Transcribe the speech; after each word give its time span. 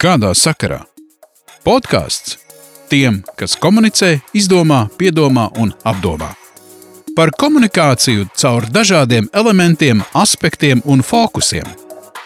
Kādā 0.00 0.30
sakarā? 0.32 0.78
Podkāsts 1.60 2.38
tiem, 2.88 3.18
kas 3.36 3.52
komunicē, 3.60 4.14
izdomā, 4.32 4.86
piedomā 4.96 5.50
un 5.60 5.74
apdomā. 5.84 6.30
Par 7.12 7.34
komunikāciju 7.36 8.30
caur 8.32 8.64
dažādiem 8.72 9.28
elementiem, 9.36 10.00
aspektiem 10.16 10.80
un 10.88 11.04
fokusiem. 11.04 11.68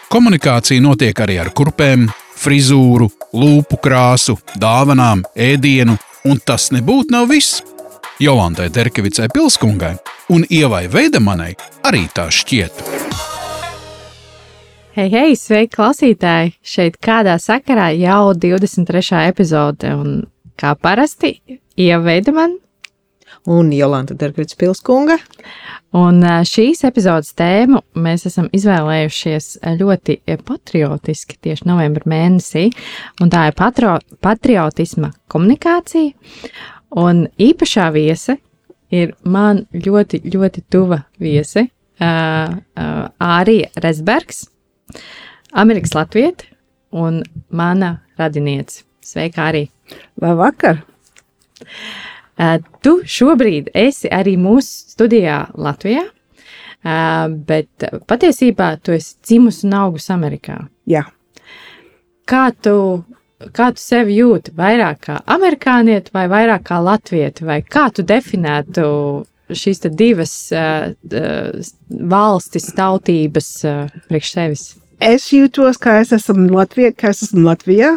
Komunikācija 0.07 0.79
notiek 0.79 1.19
arī 1.19 1.35
ar 1.43 1.51
kurpēm, 1.51 2.07
frizūru, 2.39 3.09
lūpu 3.35 3.81
krāsu, 3.83 4.37
dāvanām, 4.55 5.25
ēdienu, 5.35 5.97
un 6.31 6.39
tas 6.39 6.71
nebūtu 6.71 7.11
nav 7.11 7.27
viss. 7.33 7.59
Jolantai 8.23 8.69
Terkevicai 8.71 9.27
Pilskungai 9.35 9.97
un 10.31 10.47
Ievai 10.47 10.85
Veidemanai 10.87 11.51
arī 11.83 12.07
tā 12.15 12.31
šķiet. 12.31 12.85
Hei, 14.95 15.09
hei, 15.11 15.33
sveiki, 15.35 15.73
klausītāji! 15.75 16.53
Šeit 16.63 16.93
kādā 17.03 17.33
sakarā 17.43 17.89
jau 17.99 18.29
23. 18.31 19.01
epizode, 19.27 19.89
un 19.91 20.21
kā 20.55 20.69
parasti, 20.79 21.33
ieveida 21.75 22.31
man. 22.31 22.53
Un 23.51 23.73
Jolanta 23.75 24.15
Dargvits 24.15 24.55
Pilskunga. 24.55 25.17
Un 25.99 26.23
šīs 26.47 26.85
epizodes 26.87 27.33
tēmu 27.35 27.83
mēs 28.07 28.23
esam 28.31 28.47
izvēlējušies 28.55 29.49
ļoti 29.83 30.17
patriotiski 30.47 31.41
tieši 31.43 31.67
novembra 31.67 32.07
mēnesī, 32.15 32.69
un 33.19 33.35
tā 33.35 33.49
ir 33.51 33.59
patro, 33.59 33.97
patriotisma 34.23 35.11
komunikācija. 35.27 36.15
Un 37.03 37.25
īpašā 37.35 37.91
viese 37.99 38.39
ir 38.95 39.17
man 39.27 39.65
ļoti, 39.75 40.23
ļoti 40.23 40.67
tuva 40.71 41.03
viese, 41.19 41.67
uh, 41.67 42.59
uh, 42.79 43.07
Ārija 43.19 43.75
Resbergs 43.83 44.45
Amerikas 45.51 45.93
Latvieta 45.95 46.45
un 46.95 47.23
mana 47.49 48.01
radiniece. 48.17 48.83
Sveika 49.05 49.49
arī! 49.51 49.67
Labvakar! 50.21 50.81
Tu 52.83 52.93
šobrīd 53.07 53.69
esi 53.77 54.09
arī 54.11 54.33
mūsu 54.41 54.95
studijā 54.95 55.45
Latvijā, 55.55 56.03
bet 57.47 57.85
patiesībā 58.09 58.73
tu 58.83 58.95
esi 58.95 59.15
dzimusi 59.23 59.67
un 59.67 59.77
augusi 59.79 60.11
Amerikā. 60.15 60.57
Jā. 60.89 61.05
Kā 62.25 62.49
tu, 62.51 62.75
kā 63.55 63.69
tu 63.75 63.81
sevi 63.81 64.17
jūti? 64.19 64.51
Vairāk 64.57 64.99
kā 65.07 65.19
amerikānieti 65.37 66.11
vai 66.15 66.25
vairāk 66.31 66.65
kā 66.67 66.81
latvieti? 66.83 67.45
Vai 67.45 67.61
kā 67.61 67.87
tu 67.93 68.03
definētu 68.03 68.83
šīs 69.51 69.83
divas 69.93 70.33
valstis, 72.15 72.71
tautības 72.77 73.51
priekš 74.09 74.31
sevis? 74.33 74.65
Es 75.03 75.27
jūtos, 75.33 75.77
ka 75.81 75.99
es 75.99 76.13
esmu 76.15 76.47
Latvijā, 76.55 76.93
ka 76.95 77.11
es 77.11 77.25
esmu 77.25 77.43
Latvijā. 77.45 77.95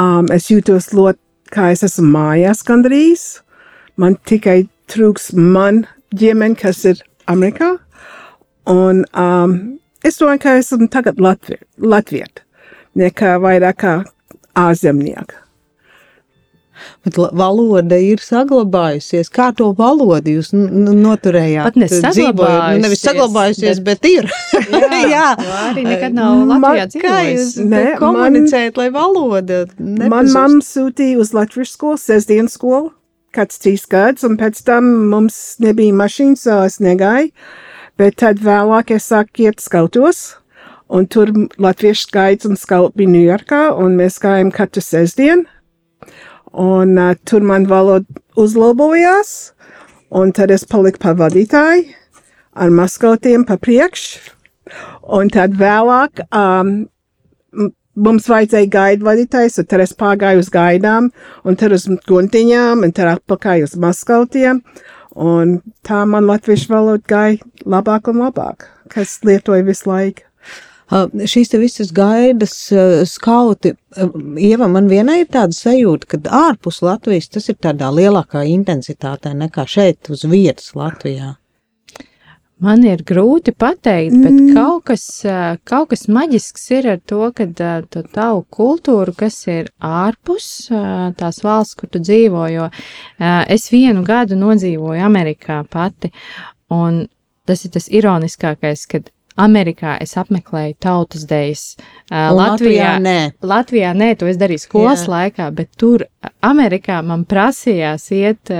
Um, 0.00 0.26
es 0.34 0.48
jūtos 0.50 0.90
ļoti, 0.96 1.20
kā 1.52 1.70
es 1.72 1.84
esmu 1.86 2.08
mājās 2.14 2.64
gandrīz. 2.66 3.42
Man 4.00 4.16
tikai 4.26 4.64
trūks 4.90 5.30
man 5.36 5.84
ģimene, 6.16 6.56
kas 6.58 6.82
ir 6.88 7.02
Amerikā. 7.30 7.76
Un 8.72 9.04
um, 9.18 9.54
es 10.02 10.18
domāju, 10.18 10.42
ka 10.42 10.56
esmu 10.58 10.88
tagad 10.90 11.22
Latvijā, 11.22 12.26
nekā 12.98 13.36
vairāk 13.42 13.78
kā 13.84 13.94
ārzemnieka. 14.58 15.41
Bet 17.06 17.18
valoda 17.18 17.98
ir 17.98 18.22
saglabājusies. 18.22 19.30
Kā 19.32 19.48
to 19.58 19.72
valodu 19.78 20.36
jūs 20.36 20.52
noturējāt? 20.54 21.66
Pat 21.66 21.78
nesaglabājusies. 21.82 22.78
Nu, 22.78 22.84
nevis 22.86 23.02
saglabājusies, 23.02 23.80
bet, 23.82 24.02
bet 24.02 24.10
ir. 24.10 24.28
jā, 24.82 25.02
jā. 25.16 25.28
arī 25.68 25.86
nekad 25.88 26.16
nav 26.16 26.44
Latvijā 26.52 26.88
dzīvojis. 26.92 27.06
Kā 27.06 27.22
jūs 27.26 27.54
ne, 27.66 27.84
komunicējat, 28.00 28.78
lai 28.80 28.88
valoda 28.94 29.64
nepazust? 29.78 30.12
Man 30.14 30.32
mamma 30.36 30.66
sūtīja 30.66 31.22
uz 31.22 31.32
Latvijas 31.36 31.74
skolu, 31.76 31.98
sestdienas 32.00 32.58
skolu, 32.58 32.92
kāds 33.34 33.58
trīs 33.62 33.88
gads, 33.90 34.26
un 34.28 34.38
pēc 34.40 34.62
tam 34.66 34.92
mums 35.12 35.40
nebija 35.62 35.96
mašīnas, 35.96 36.46
es 36.68 36.78
negāju, 36.84 37.32
bet 38.00 38.20
tad 38.22 38.42
vēlāk 38.44 38.94
es 38.96 39.10
sāku 39.10 39.48
iet 39.48 39.64
skautos. 39.64 40.36
Un 40.92 41.06
tur 41.08 41.30
latviešu 41.56 42.04
skaits 42.04 42.44
un 42.44 42.58
skauts 42.60 42.92
bija 42.98 43.08
Ņujorkā, 43.08 43.62
un 43.80 43.94
mēs 43.96 44.18
gājām 44.20 44.50
katru 44.52 44.82
sestdienu. 44.84 45.46
Un 46.52 46.98
uh, 47.00 47.14
tur 47.24 47.44
man 47.46 47.66
valoda 47.70 48.06
uzlabojās, 48.36 49.52
un 50.12 50.32
tad 50.36 50.52
es 50.52 50.66
paliku 50.68 51.00
pa 51.00 51.14
vadītāju 51.16 51.88
ar 52.52 52.70
maskotiem 52.70 53.46
pa 53.48 53.56
priekšu. 53.56 54.32
Un 55.12 55.30
tad 55.32 55.56
vēlāk 55.58 56.22
um, 56.28 56.72
mums 57.98 58.28
vajadzēja 58.30 58.70
gaidu 58.72 59.08
vadītājs, 59.08 59.58
un 59.60 59.68
tad 59.68 59.84
es 59.84 59.94
pārgāju 59.98 60.42
uz 60.44 60.50
gaidām, 60.52 61.10
un 61.44 61.58
tad 61.58 61.74
uz 61.76 61.88
guntiņām, 62.08 62.84
un 62.86 62.94
tad 62.94 63.16
atpakaļ 63.16 63.66
uz 63.66 63.76
maskotiem. 63.80 64.62
Un 65.12 65.58
tā 65.84 66.04
man 66.08 66.24
latviešu 66.24 66.70
valoda 66.72 67.02
gāja 67.08 67.66
labāk 67.68 68.08
un 68.08 68.22
labāk, 68.22 68.68
kas 68.92 69.18
lietoja 69.26 69.66
visu 69.66 69.90
laiku. 69.90 70.24
Šīs 70.92 71.48
te 71.48 71.58
visas 71.60 71.92
gaidas, 71.96 72.54
skauti, 73.08 73.72
Ieva, 74.40 74.68
man 74.68 74.90
vienai 74.90 75.22
ir 75.22 75.30
tāda 75.32 75.56
sajūta, 75.56 76.08
ka 76.08 76.18
ārpus 76.48 76.82
Latvijas 76.84 77.30
tas 77.32 77.48
ir 77.48 77.56
tādā 77.60 77.88
lielākā 77.92 78.44
intensitātē 78.48 79.32
nekā 79.36 79.64
šeit 79.68 80.10
uz 80.12 80.26
vietas 80.28 80.74
Latvijā. 80.76 81.36
Man 82.62 82.84
ir 82.86 83.00
grūti 83.02 83.50
pateikt, 83.58 84.14
bet 84.22 84.36
mm. 84.36 84.50
kaut, 84.54 84.84
kas, 84.92 85.06
kaut 85.66 85.88
kas 85.90 86.04
maģisks 86.12 86.68
ir 86.76 86.86
ar 86.92 87.00
to, 87.10 87.24
ka 87.34 87.48
to 87.90 88.02
tavu 88.12 88.44
kultūru, 88.54 89.16
kas 89.18 89.40
ir 89.50 89.72
ārpus 89.82 90.68
tās 91.18 91.40
valsts, 91.42 91.74
kur 91.80 91.90
tu 91.90 91.98
dzīvo, 92.04 92.44
jo 92.52 92.68
es 93.50 93.66
vienu 93.72 94.04
gadu 94.06 94.38
nodzīvoju 94.38 95.02
Amerikā 95.08 95.64
pati, 95.72 96.12
un 96.70 97.06
tas 97.48 97.64
ir 97.66 97.74
tas 97.74 97.90
ironiskākais, 97.90 98.86
kad 98.92 99.10
Amerikā 99.40 99.96
es 100.02 100.16
apmeklēju 100.20 100.76
tautas 100.82 101.26
dejas. 101.28 101.64
Uh, 102.10 102.30
Latvijā, 102.32 102.38
Latvijā 102.38 102.94
nē. 103.02 103.18
Latvijā 103.42 103.92
nē, 103.96 104.12
to 104.20 104.28
es 104.28 104.40
darīju 104.40 104.64
skolas 104.66 105.06
Jā. 105.06 105.12
laikā, 105.14 105.50
bet 105.56 105.70
tur 105.80 106.06
Amerikā 106.44 107.00
man 107.06 107.24
prasījās 107.28 108.10
iet. 108.16 108.52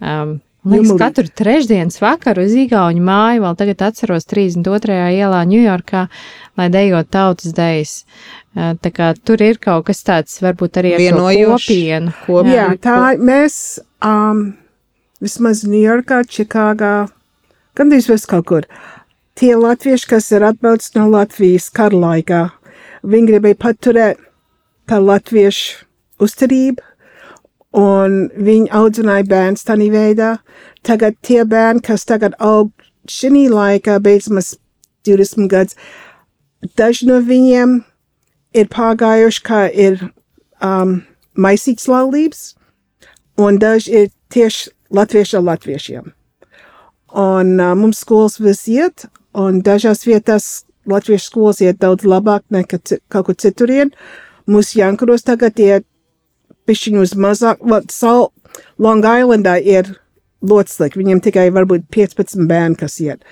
Um, 0.00 0.40
Liekas, 0.64 0.94
katru 0.96 1.28
trešdienas 1.28 1.98
vakaru 2.00 2.46
uz 2.46 2.54
Igaunu 2.56 3.02
māju, 3.04 3.42
vēl 3.44 3.56
tagad 3.60 3.82
atceros 3.84 4.24
32. 4.30 4.94
ielā 5.12 5.42
Ņujorkā, 5.50 6.06
lai 6.56 6.68
dejot 6.72 7.10
tautas 7.12 7.52
dejas. 7.52 7.92
Tā 8.54 8.92
kā 8.96 9.10
tur 9.20 9.44
ir 9.44 9.60
kaut 9.60 9.84
kas 9.90 10.00
tāds, 10.06 10.38
varbūt 10.40 10.80
arī 10.80 10.94
ar 10.96 11.04
kopienu. 11.20 12.14
kopienu. 12.24 12.54
Jā, 12.54 12.70
tā 12.80 12.96
mēs 13.20 13.58
um, 14.00 14.54
vismaz 15.20 15.66
Ņujorkā, 15.68 16.22
Čikāgā, 16.32 16.94
gandrīz 17.76 18.08
viss 18.08 18.30
kaut 18.30 18.48
kur. 18.48 18.64
Uh, 18.64 18.93
tie 19.38 19.54
latvieši, 19.56 20.08
kas 20.08 20.30
ir 20.32 20.46
atbraucis 20.46 20.94
no 20.96 21.08
Latvijas 21.10 21.70
kara 21.74 21.98
laikā, 22.06 22.42
viņi 23.02 23.30
gribēja 23.32 23.60
paturēt 23.60 24.22
tā 24.88 25.00
latviešu 25.00 25.84
uzturību, 26.24 26.82
un 27.74 28.18
viņi 28.36 28.70
audzināja 28.70 29.26
bērns 29.28 29.66
tādā 29.66 29.88
veidā. 29.90 30.30
Tagad 30.86 31.16
tie 31.26 31.42
bērni, 31.48 31.82
kas 31.82 32.04
tagad 32.06 32.36
aug 32.38 32.70
šī 33.10 33.48
laikā, 33.50 33.98
beidzamās 34.00 34.54
20 35.04 35.48
gadus, 35.50 35.76
daži 36.76 37.08
no 37.08 37.18
viņiem 37.20 37.80
ir 38.54 38.70
pārgājuši, 38.72 39.42
kā 39.44 39.64
ir 39.68 39.98
um, 40.62 41.00
maisīts 41.34 41.88
laulības, 41.90 42.54
un 43.36 43.58
daži 43.58 44.04
ir 44.04 44.12
tieši 44.32 44.70
latvieši 44.94 45.36
ar 45.40 45.44
latviešiem. 45.50 46.12
Un 47.14 47.58
uh, 47.60 47.74
mums 47.78 48.00
skolas 48.02 48.38
vis 48.42 48.64
iet, 48.70 49.06
un 49.34 49.60
dažās 49.66 50.04
vietās 50.06 50.64
latviešu 50.90 51.30
skolas 51.30 51.60
iet 51.64 51.80
daudz 51.82 52.06
labāk 52.06 52.44
nekā 52.54 52.80
kaut 53.12 53.26
kur 53.28 53.36
citurien. 53.40 53.92
Mūsu 54.50 54.78
Jankuros 54.80 55.24
tagad 55.24 55.58
iet 55.60 55.86
pišķiņu 56.68 57.02
uz 57.04 57.14
mazāk, 57.16 57.60
well, 57.64 57.84
Sal 57.90 58.30
Long 58.78 59.04
Islandā 59.04 59.58
ir 59.60 59.94
slikti, 60.44 61.00
viņiem 61.00 61.20
tikai 61.24 61.48
varbūt 61.52 61.86
15 61.92 62.46
bērni, 62.48 62.76
kas 62.76 62.98
iet. 63.00 63.22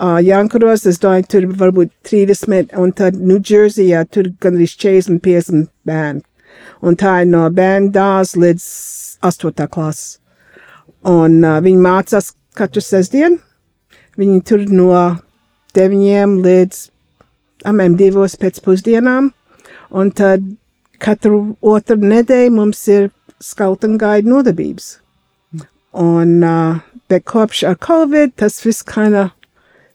Uh, 0.00 0.16
Jankuros, 0.22 0.86
es 0.86 0.98
domāju, 1.02 1.26
tur 1.28 1.46
varbūt 1.60 1.90
30, 2.08 2.70
un 2.78 2.92
tad 2.92 3.18
New 3.18 3.40
Jerseyā 3.42 4.06
tur 4.08 4.30
gan 4.40 4.56
arī 4.56 4.68
40, 4.70 5.18
50 5.20 5.66
bērni. 5.84 6.22
Un 6.80 6.96
tā 6.96 7.20
ir 7.22 7.28
no 7.28 7.42
bērnu 7.50 7.90
dārs 7.92 8.36
līdz 8.36 8.64
8. 9.26 9.66
klases. 9.68 10.20
Un 11.04 11.42
uh, 11.44 11.58
viņi 11.60 11.82
mācās 11.84 12.32
katru 12.56 12.80
sestdienu. 12.80 13.40
Viņi 14.16 14.40
tur 14.46 14.64
no 14.72 14.94
deviņiem 15.76 16.38
līdz 16.44 16.80
amēm 17.70 17.96
divos 18.00 18.36
pēcpusdienām, 18.40 19.30
un 19.90 20.10
tad 20.16 20.44
katru 21.00 21.56
otru 21.60 21.98
nedēļu 22.00 22.54
mums 22.56 22.82
ir 22.92 23.10
skauta 23.40 23.88
un 23.88 23.98
gaida 24.00 24.28
nodarbības. 24.28 24.98
Un, 26.00 26.36
uh, 26.46 26.78
bet 27.10 27.24
kopš 27.26 27.64
ar 27.66 27.78
Covid 27.82 28.36
tas 28.38 28.60
viss 28.62 28.84
kind 28.86 29.16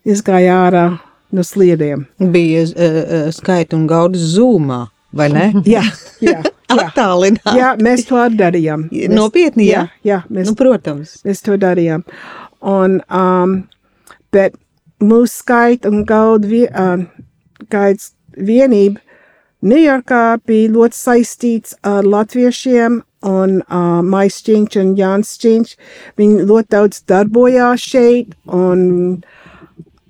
izgāja 0.06 0.58
ārā 0.66 0.86
no 1.32 1.46
sliediem. 1.46 2.04
Bija 2.20 2.66
uh, 2.68 3.30
skaita 3.34 3.78
un 3.78 3.86
gaudas 3.88 4.26
zūmā 4.36 4.86
vai 5.16 5.30
ne? 5.32 5.46
Jā, 5.76 5.86
jā. 6.24 6.42
Attālināt. 6.76 7.46
jā 7.56 7.70
mēs 7.80 8.04
to 8.10 8.18
arī 8.20 8.36
darījām. 8.42 8.90
Mēs, 8.92 9.14
Nopietni, 9.16 9.70
jā? 9.70 9.86
jā, 10.04 10.10
jā 10.10 10.18
mēs, 10.28 10.50
Nu, 10.50 10.56
protams. 10.60 11.14
mēs 11.24 11.44
to 11.46 11.56
darījām. 11.62 12.04
Un, 12.66 12.98
um, 13.08 13.54
bet 14.36 14.58
mūsu 15.04 15.32
skaita 15.34 15.92
un 15.92 16.06
gauda 16.08 16.48
vie, 16.48 16.66
uh, 16.70 17.06
gaids 17.72 18.14
vienība 18.36 19.02
Ņujorkā 19.66 20.44
bija 20.46 20.70
ļoti 20.76 20.98
saistīts 21.00 21.74
ar 21.90 22.06
latviešiem 22.06 23.00
un 23.26 23.54
uh, 23.64 24.02
Mais 24.06 24.36
Činč 24.46 24.76
un 24.78 24.92
Jānis 25.00 25.32
Činč. 25.42 25.72
Viņi 26.20 26.44
ļoti 26.46 26.70
daudz 26.76 27.00
darbojās 27.10 27.82
šeit 27.82 28.36
un 28.46 29.24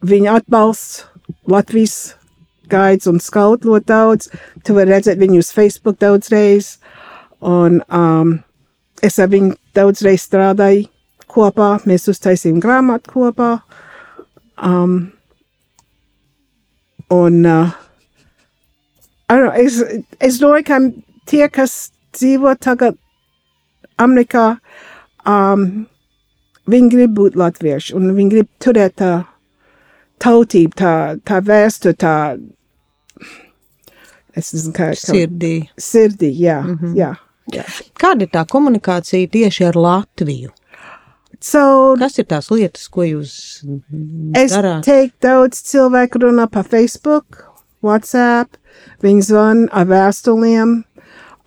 viņa 0.03 0.33
atbalsts 0.41 1.05
Latvijas 1.47 2.17
gaids 2.67 3.07
un 3.07 3.21
skaut 3.23 3.63
ļoti 3.63 3.87
daudz. 3.93 4.27
Tu 4.67 4.75
vari 4.75 4.91
redzēt 4.91 5.21
viņu 5.23 5.39
uz 5.39 5.53
Facebook 5.55 6.01
daudzreiz. 6.03 6.75
Un 7.39 7.79
um, 7.87 8.39
es 8.99 9.21
ar 9.23 9.31
viņu 9.31 9.53
daudzreiz 9.77 10.25
strādāju 10.27 10.89
kopā. 11.31 11.77
Mēs 11.87 12.09
uztaisījām 12.11 12.59
grāmatu 12.59 13.13
kopā. 13.15 13.53
Um, 14.57 15.11
un 17.09 17.45
uh, 17.45 17.71
I 19.27 19.35
don't 19.35 19.45
know, 19.45 19.55
es, 19.57 19.81
es 20.21 20.39
domāju, 20.39 20.65
ka 20.67 20.77
tie, 21.25 21.47
kas 21.49 21.91
dzīvo 22.15 22.53
tagad 22.61 22.97
Amerikā, 24.01 24.59
um, 25.25 25.87
viņi 26.69 26.91
grib 26.93 27.15
būt 27.17 27.37
latvieši 27.39 27.95
un 27.97 28.11
viņi 28.15 28.33
grib 28.35 28.51
turēt 28.61 28.97
tā 29.01 29.13
tautību, 30.23 30.77
tā, 30.77 30.93
tā 31.27 31.41
vēsture, 31.45 31.95
tā. 31.99 32.15
Es 34.35 34.51
nezinu, 34.53 34.73
kā 34.75 34.91
kā- 34.91 34.99
Sirdī. 34.99 35.55
Sirdī, 35.79 36.31
jā, 36.39 36.61
mm 36.61 36.77
-hmm. 36.77 36.95
jā. 36.95 37.15
jā. 37.53 37.63
Kāda 37.99 38.23
ir 38.23 38.29
tā 38.29 38.45
komunikācija 38.45 39.29
tieši 39.31 39.65
ar 39.65 39.75
Latviju? 39.75 40.51
So, 41.45 41.93
Kas 42.01 42.15
ir 42.17 42.25
tās 42.31 42.47
lietas, 42.49 42.87
ko 42.89 43.03
jūs 43.05 43.33
es 44.39 44.53
darāt? 44.55 44.85
teiktu, 44.87 45.19
daudz 45.27 45.59
cilvēku 45.69 46.23
runā 46.23 46.47
pa 46.49 46.63
Facebook, 46.65 47.43
WhatsApp, 47.85 48.57
viņi 49.05 49.25
zvan 49.27 49.65
ar 49.71 49.85
vēstuliem. 49.91 50.79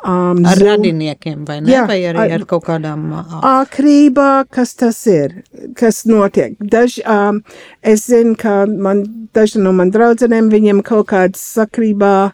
Um, 0.07 0.45
Ar 0.47 0.55
Zoom. 0.55 0.69
radiniekiem, 0.69 1.41
vai 1.49 1.57
ne? 1.61 1.73
Jā, 1.73 1.81
vai 1.89 1.97
arī 2.07 2.21
ar- 2.29 2.35
ar 2.37 2.45
kaut 2.47 2.63
kādām 2.69 3.09
ā, 3.19 3.41
Ākrībā, 3.43 4.47
kas 4.49 4.75
tas 4.79 5.01
ir, 5.11 5.43
kas 5.75 6.05
notiek. 6.07 6.55
Daž, 6.63 7.01
um, 7.05 7.43
es 7.83 8.07
zinu, 8.07 8.37
ka 8.39 8.67
man, 8.67 9.03
daži 9.35 9.59
no 9.59 9.73
man 9.73 9.91
draudzenēm, 9.91 10.53
viņiem 10.55 10.85
kaut 10.87 11.09
kāds 11.11 11.43
sakrībā 11.57 12.33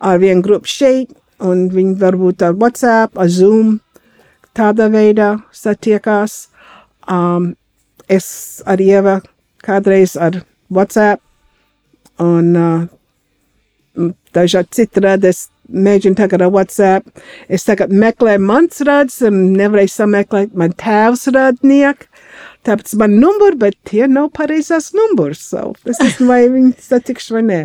ar 0.00 0.18
vienu 0.18 0.40
grupu 0.42 0.64
šeit, 0.64 1.10
un 1.40 1.68
viņi 1.68 1.98
varbūt 2.00 2.40
ar 2.48 2.54
WhatsApp, 2.54 3.18
ar 3.18 3.28
Zoom, 3.28 3.80
tādā 4.56 4.88
veidā 4.88 5.42
satiekās. 5.52 6.46
Um, 7.10 7.54
es 8.08 8.62
ar 8.68 8.80
Ieva 8.80 9.20
kādreiz 9.64 10.16
ar 10.20 10.42
WhatsApp, 10.72 11.22
un 12.20 12.54
uh, 12.56 14.08
dažādi 14.34 14.82
citādi 14.82 15.30
es 15.30 15.46
mēģinu 15.72 16.18
tagad 16.18 16.44
ar 16.44 16.52
WhatsApp. 16.52 17.08
Es 17.48 17.64
tagad 17.66 17.92
meklēju 17.94 18.42
mans 18.44 18.82
rads 18.86 19.20
un 19.24 19.54
nevarēju 19.56 19.92
sameklēt 19.94 20.54
man 20.58 20.74
tēvs 20.80 21.28
radnieku. 21.34 22.08
Tāpēc 22.64 22.94
man 23.00 23.18
numuri, 23.20 23.58
bet 23.60 23.76
tie 23.88 24.06
nav 24.08 24.30
pareizās 24.36 24.92
numurs. 24.96 25.42
So 25.52 25.72
es 25.84 26.00
nezinu, 26.00 26.28
vai 26.30 26.40
viņi 26.52 26.72
satikšu 26.80 27.38
vai 27.38 27.44
nē. 27.48 27.60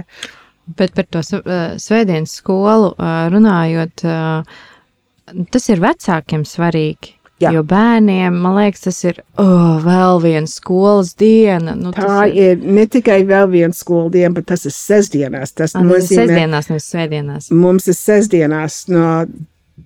Bet 0.79 0.93
par 0.97 1.07
to 1.09 1.23
uh, 1.23 1.77
svētdienas 1.81 2.35
skolu 2.41 2.91
uh, 2.93 3.29
runājot, 3.33 4.03
uh, 4.05 5.39
tas 5.53 5.71
ir 5.71 5.81
vecākiem 5.81 6.43
svarīgi. 6.45 7.15
Jā. 7.39 7.53
Jo 7.55 7.61
bērniem, 7.63 8.35
man 8.43 8.57
liekas, 8.57 8.81
tas 8.83 8.97
ir 9.07 9.21
oh, 9.39 9.77
vēl 9.85 10.17
viena 10.25 10.49
skolas 10.51 11.13
diena. 11.19 11.71
Nu, 11.79 11.93
Tā 11.95 12.03
tas 12.03 12.33
ir 12.35 12.57
ne 12.59 12.83
tikai 12.91 13.21
vēl 13.29 13.47
viena 13.53 13.75
skoldiena, 13.77 14.33
bet 14.35 14.49
tas 14.51 14.65
ir 14.67 14.73
sestdienās. 14.75 15.53
Tas 15.55 15.71
Ah, 15.71 15.79
tas 15.79 15.85
ir 15.85 15.87
nozīmē, 15.93 16.25
sestdienās, 16.25 16.67
nevis 16.73 16.89
svētdienās. 16.91 17.47
mums 17.55 17.87
ir 17.87 17.95
sestdienās. 17.95 18.81
No, 18.91 19.05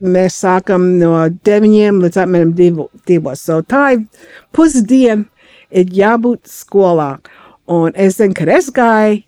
mēs 0.01 0.39
sākam 0.41 0.87
no 0.97 1.13
9 1.45 2.01
līdz 2.01 2.17
apmēram 2.23 2.55
2. 2.57 3.35
So 3.37 3.59
tā 3.61 3.83
ir 3.99 4.05
pusdiena, 4.51 5.25
ir 5.69 5.85
jābūt 5.93 6.49
skolā. 6.49 7.17
Un 7.69 7.93
es 7.95 8.17
zinu, 8.19 8.33
kad 8.35 8.49
es 8.51 8.71
gāju, 8.75 9.21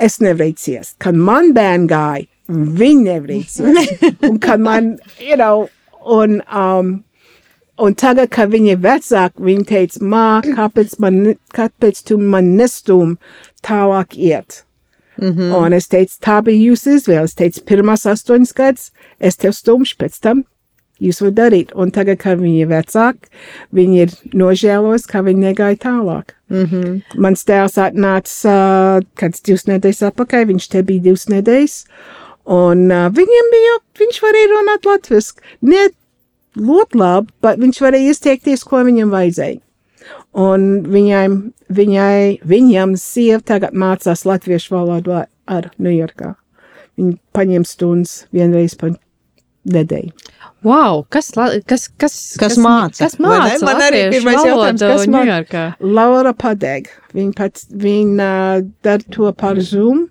es 0.00 0.18
nevarēju 0.24 0.56
ciest. 0.58 0.96
Kad 1.04 1.14
man 1.14 1.52
bērni 1.56 1.86
gāja, 1.92 2.26
viņi 2.48 3.04
nevarēja 3.04 3.50
ciest. 3.52 4.06
Un 4.28 4.38
kad 4.42 4.60
man, 4.64 4.94
you 5.20 5.36
know, 5.36 5.68
un, 6.06 6.40
um, 6.50 7.02
un 7.78 7.94
tagad, 7.94 8.30
kad 8.34 8.50
viņi 8.52 8.74
ir 8.74 8.82
vecāki, 8.84 9.44
viņi 9.48 9.66
teica, 9.68 10.04
mā, 10.04 10.28
kāpēc, 10.46 10.96
man, 11.02 11.34
kāpēc 11.56 12.02
tu 12.08 12.18
man 12.18 12.54
nestūm 12.58 13.16
tālāk 13.66 14.16
iet? 14.16 14.62
Mm 15.16 15.32
-hmm. 15.32 15.54
Un 15.56 15.72
es 15.72 15.88
teicu, 15.88 16.18
tā 16.20 16.42
bija 16.42 16.72
jūsu 16.72 16.96
izvēle. 16.96 17.24
Es 17.24 17.34
teicu, 17.34 17.64
pirmās 17.64 18.06
astoņas 18.06 18.52
gadus 18.52 18.92
es 19.20 19.36
tev 19.36 19.52
stumšu, 19.52 19.96
pēc 19.98 20.20
tam 20.20 20.44
jūs 21.00 21.20
varat 21.20 21.34
darīt. 21.34 21.72
Un 21.74 21.90
tagad, 21.90 22.18
kad 22.18 22.38
viņi 22.38 22.60
ir 22.60 22.68
vecāki, 22.68 23.30
viņi 23.72 24.00
ir 24.02 24.10
nožēlos, 24.32 25.06
ka 25.06 25.22
viņi 25.22 25.40
negāja 25.40 25.76
tālāk. 25.76 26.36
Mm 26.48 26.64
-hmm. 26.64 27.00
Mans 27.16 27.44
tēvs 27.44 27.78
atnāca 27.78 28.54
uh, 28.54 29.04
kāds 29.16 29.42
divas 29.42 29.66
nedēļas 29.66 30.02
atpakaļ, 30.10 30.46
viņš 30.46 30.68
te 30.68 30.82
bija 30.82 31.02
divas 31.02 31.26
nedēļas. 31.28 31.84
Un 32.44 32.90
uh, 32.90 33.08
viņam 33.10 33.46
bija, 33.52 33.78
viņš 33.98 34.22
varēja 34.22 34.52
runāt 34.52 34.86
latviešu. 34.86 35.32
Ne 35.62 35.88
ļoti 36.56 36.98
labi, 37.00 37.32
bet 37.44 37.58
viņš 37.62 37.80
varēja 37.84 38.12
izteikties, 38.14 38.64
ko 38.64 38.82
viņam 38.86 39.12
vajadzēja. 39.14 39.60
Un 40.38 40.66
viņai, 40.86 41.24
viņai, 41.72 42.18
viņam 42.46 42.92
sieva 43.00 43.40
tagad 43.42 43.74
mācās 43.74 44.22
latviešu 44.28 44.74
valodu 44.76 45.16
ar- 45.46 45.70
Ņujorkā. 45.80 46.34
Viņa 46.98 47.16
paņem 47.34 47.64
stundas 47.66 48.26
vienreiz 48.32 48.74
pa 48.78 48.90
nedēļu. 49.66 50.12
Wow, 50.66 51.04
kas, 51.10 51.32
la- 51.36 51.60
kas, 51.66 51.88
kas, 51.98 52.36
Kas 52.38 52.56
māca, 52.58 52.98
Kas 53.04 53.16
māca? 53.22 53.58
Man 53.64 53.80
arī 53.82 54.04
pirmais 54.10 54.38
jautājums, 54.44 54.80
kas 54.80 55.06
māca? 55.06 55.24
Ņujorkā? 55.26 55.64
Laura 55.80 56.32
Padeg, 56.34 56.88
viņa 57.14 57.34
pats, 57.36 57.66
viņa 57.70 58.30
uh, 58.60 58.62
dara 58.82 59.02
to 59.10 59.32
par 59.32 59.60
Zoom. 59.60 60.08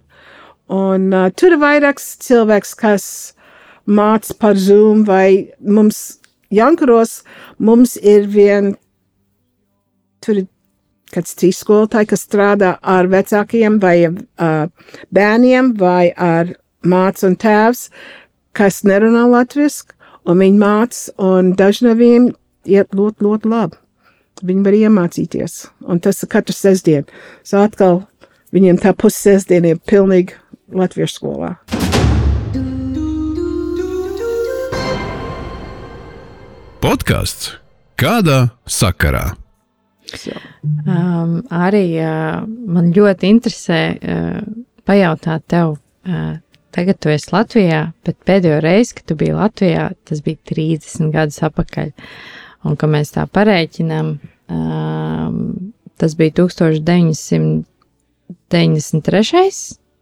Un 0.69 1.13
uh, 1.13 1.29
tur 1.35 1.53
ir 1.55 1.59
vairāks 1.61 2.17
cilvēks, 2.25 2.75
kas 2.75 3.33
māca 3.87 4.33
par 4.39 4.55
Zoom, 4.55 5.03
vai 5.05 5.51
mums 5.61 6.19
Jankaros, 6.55 7.21
mums 7.59 7.95
ir 8.01 8.27
vien, 8.31 8.73
tur 10.23 10.43
ir 10.43 10.47
kāds 11.13 11.35
trīs 11.37 11.61
skolotāji, 11.63 12.11
kas 12.11 12.25
strādā 12.27 12.75
ar 12.81 13.09
vecākiem 13.11 13.79
vai 13.83 13.97
uh, 14.09 14.67
bērniem 15.15 15.73
vai 15.79 16.11
ar 16.11 16.55
mācu 16.85 17.29
un 17.29 17.37
tēvs, 17.39 17.89
kas 18.55 18.83
nerunā 18.87 19.25
latviski, 19.31 19.95
un 20.25 20.41
viņi 20.41 20.61
māca, 20.61 21.01
un 21.21 21.53
daži 21.57 21.87
no 21.87 21.95
viņiem 21.97 22.29
iet 22.65 22.95
ļoti, 22.95 23.25
ļoti 23.25 23.51
labi. 23.51 23.81
Viņi 24.45 24.65
var 24.65 24.75
iemācīties, 24.75 25.59
un 25.87 26.01
tas 26.03 26.19
ir 26.23 26.31
katru 26.33 26.55
sestdienu. 26.55 27.07
So 27.47 27.63
atkal 27.63 28.03
viņiem 28.55 28.81
tā 28.83 28.91
pussestdiena 28.97 29.75
ir 29.75 29.83
pilnīgi 29.87 30.35
latviešu 30.75 31.21
skolā. 31.21 31.55
Podkāsts 36.85 37.47
kādā 37.97 38.53
sakarā? 38.69 39.33
Um, 40.85 41.41
arī 41.49 41.97
uh, 41.97 42.45
man 42.45 42.93
ļoti 42.93 43.25
interesē 43.33 43.97
uh, 43.97 44.45
pajautāt 44.85 45.49
tev, 45.49 45.81
uh, 46.05 46.37
tagad 46.77 47.01
tu 47.01 47.09
esi 47.09 47.33
Latvijā, 47.33 47.89
bet 48.05 48.21
pēdējo 48.29 48.61
reizi, 48.61 48.93
kad 48.99 49.09
tu 49.09 49.17
biji 49.17 49.33
Latvijā, 49.33 49.97
tas 50.05 50.21
bija 50.27 50.37
30 50.53 51.09
gadus 51.15 51.41
atpakaļ. 51.49 51.89
Un, 52.69 52.77
kad 52.77 52.85
mēs 52.93 53.17
tā 53.17 53.25
parēķinām, 53.33 54.21
um, 54.53 55.41
tas 55.97 56.13
bija 56.21 56.37
1993. 56.43 57.65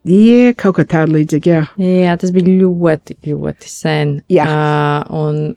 Jā, 0.03 0.51
kaut 0.59 0.75
kā 0.81 0.83
tāda 0.83 1.15
līdzīga, 1.15 1.47
jā. 1.47 1.63
Jā, 1.79 2.19
tas 2.19 2.35
bija 2.35 2.59
ļoti, 2.59 3.23
ļoti 3.23 3.71
sen. 3.71 4.27
Jā. 4.35 4.43
Uh, 4.51 5.07
un 5.23 5.55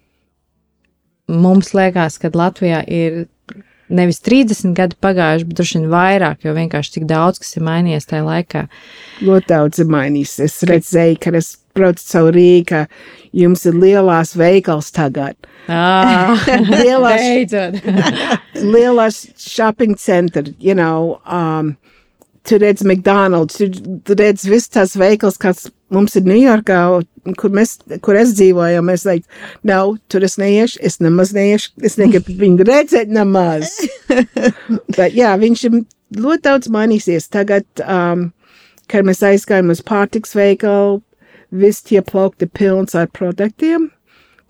mums 1.28 1.72
liekas, 1.76 2.20
ka 2.22 2.30
Latvijā 2.34 2.82
ir 2.86 3.26
nevis 3.88 4.18
30 4.26 4.74
gadi 4.74 4.96
pagājuši, 5.02 5.46
bet 5.46 5.60
droši 5.60 5.78
vien 5.78 5.90
vairāk, 5.92 6.42
jo 6.46 6.54
vienkārši 6.56 6.96
tik 6.96 7.06
daudz 7.10 7.38
kas 7.42 7.54
ir 7.58 7.64
mainījies 7.66 8.08
tajā 8.10 8.24
laikā. 8.26 8.64
Ļoti 9.26 9.50
daudz 9.52 9.82
ir 9.82 9.90
mainījis. 9.94 10.34
Es 10.46 10.58
redzēju, 10.66 11.20
kad 11.22 11.38
es 11.38 11.52
braucu 11.76 12.06
caur 12.10 12.32
Rīgā, 12.34 12.86
ka 12.86 13.36
jums 13.36 13.66
ir 13.68 13.78
lielās 13.78 14.34
veikals 14.38 14.90
tagad. 14.96 15.36
Ah, 15.68 16.34
Lielās, 16.72 17.54
lielās 18.74 19.22
shopping 19.40 19.96
centri, 19.98 20.54
you 20.62 20.74
know, 20.74 21.18
um, 21.26 21.74
tu 22.46 22.58
redz 22.62 22.84
McDonald's, 22.86 23.58
tu, 23.58 24.14
redz 24.14 24.46
viss 24.46 24.70
tās 24.70 24.94
veikals, 24.98 25.38
kas 25.42 25.66
mums 25.94 26.16
ir 26.18 26.26
Ņujorkā, 26.26 26.78
kur, 27.38 27.52
mēs, 27.54 27.76
kur 28.04 28.18
es 28.18 28.34
dzīvoju, 28.38 28.84
mēs 28.86 29.06
teikt, 29.06 29.26
nav, 29.66 29.96
tur 30.12 30.26
es 30.26 30.36
neiešu, 30.40 30.80
es 30.86 30.98
nemaz 31.04 31.32
neiešu, 31.36 31.74
es 31.86 31.98
negribu 32.00 32.36
viņu 32.40 32.66
redzēt 32.66 33.12
nemaz. 33.12 33.72
Bet 34.96 35.16
jā, 35.16 35.34
viņš 35.40 35.66
ir 35.68 35.76
ļoti 36.16 36.44
daudz 36.46 36.70
mainīsies. 36.72 37.28
Tagad, 37.32 37.66
um, 37.82 38.30
kad 38.90 39.06
mēs 39.06 39.22
aizgājām 39.26 39.74
uz 39.74 39.82
pārtiks 39.86 40.34
veikalu, 40.38 41.00
viss 41.54 41.84
tie 41.86 42.02
plaukti 42.02 42.48
pilns 42.50 42.96
ar 42.98 43.10
produktiem. 43.14 43.90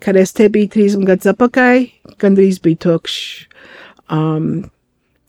Kad 0.03 0.17
es 0.19 0.33
te 0.37 0.45
biju 0.53 0.69
trīs 0.73 0.97
gadus 1.01 1.31
atpakaļ, 1.31 1.87
gandrīz 2.21 2.59
bija 2.61 2.83
tukšs. 2.85 3.47
Um, 4.13 4.67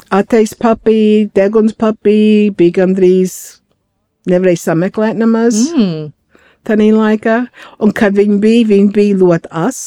Ateis 0.08 0.54
papī, 0.56 1.28
deguns 1.36 1.74
papī 1.76 2.48
bija 2.56 2.78
gandrīz 2.78 3.57
nevarēja 4.32 4.64
sameklēt 4.68 5.18
nemaz. 5.20 5.60
Mm. 5.74 6.08
Tanī 6.68 6.90
laikā, 6.92 7.38
un 7.80 7.94
kad 7.96 8.16
viņi 8.18 8.40
bija, 8.42 8.66
viņi 8.68 8.90
bija 8.92 9.18
ļoti 9.22 9.50
as. 9.56 9.80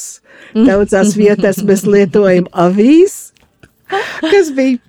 Daudzās 0.56 1.14
vietās 1.16 1.60
mēs 1.64 1.84
lietojam 1.86 2.48
avīs, 2.58 3.30
kas 4.24 4.50
bija 4.56 4.80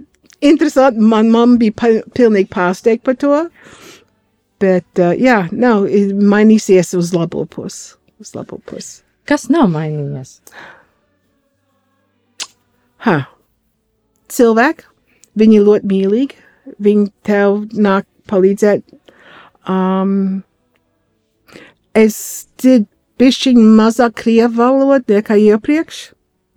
interesanti. 0.43 1.03
Man 1.03 1.29
mamma 1.31 1.59
bija 1.61 1.75
pa, 1.77 1.91
pilnīgi 2.17 2.49
pārsteigta 2.53 3.11
par 3.11 3.19
to. 3.21 3.41
Bet, 4.63 4.87
uh, 4.99 5.11
jā, 5.19 5.43
nav 5.51 5.85
mainīsies 6.33 6.93
uz 6.97 7.11
labo 7.15 7.43
pusi. 7.51 7.97
Uz 8.23 8.31
labo 8.37 8.61
pusi. 8.65 9.01
Kas 9.27 9.49
nav 9.51 9.69
mainījies? 9.71 10.37
Ha. 13.03 13.17
Cilvēki, 14.31 14.87
viņi 15.39 15.61
ļoti 15.67 15.91
mīlīgi. 15.91 16.41
Viņi 16.83 17.09
tev 17.27 17.65
nāk 17.75 18.07
palīdzēt. 18.31 18.85
Um, 19.69 20.43
es 21.95 22.17
dzirdu 22.59 22.89
pišķiņu 23.21 23.63
mazāk 23.77 24.17
krievu 24.23 24.57
valodu 24.57 25.17
nekā 25.17 25.37
iepriekš. 25.39 26.03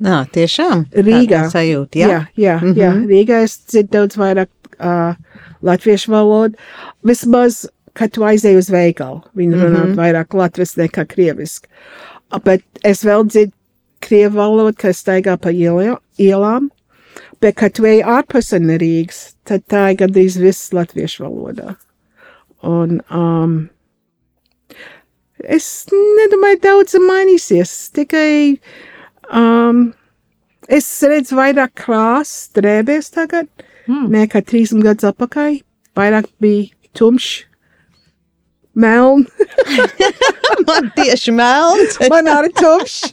Nā, 0.03 0.25
tiešām. 0.33 0.87
Rīgā. 0.93 1.47
Sajūta, 1.53 1.99
jā. 1.99 2.09
jā, 2.09 2.21
jā, 2.37 2.57
mm 2.61 2.73
-hmm. 2.73 2.81
jā. 2.81 2.91
Rīgā 3.13 3.43
es 3.45 3.59
dzirdu 3.69 3.93
daudz 3.93 4.19
vairāk 4.21 4.51
uh, 4.79 5.15
latviešu 5.63 6.13
valodu. 6.13 6.57
Vismaz, 7.03 7.67
kad 7.93 8.13
tu 8.13 8.25
aizēji 8.25 8.59
uz 8.59 8.71
veikalu, 8.71 9.23
viņi 9.35 9.55
runā 9.55 9.85
mm 9.85 9.93
-hmm. 9.93 9.97
vairāk 9.97 10.35
latviešu 10.35 10.81
nekā 10.81 11.07
krieviski. 11.07 11.69
Bet 12.45 12.63
es 12.85 13.05
vēl 13.05 13.25
dzirdu 13.25 13.53
krievu 14.01 14.37
valodu, 14.37 14.77
kad 14.77 14.95
staigā 14.95 15.37
pa 15.37 15.51
ielā, 15.51 15.97
ielām. 16.19 16.71
Bet, 17.41 17.57
kad 17.57 17.73
tu 17.73 17.85
ej 17.85 18.03
ārpus 18.03 18.53
Rīgas, 18.53 19.35
tad 19.45 19.63
tā 19.69 19.91
ir 19.93 19.97
gandrīz 19.97 20.39
viss 20.41 20.73
latviešu 20.73 21.25
valodā. 21.25 21.77
Un 22.65 23.01
um, 23.13 23.57
es 25.45 25.67
nedomāju, 25.93 26.61
daudz 26.65 26.97
mainīsies. 27.03 27.75
Tikai 27.95 28.57
um, 29.31 29.91
es 30.69 30.89
redzu 31.07 31.37
vairāk 31.39 31.75
krāsas, 31.85 32.49
drēbēs 32.57 33.13
tagad, 33.15 33.51
Mm. 33.87 34.09
nekā 34.11 34.41
30 34.43 34.81
gadus 34.83 35.07
atpakaļ. 35.13 35.61
Vairāk 35.95 36.25
bija 36.43 36.73
tumšs, 36.99 37.45
melns, 38.75 39.31
Man 40.67 40.89
tieši 40.97 41.31
melns. 41.37 41.95
man 42.11 42.27
arī 42.33 42.51
tumšs. 42.59 43.13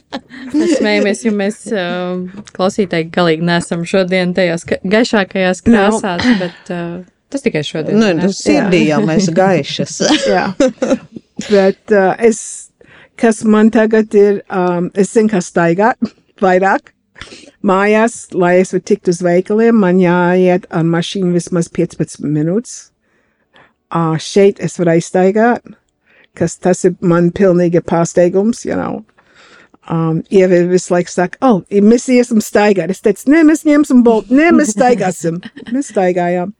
Mēs 0.50 0.72
smējamies, 0.80 1.22
jo 1.28 1.32
mēs 1.38 1.60
uh, 1.70 2.42
klausītāji 2.56 3.06
galīgi 3.14 3.46
nesam 3.46 3.84
šodien 3.86 4.34
tajās 4.34 4.66
ka- 4.66 4.80
gaišākajās 4.82 5.62
krāsās, 5.62 6.26
bet 6.42 6.72
uh, 6.74 7.04
tas 7.34 7.44
tikai 7.44 7.64
šodien. 7.66 7.98
Nu, 7.98 8.10
tas 8.22 8.40
sirdī 8.44 8.84
jau 8.86 9.02
mēs 9.06 9.30
gaišas. 9.40 9.98
Jā, 10.30 10.46
bet 11.54 11.94
uh, 11.94 12.14
es, 12.22 12.40
kas 13.20 13.42
man 13.44 13.72
tagad 13.74 14.14
ir, 14.18 14.42
um, 14.48 14.90
es 14.94 15.14
zinu, 15.16 15.32
kā 15.34 15.42
staigāt 15.44 16.14
vairāk. 16.42 16.92
Mājās, 17.64 18.34
lai 18.34 18.58
es 18.60 18.74
varētu 18.74 18.90
tikt 18.90 19.08
uz 19.12 19.22
veikaliem, 19.24 19.78
man 19.80 20.00
jāiet 20.02 20.66
ar 20.74 20.84
mašīnu 20.84 21.32
vismaz 21.32 21.70
15 21.72 22.20
minūtes. 22.26 22.90
Uh, 23.94 24.16
šeit 24.18 24.58
es 24.64 24.74
varu 24.80 24.96
aizstaigāt, 24.96 25.62
kas 26.34 26.58
tas 26.58 26.82
ir 26.84 26.96
man 27.00 27.30
pilnīgi 27.32 27.82
pārsteigums, 27.86 28.64
you 28.66 28.74
know. 28.74 29.04
Um, 29.84 30.22
Ieva 30.32 30.62
visu 30.66 30.94
laiku 30.94 31.12
saka, 31.12 31.38
oh, 31.44 31.62
mēs 31.68 32.08
iesim 32.10 32.40
staigāt. 32.42 32.90
Es 32.90 33.04
teicu, 33.04 33.28
nē, 33.32 33.44
mēs 33.46 33.66
ņemsim 33.68 34.02
boltu, 34.04 34.34
nē, 34.34 34.50
mēs 34.56 34.72
staigāsim. 34.74 35.42
mēs 35.70 35.92
staigājām. 35.92 36.54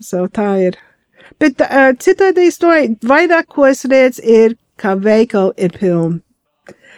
So 0.00 0.26
tā 0.28 0.50
ir. 0.68 0.78
Bet 1.40 1.60
uh, 1.64 1.92
citādi 2.00 2.48
es 2.48 2.58
domāju, 2.62 2.96
vairāk 3.08 3.48
ko 3.54 3.66
es 3.68 3.84
redzu, 3.88 4.22
ir, 4.22 4.56
kā 4.80 4.94
veikali 5.00 5.54
ir 5.56 5.72
pilni. 5.78 6.20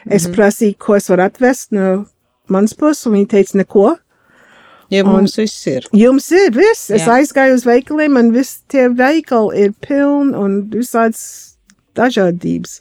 Es 0.07 0.27
mm 0.27 0.31
-hmm. 0.31 0.37
prasīju, 0.37 0.77
ko 0.79 0.97
es 0.97 1.09
varu 1.09 1.23
atvest 1.23 1.73
no 1.73 2.07
manas 2.49 2.75
puses, 2.75 3.07
un 3.07 3.13
viņi 3.13 3.29
teica, 3.29 3.59
neko. 3.59 3.97
Ja 4.91 5.05
mums 5.05 5.37
viss 5.39 5.67
ir. 5.67 5.87
Jums 5.93 6.31
ir 6.33 6.53
viss. 6.55 6.91
Es 6.91 7.07
Jā. 7.07 7.19
aizgāju 7.19 7.55
uz 7.55 7.67
veikaliem, 7.67 8.17
un 8.17 8.33
viss 8.33 8.63
tie 8.69 8.89
veikali 8.89 9.65
ir 9.65 9.73
pilni 9.73 10.35
un 10.35 10.63
visāds 10.71 11.57
dažādības. 11.99 12.81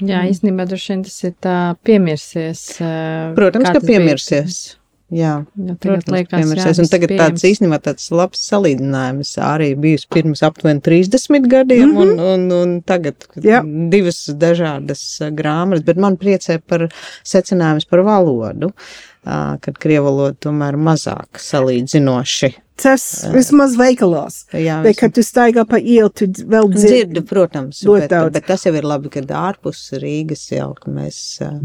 Jā, 0.00 0.22
īstenībā 0.30 0.64
droši 0.68 0.92
vien 0.92 1.02
tas 1.04 1.24
ir 1.24 1.32
tā 1.44 1.56
piemirsies. 1.84 2.80
uh, 2.80 3.34
Protams, 3.36 3.68
ka 3.68 3.80
tas 3.80 3.84
bija. 3.84 4.79
Jā, 5.10 5.32
Jo 5.58 5.74
tagad 5.74 6.04
protams, 6.06 6.14
liekas, 6.14 6.50
jā, 6.54 6.72
Un 6.84 6.88
tagad 6.90 7.12
tāds 7.18 7.44
īstenībā 7.48 7.80
tāds 7.82 8.04
labs 8.14 8.44
salīdzinājums 8.46 9.32
arī 9.42 9.72
bijis 9.74 10.04
pirms 10.06 10.44
aptuveni 10.46 10.82
30 10.86 11.48
gadiem, 11.50 11.90
mm 11.90 11.96
-hmm. 11.96 12.12
un, 12.12 12.20
un, 12.20 12.52
un 12.52 12.82
tagad 12.86 13.26
Jā. 13.42 13.62
divas 13.90 14.28
dažādas 14.30 15.02
uh, 15.20 15.32
grāmatas, 15.34 15.82
bet 15.84 15.96
man 15.96 16.16
priecē 16.16 16.60
par 16.66 16.88
secinājumus 17.24 17.88
par 17.90 18.04
valodu, 18.06 18.70
uh, 18.70 19.58
kad 19.60 19.78
krievu 19.78 20.04
valoda 20.04 20.36
tomēr 20.46 20.78
mazāk 20.78 21.42
salīdzinoši. 21.42 22.54
Tas 22.82 23.26
vismaz 23.34 23.76
veikalos. 23.76 24.44
Jā, 24.52 24.82
Bet, 24.82 24.96
kad 24.96 25.12
tu 25.12 25.20
staigā 25.20 25.66
pa 25.68 25.76
ielu, 25.78 26.08
tu 26.08 26.26
vēl 26.26 26.70
dzirdi. 26.70 26.86
dzirdu, 26.86 27.22
protams, 27.22 27.82
bet, 27.84 28.10
bet 28.32 28.46
tas 28.46 28.64
jau 28.64 28.74
ir 28.74 28.84
labi, 28.84 29.10
kad 29.10 29.26
ārpus 29.26 29.90
Rīgas 29.92 30.52
jau, 30.52 30.74
ka 30.74 30.90
mēs, 30.90 31.42
uh, 31.42 31.58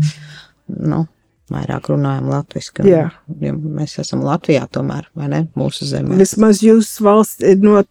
nu, 0.68 1.06
vairāk 1.52 1.90
runājam 1.92 2.30
latviski. 2.32 2.82
un- 2.84 2.88
Jā. 2.90 3.12
jo 3.42 3.54
Mēs 3.54 4.00
esam 4.00 4.22
Latvijā 4.26 4.68
tomēr, 4.70 5.06
vai 5.16 5.28
ne, 5.28 5.48
mūsu 5.56 5.86
zemē. 5.86 6.18
Vismaz 6.18 6.62
jūsu 6.62 7.02
valsts 7.06 7.44
ir, 7.44 7.58
not, 7.58 7.88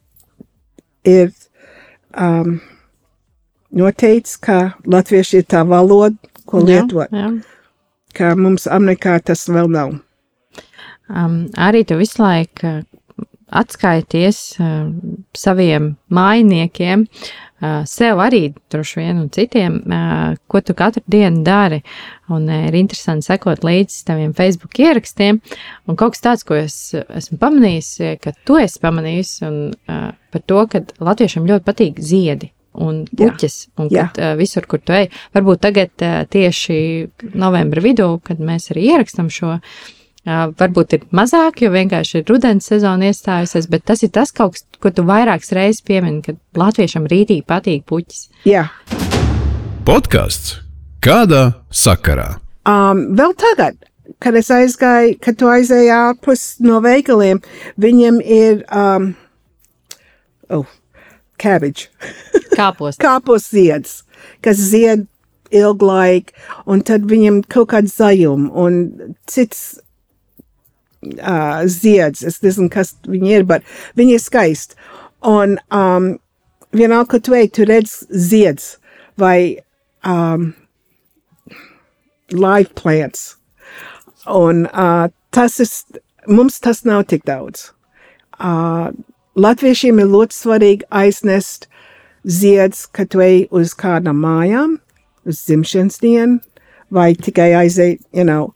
ir 1.05 1.33
um, 2.17 2.61
noteicis, 3.73 4.37
ka 4.41 4.75
latvieši 4.87 5.39
ir 5.43 5.45
tā 5.45 5.65
valoda, 5.67 6.17
ko 6.47 6.61
Jā, 6.61 6.67
lietot. 6.83 7.11
jā. 7.11 7.43
Kā 8.15 8.37
mums 8.39 8.67
Amerikā 8.71 9.21
tas 9.25 9.47
vēl 9.49 9.69
nav. 9.71 10.01
Um, 11.09 11.49
arī 11.59 11.85
tu 11.87 11.97
visu 11.99 12.23
laiku 12.23 12.67
uh, 12.79 13.27
atskaities 13.53 14.59
uh, 14.61 14.91
saviem 15.37 15.97
mājiniekiem, 16.11 17.03
uh, 17.07 17.44
sev 17.89 18.21
arī 18.23 18.49
droši 18.73 19.01
vien 19.01 19.21
un 19.23 19.29
citiem, 19.33 19.79
uh, 19.87 20.35
ko 20.51 20.61
tu 20.61 20.75
katru 20.77 21.03
dienu 21.11 21.45
dari. 21.47 21.81
Un 22.33 22.49
uh, 22.49 22.67
ir 22.69 22.77
interesanti 22.79 23.29
sekot 23.29 23.65
līdzi 23.65 24.03
taviem 24.09 24.35
Facebook 24.37 24.79
ierakstiem. 24.81 25.41
Un 25.89 26.01
kaut 26.01 26.17
kas 26.17 26.25
tāds, 26.27 26.45
ko 26.47 26.59
es 26.59 26.77
esmu 26.95 27.39
pamanījis, 27.41 27.95
ka 28.25 28.35
tu 28.45 28.59
esi 28.61 28.83
pamanījis, 28.83 29.33
un 29.49 29.59
par 29.87 30.45
to, 30.45 30.61
ka 30.71 30.83
latviešiem 31.05 31.49
ļoti 31.49 31.67
patīk 31.69 32.03
ziedi. 32.03 32.51
Un 32.75 33.05
puķis, 33.07 33.59
un 33.79 33.91
kad, 33.93 34.17
uh, 34.19 34.33
visur, 34.39 34.67
kur 34.67 34.81
tu 34.83 34.97
ej, 34.97 35.13
varbūt 35.37 35.61
tagad 35.63 36.03
uh, 36.03 36.25
tieši 36.27 36.79
novembra 37.39 37.85
vidū, 37.85 38.17
kad 38.27 38.41
mēs 38.43 38.73
arī 38.75 38.89
ierakstam 38.91 39.31
šo, 39.31 39.55
Uh, 39.55 40.04
varbūt 40.25 40.97
ir 40.97 41.07
mazāk, 41.15 41.63
jo 41.65 41.71
vienkārši 41.75 42.21
ir 42.21 42.29
rudens 42.31 42.69
sezona 42.71 43.11
iestājusies, 43.11 43.69
bet 43.71 43.85
tas 43.89 44.03
ir 44.07 44.13
tas 44.15 44.33
kaut 44.33 44.57
kas, 44.57 44.67
ko 44.81 44.93
tu 44.95 45.05
vairākas 45.09 45.53
reizes 45.57 45.85
piemini, 45.85 46.23
kad 46.25 46.39
latviešam 46.59 47.09
rītīgi 47.11 47.45
patīk 47.49 47.85
puķis. 47.91 48.29
Jā. 48.49 48.69
Podkāsts 49.85 50.61
kādā 51.05 51.45
sakarā? 51.69 52.39
Um, 52.65 53.11
vēl 53.19 53.35
tagad, 53.37 53.77
kad 54.25 54.37
es 54.41 54.49
aizgāju, 54.53 55.19
kad 55.21 55.37
tu 55.41 55.51
aizēji 55.53 55.93
ārpus 55.93 56.47
no 56.65 56.81
veikaliem, 56.85 57.43
viņiem 57.81 58.21
ir, 58.25 58.63
um, 58.73 59.13
oh, 60.49 60.65
cabbage. 61.37 61.91
Kāpos. 62.55 62.97
kāpos 63.03 63.51
zieds, 63.51 64.05
kas 64.45 64.61
zied 64.63 65.09
ilgu 65.55 65.89
laiku, 65.89 66.35
un 66.71 66.83
tad 66.87 67.05
viņam 67.11 67.43
kaut 67.51 67.73
kāda 67.73 67.91
zajuma 67.91 68.53
un 68.65 68.79
cits 69.31 69.75
uh, 71.21 71.65
zieds. 71.71 72.25
Es 72.25 72.41
nezinu, 72.45 72.71
kas 72.73 72.95
viņi 73.09 73.35
ir, 73.39 73.47
bet 73.49 73.67
viņi 73.99 74.17
ir 74.17 74.23
skaisti. 74.23 74.79
Un 75.25 75.57
um, 75.73 76.15
vienalga, 76.77 77.15
ka 77.15 77.23
tu 77.25 77.37
ej, 77.37 77.49
tu 77.57 77.67
redz 77.69 78.03
zieds 78.11 78.75
vai 79.21 79.61
um, 80.05 80.53
live 82.33 82.75
plants. 82.75 83.35
Un 84.27 84.67
uh, 84.73 85.09
tas 85.35 85.61
ir, 85.61 86.01
mums 86.27 86.61
tas 86.61 86.85
nav 86.85 87.07
tik 87.13 87.27
daudz. 87.29 87.71
Uh, 88.41 88.91
Latviešiem 89.35 89.99
ir 89.99 90.13
ļoti 90.13 90.37
svarīgi 90.37 90.87
aiznest 90.95 91.67
zieds, 92.23 92.85
kad 92.87 93.11
tu 93.11 93.19
ej 93.19 93.49
uz 93.51 93.73
kādām 93.75 94.21
mājām, 94.23 94.77
uz 95.27 95.41
dzimšanas 95.43 95.99
dienu, 95.99 96.39
vai 96.95 97.15
tikai 97.19 97.51
aiziet, 97.59 97.99
you 98.15 98.23
know, 98.23 98.53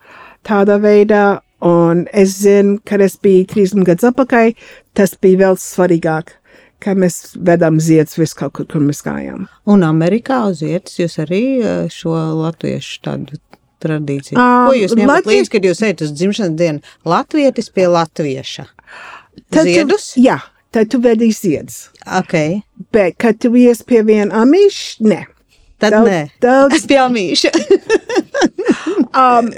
tādā 0.47 0.78
veidā. 0.78 1.40
Un 1.61 2.05
es 2.15 2.37
zinu, 2.45 2.77
kad 2.87 3.00
es 3.03 3.17
biju 3.19 3.47
30 3.50 3.83
gadus 3.88 4.07
atpakaļ, 4.12 4.53
tas 4.95 5.17
bija 5.21 5.41
vēl 5.41 5.57
svarīgāk, 5.59 6.31
ka 6.79 6.93
mēs 6.95 7.33
vedam 7.35 7.81
ziedus 7.83 8.15
vis 8.21 8.35
kaut 8.38 8.53
kur, 8.55 8.67
kur 8.71 8.85
mēs 8.85 9.00
gājām. 9.03 9.49
Un 9.67 9.83
Amerikā 9.83 10.45
uz 10.53 10.61
vietas 10.62 10.95
jūs 11.00 11.19
arī 11.25 11.41
eh, 11.59 11.88
šo 11.91 12.15
latviešu 12.45 13.00
tādu 13.03 13.41
tradīciju. 13.83 14.38
Ā, 14.38 14.47
Ko 14.71 14.77
jūs 14.79 14.95
ņemat 14.99 15.17
Latvie- 15.25 15.41
līdzi, 15.41 15.50
kad 15.57 15.67
jūs 15.67 15.83
ejat 15.87 16.05
uz 16.07 16.12
dzimšanas 16.15 16.55
dienu? 16.59 16.81
Latvietis 17.07 17.69
pie 17.75 17.88
latvieša. 17.91 18.65
Tad 19.55 19.67
Ziedus? 19.67 20.12
Tu, 20.15 20.23
jā, 20.29 20.38
tad 20.75 20.88
tu 20.95 20.99
vedi 21.03 21.29
ziedus. 21.35 21.88
Ok, 22.07 22.35
Bet, 22.95 23.17
kad 23.19 23.38
tu 23.43 23.50
ies 23.59 23.83
pie 23.87 24.03
viena 24.07 24.43
amīša, 24.45 25.03
ne. 25.11 25.25
tad 25.79 25.93
Daudz- 25.95 26.11
nē. 26.11 26.21
daudz- 26.43 26.87
pie 26.91 26.99
amīša. 27.03 27.50
Um, 29.15 29.50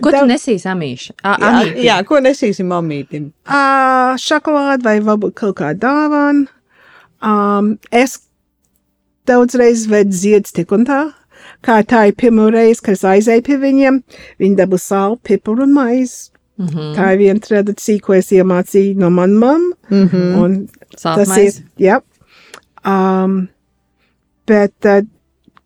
Ko 0.00 0.10
tu 0.10 0.16
Tev- 0.16 0.28
nesīsi 0.30 0.66
amīša? 0.70 1.12
A, 1.22 1.36
jā, 1.40 1.50
amīti. 1.50 1.84
jā, 1.84 1.98
ko 2.06 2.20
nesīsim 2.20 2.66
mamītim? 2.72 3.30
uh, 3.46 4.16
šokolādi 4.20 4.82
vai 4.84 5.00
varbūt 5.00 5.34
kaut 5.34 5.56
kā 5.56 5.74
dāvana. 5.74 6.46
Um, 7.22 7.78
es 7.92 8.18
daudzreiz 9.26 9.86
vedu 9.90 10.12
ziedus 10.12 10.52
tik 10.56 10.72
un 10.72 10.84
tā. 10.88 11.00
Kā 11.64 11.82
tā 11.84 12.06
ir 12.08 12.14
pirmā 12.16 12.50
reize, 12.52 12.80
kad 12.84 12.92
es 12.96 13.02
aizēju 13.04 13.42
pie 13.44 13.56
viņiem, 13.60 14.02
viņi 14.40 14.56
dabū 14.56 14.78
sāli, 14.80 15.18
piparu 15.22 15.62
un 15.68 15.72
maizi. 15.76 16.30
Mm 16.30 16.64
Mhm. 16.66 16.78
-hmm. 16.78 16.94
Tā 16.96 17.12
ir 17.12 17.18
viena 17.18 17.40
tradīcija, 17.40 18.00
ko 18.00 18.12
es 18.14 18.26
iemācīju 18.32 18.96
no 18.96 19.08
manas 19.10 19.38
mammas. 19.40 19.76
Mm 19.90 20.08
-hmm. 20.08 20.68
Tas 21.02 21.36
ir, 21.38 21.52
jā. 21.78 22.00
Um, 22.84 23.48
bet 24.46 24.74
uh, 24.84 25.00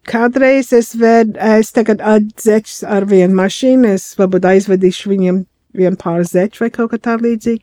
kādreiz 0.08 0.72
es 0.76 0.94
vedu, 0.98 1.38
es 1.40 1.72
tagad 1.74 2.00
atzeķus 2.00 2.84
ar 2.86 3.06
vienu 3.10 3.34
mašīnu, 3.40 3.94
es 3.96 4.14
varbūt 4.18 4.46
aizvedīšu 4.52 5.12
viņiem 5.12 5.44
vienu 5.74 6.00
pāri 6.00 6.26
zeķu 6.30 6.64
vai 6.64 6.70
kaut 6.74 6.92
kā 6.92 7.00
tā 7.02 7.18
līdzīga. 7.20 7.62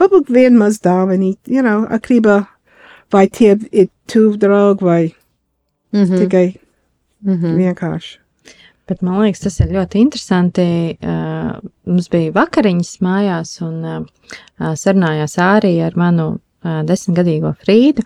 Varbūt 0.00 0.32
vienu 0.32 0.62
maz 0.62 0.80
dāvanīt, 0.82 1.38
you 1.46 1.62
know, 1.62 1.84
akrībā, 1.90 2.42
vai 3.12 3.26
tie 3.28 3.56
ir 3.70 3.90
tuvu 4.10 4.38
draugi 4.40 4.84
vai 4.84 5.02
mm 5.92 6.04
-hmm. 6.04 6.18
tikai 6.18 6.46
mm 7.22 7.36
-hmm. 7.36 7.56
vienkārši. 7.56 8.18
Bet 8.88 9.02
man 9.02 9.22
liekas, 9.22 9.40
tas 9.40 9.60
ir 9.60 9.66
ļoti 9.66 9.94
interesanti. 9.94 10.96
Uh, 11.02 11.58
mums 11.86 12.08
bija 12.10 12.32
vakariņas 12.32 12.98
mājās, 13.00 13.60
un 13.62 13.84
uh, 13.84 14.74
sarunājās 14.74 15.38
arī 15.38 15.86
ar 15.86 15.96
manu 15.96 16.40
desmitgadīgo 16.62 17.54
Frīdu, 17.62 18.04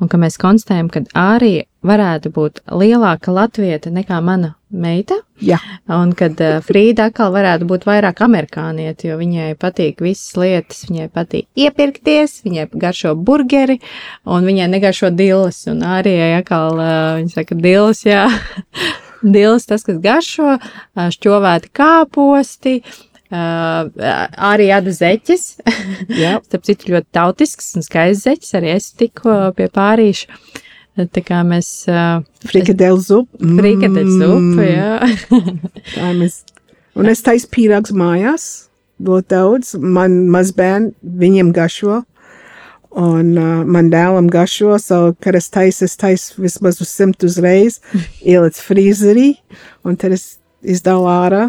un 0.00 0.10
ka 0.10 0.20
mēs 0.20 0.40
konstatējam, 0.40 0.90
ka 0.92 1.04
arī 1.18 1.66
varētu 1.86 2.32
būt 2.34 2.62
lielāka 2.74 3.32
latvieta 3.34 3.92
nekā 3.94 4.20
mana 4.24 4.54
meita, 4.70 5.20
Jā, 5.38 5.58
un 5.94 6.10
kad 6.18 6.40
uh, 6.42 6.56
Frīda 6.66 7.06
atkal 7.08 7.30
varētu 7.30 7.66
būt 7.70 7.84
vairāk 7.86 8.24
amerikānieti, 8.26 9.06
jo 9.06 9.18
viņai 9.20 9.52
patīk 9.60 10.02
visas 10.02 10.34
lietas, 10.34 10.80
viņai 10.88 11.06
patīk 11.14 11.46
iepirkties, 11.62 12.40
viņai 12.42 12.64
garšo 12.74 13.14
burgeri, 13.14 13.78
un 14.26 14.48
viņai 14.48 14.66
negaršo 14.72 15.12
dilles, 15.14 15.60
un 15.70 15.84
arī 15.86 16.16
atkal, 16.40 16.74
uh, 16.74 17.20
viņa 17.20 17.36
saka, 17.36 17.58
dilles, 17.58 18.02
jā. 18.08 18.26
Dils, 19.18 19.64
tas, 19.66 19.82
kas 19.82 19.96
garšo, 19.98 20.58
šķovēti 20.94 21.72
kāposti, 21.74 22.76
ā, 23.32 23.42
arī 24.50 24.70
āda 24.74 24.94
zeķes. 24.94 25.44
Jā. 26.12 26.38
Starp 26.48 26.64
citu, 26.68 26.92
ļoti 26.94 27.08
tautisks 27.16 27.74
un 27.78 27.86
skaists 27.86 28.26
zeķes. 28.28 28.54
Arī 28.60 28.72
es 28.76 28.90
tikko 28.98 29.38
pie 29.58 29.68
pārīša. 29.74 30.40
Tā 30.98 31.22
kā 31.22 31.44
mēs 31.46 31.70
frikadēlu 32.50 32.98
zupu. 32.98 33.38
frikadeļu 33.38 34.14
zupu, 34.18 34.64
jā. 34.66 34.96
Tā 35.94 36.12
mēs. 36.18 36.40
Un 36.98 37.06
es 37.06 37.22
taisu 37.22 37.46
pīrāgs 37.54 37.94
mājās, 37.94 38.46
ļoti 39.06 39.30
daudz. 39.30 39.76
Man 39.78 40.24
mazbērni, 40.34 40.96
viņiem 41.20 41.52
gašo. 41.54 42.02
Un 42.98 43.34
uh, 43.36 43.66
man 43.68 43.90
dēlam 43.92 44.30
gašo, 44.32 44.72
so, 44.80 45.12
kad 45.20 45.36
es 45.36 45.50
taisu, 45.52 45.84
es 45.84 45.94
taisu 46.00 46.40
vismaz 46.40 46.80
uz 46.80 46.88
simt 46.88 47.22
uzreiz, 47.22 47.78
ieliec 48.24 48.56
frīzerī, 48.64 49.34
un 49.84 49.98
tad 50.00 50.16
es 50.16 50.38
izdalu 50.64 51.06
ārā. 51.12 51.42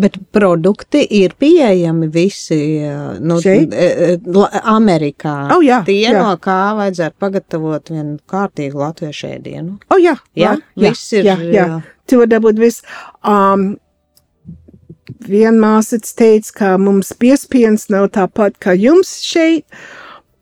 Bet 0.00 0.18
produkti 0.34 1.04
ir 1.20 1.34
pieejami 1.38 2.08
visi 2.12 2.58
nu, 3.20 3.38
e, 3.38 3.56
e, 3.70 4.18
Amerikā. 4.74 5.34
Oh, 5.54 5.64
jā, 5.64 5.82
Tie, 5.86 6.00
jā. 6.06 6.14
no 6.18 6.34
kā 6.42 6.58
vajadzētu 6.78 7.20
pagatavot 7.22 7.92
vienu 7.94 8.18
kārtīgu 8.30 8.82
latviešu 8.82 9.30
ēdienu. 9.36 9.78
Oh, 9.90 10.00
jā, 10.00 10.16
Jā, 10.34 10.56
jā, 10.74 10.90
viss 10.90 11.12
ir, 11.14 11.28
Jā, 11.28 11.38
jā. 11.54 11.66
Tu 12.10 12.18
vari 12.20 12.32
dabūt 12.34 12.60
visu. 12.60 12.84
Um, 13.24 13.74
Viena 15.24 15.56
māsīca 15.60 16.14
teica, 16.16 16.52
ka 16.56 16.68
mums 16.80 17.12
piespiens 17.20 17.86
nav 17.92 18.10
tāpat 18.16 18.56
kā 18.60 18.72
jums 18.76 19.10
šeit, 19.24 19.64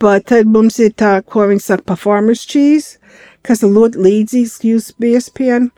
bet 0.03 0.29
tad 0.31 0.51
mums 0.51 0.79
ir 0.83 0.93
tā, 0.99 1.17
ko 1.27 1.49
viņi 1.51 1.63
saka, 1.65 1.87
performance 1.93 2.47
cheese, 2.47 2.99
kas 3.47 3.63
ir 3.63 3.75
ļoti 3.75 4.03
līdzīgs 4.07 4.61
jūsu 4.67 4.95
piespienam, 5.03 5.71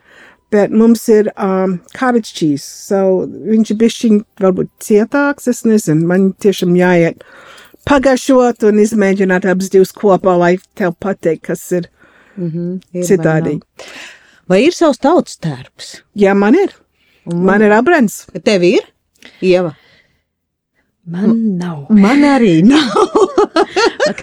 bet 0.54 0.70
mums 0.74 1.02
ir 1.12 1.32
um, 1.34 1.78
cottage 1.98 2.30
cheese, 2.38 2.64
so 2.88 3.24
viņš 3.26 3.74
ir 3.74 3.80
bišķiņ 3.82 4.20
varbūt 4.44 4.70
cietāks, 4.86 5.50
es 5.50 5.64
nezinu, 5.66 6.06
man 6.10 6.30
tiešām 6.44 6.76
jāiet 6.78 7.24
pagašot 7.88 8.64
un 8.70 8.78
izmēģināt 8.80 9.44
abas 9.50 9.68
divas 9.74 9.92
kopā, 9.96 10.36
lai 10.40 10.54
tev 10.78 10.94
patīk, 11.02 11.42
kas 11.50 11.66
ir 11.80 11.90
Mhm, 12.36 12.80
ir 12.90 13.02
vai 13.04 13.06
citādi. 13.06 13.52
nav. 13.60 13.90
Vai 14.50 14.56
ir 14.66 14.72
savs 14.74 14.98
tautas 14.98 15.36
tērps? 15.38 15.90
Jā, 16.18 16.32
man 16.34 16.56
ir. 16.58 16.72
Man 17.30 17.62
ir 17.62 17.70
abrants. 17.72 18.24
Tev 18.44 18.64
ir? 18.66 18.88
Ieva. 19.40 19.70
Man 21.06 21.58
nav. 21.58 21.86
Man 21.92 22.22
arī 22.24 22.62
nav. 22.70 22.94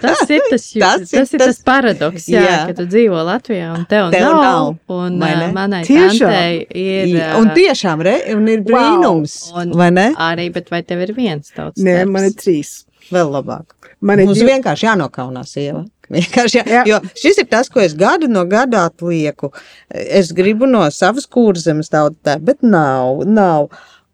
Tas 0.02 0.24
ir 0.34 0.41
tas, 0.50 0.63
jū, 0.74 0.82
Tas 0.82 1.12
tas, 1.12 1.34
ir 1.34 1.39
tas 1.41 1.48
tas- 1.52 1.60
paradoks, 1.65 2.26
jā, 2.32 2.41
Jā. 2.41 2.56
ka 2.70 2.74
tu 2.80 2.86
dzīvo 2.89 3.20
Latvijā 3.28 3.67
un 3.78 3.86
tev, 3.89 4.10
Tev 4.13 4.26
nav. 4.26 4.41
nav, 4.41 4.72
Un 4.89 5.20
ā, 5.22 5.52
manai 5.54 5.84
Tiešām? 5.86 6.34
ir. 6.74 7.13
Ā, 7.22 7.28
un 7.38 7.52
tiešām, 7.54 8.02
re, 8.08 8.15
un 8.34 8.48
ir 8.50 8.63
brīnums, 8.65 9.36
un 9.62 9.76
vai 9.78 9.91
ne? 9.94 10.08
Arī, 10.17 10.50
bet 10.54 10.70
vai 10.74 10.82
tev 10.82 11.02
ir 11.06 11.13
viens 11.17 11.54
tauts? 11.54 11.78
Nē, 11.82 12.00
tērps? 12.02 12.12
man 12.17 12.28
ir 12.32 12.36
trīs. 12.41 12.74
Vēl 13.12 13.30
labāk. 13.34 13.78
Man 14.02 14.20
ir 14.24 14.30
Mums 14.30 14.39
divi. 14.41 14.50
vienkārši 14.56 14.88
jānokaunās, 14.89 15.54
Ieva. 15.62 15.86
Vienkārši 16.12 16.60
jā, 16.60 16.65
Jā. 16.67 16.84
jo 16.89 17.00
šis 17.15 17.38
ir 17.44 17.46
tas, 17.52 17.70
ko 17.72 17.80
es 17.80 17.94
gadu 17.96 18.28
no 18.28 18.41
gada 18.50 18.88
atlieku. 18.89 19.52
Es 19.89 20.32
gribu 20.36 20.67
no 20.67 20.82
savas 20.91 21.28
kurzemes 21.30 21.89
daudz 21.94 22.17
tā, 22.26 22.39
bet 22.41 22.63
nav, 22.63 23.22
nav. 23.28 23.70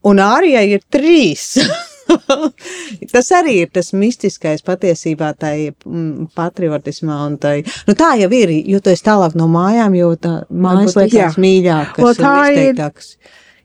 Un 0.08 0.19
Ārijai 0.23 0.67
ir 0.75 0.84
trīs. 0.93 1.56
tas 3.13 3.31
arī 3.37 3.53
ir 3.63 3.71
tas 3.73 3.91
mistiskais 3.93 4.63
patiesībā, 4.65 5.31
tai 5.39 5.55
mm, 5.71 6.29
patriotismā. 6.37 7.17
un 7.27 7.37
Tai, 7.41 7.55
nu 7.87 7.93
tā 7.97 8.13
jau 8.21 8.29
ir, 8.33 8.53
jo 8.65 8.79
tu 8.83 8.89
esi 8.93 9.05
tālāk 9.05 9.35
no 9.39 9.47
mājām, 9.51 9.95
jo 9.97 10.13
tā 10.19 10.33
mājas 10.49 10.95
Varbūt, 10.95 11.11
liekas 11.13 11.35
jā. 11.37 11.43
mīļākas 11.43 12.03
un 12.07 12.21
tā 12.23 12.35
ir- 12.51 12.57
izteiktākas. 12.57 13.17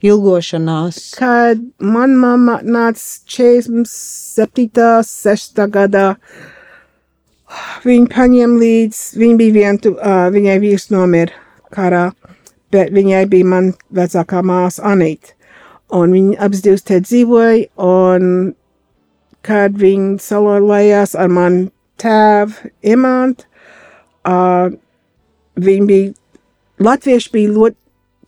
Ilgošanās. 0.03 0.97
Kad 1.15 1.61
man 1.79 2.17
mamma 2.19 2.57
nāca 2.67 3.23
47. 3.31 5.05
6. 5.07 5.61
gadā, 5.71 6.17
viņa 7.87 8.09
paņēma 8.11 8.59
līdzi, 8.63 9.03
viņa 9.23 9.37
bija 9.39 9.55
vientu, 9.61 9.93
uh, 9.95 10.27
viņai 10.35 10.57
vīrs 10.65 10.89
nomira 10.91 11.39
karā, 11.75 12.09
bet 12.75 12.91
viņai 12.95 13.23
bija 13.31 13.47
man 13.55 13.71
vecākā 13.95 14.43
māsa 14.43 14.83
Anīta. 14.91 15.37
Un 15.93 16.15
viņi 16.17 16.39
abas 16.41 16.63
divas 16.65 16.85
te 16.89 16.99
dzīvoja, 17.05 17.67
un 17.85 18.55
kad 19.45 19.77
viņi 19.77 20.17
salojās 20.23 21.15
ar 21.19 21.29
manu 21.29 21.67
tēvu 22.01 22.71
Imantu, 22.95 23.45
uh, 24.29 24.73
viņi 25.61 25.89
bija, 25.89 26.13
latvieši 26.83 27.33
bija 27.35 27.53
ļoti 27.57 27.79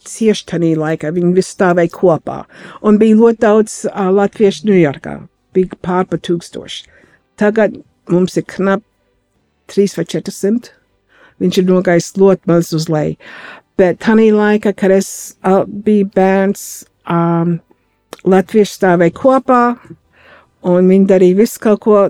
cieši 0.04 0.46
tajā 0.50 0.74
laikā. 0.78 1.12
Viņi 1.16 1.32
visi 1.36 1.54
stāvēja 1.56 1.94
kopā. 1.94 2.42
Un 2.84 3.00
bija 3.00 3.18
ļoti 3.20 3.42
daudz 3.46 3.78
uh, 3.88 4.08
latviešu 4.14 4.68
Ņujorkā. 4.68 5.18
Bija 5.56 5.80
pār 5.84 6.08
pa 6.10 6.18
tūkstoši. 6.18 6.88
Tagad 7.40 7.78
mums 8.10 8.36
ir 8.38 8.46
knap 8.50 8.84
3 9.72 9.98
vai 9.98 10.06
400. 10.12 10.74
Viņš 11.42 11.60
ir 11.60 11.68
nogājis 11.70 12.14
ļoti 12.20 12.50
maz 12.50 12.72
uz 12.76 12.88
leju. 12.92 13.16
Bet 13.78 13.98
tajā 14.04 14.30
laikā, 14.34 14.74
kad 14.76 14.92
es 14.94 15.08
uh, 15.42 15.64
biju 15.66 16.06
bērns, 16.14 16.84
um, 17.10 17.58
latvieši 18.24 18.78
stāvēja 18.78 19.16
kopā 19.18 19.62
un 20.64 20.90
viņi 20.90 21.08
darīja 21.10 21.40
visu 21.42 21.62
kaut 21.62 21.82
ko 21.84 22.00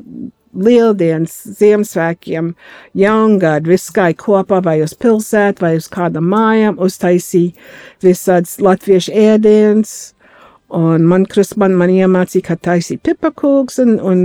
lieldienas, 0.55 1.35
Ziemassvētkiem, 1.59 2.53
jaungadu, 2.99 3.73
viss 3.73 3.93
gāja 3.95 4.15
kopā 4.19 4.61
vai 4.63 4.79
uz 4.85 4.95
pilsētu, 4.95 5.65
vai 5.65 5.75
uz 5.81 5.89
kādām 5.91 6.29
mājām, 6.31 6.79
uztaisīja 6.79 7.55
visādas 8.05 8.61
latviešu 8.63 9.15
ēdienas. 9.25 10.15
Un 10.75 11.07
man 11.07 11.27
krustman 11.31 11.75
man 11.79 11.91
iemācīja, 11.93 12.49
kā 12.49 12.57
taisīt 12.71 13.03
pipakūks 13.07 13.79
un, 13.83 13.99
un 14.01 14.23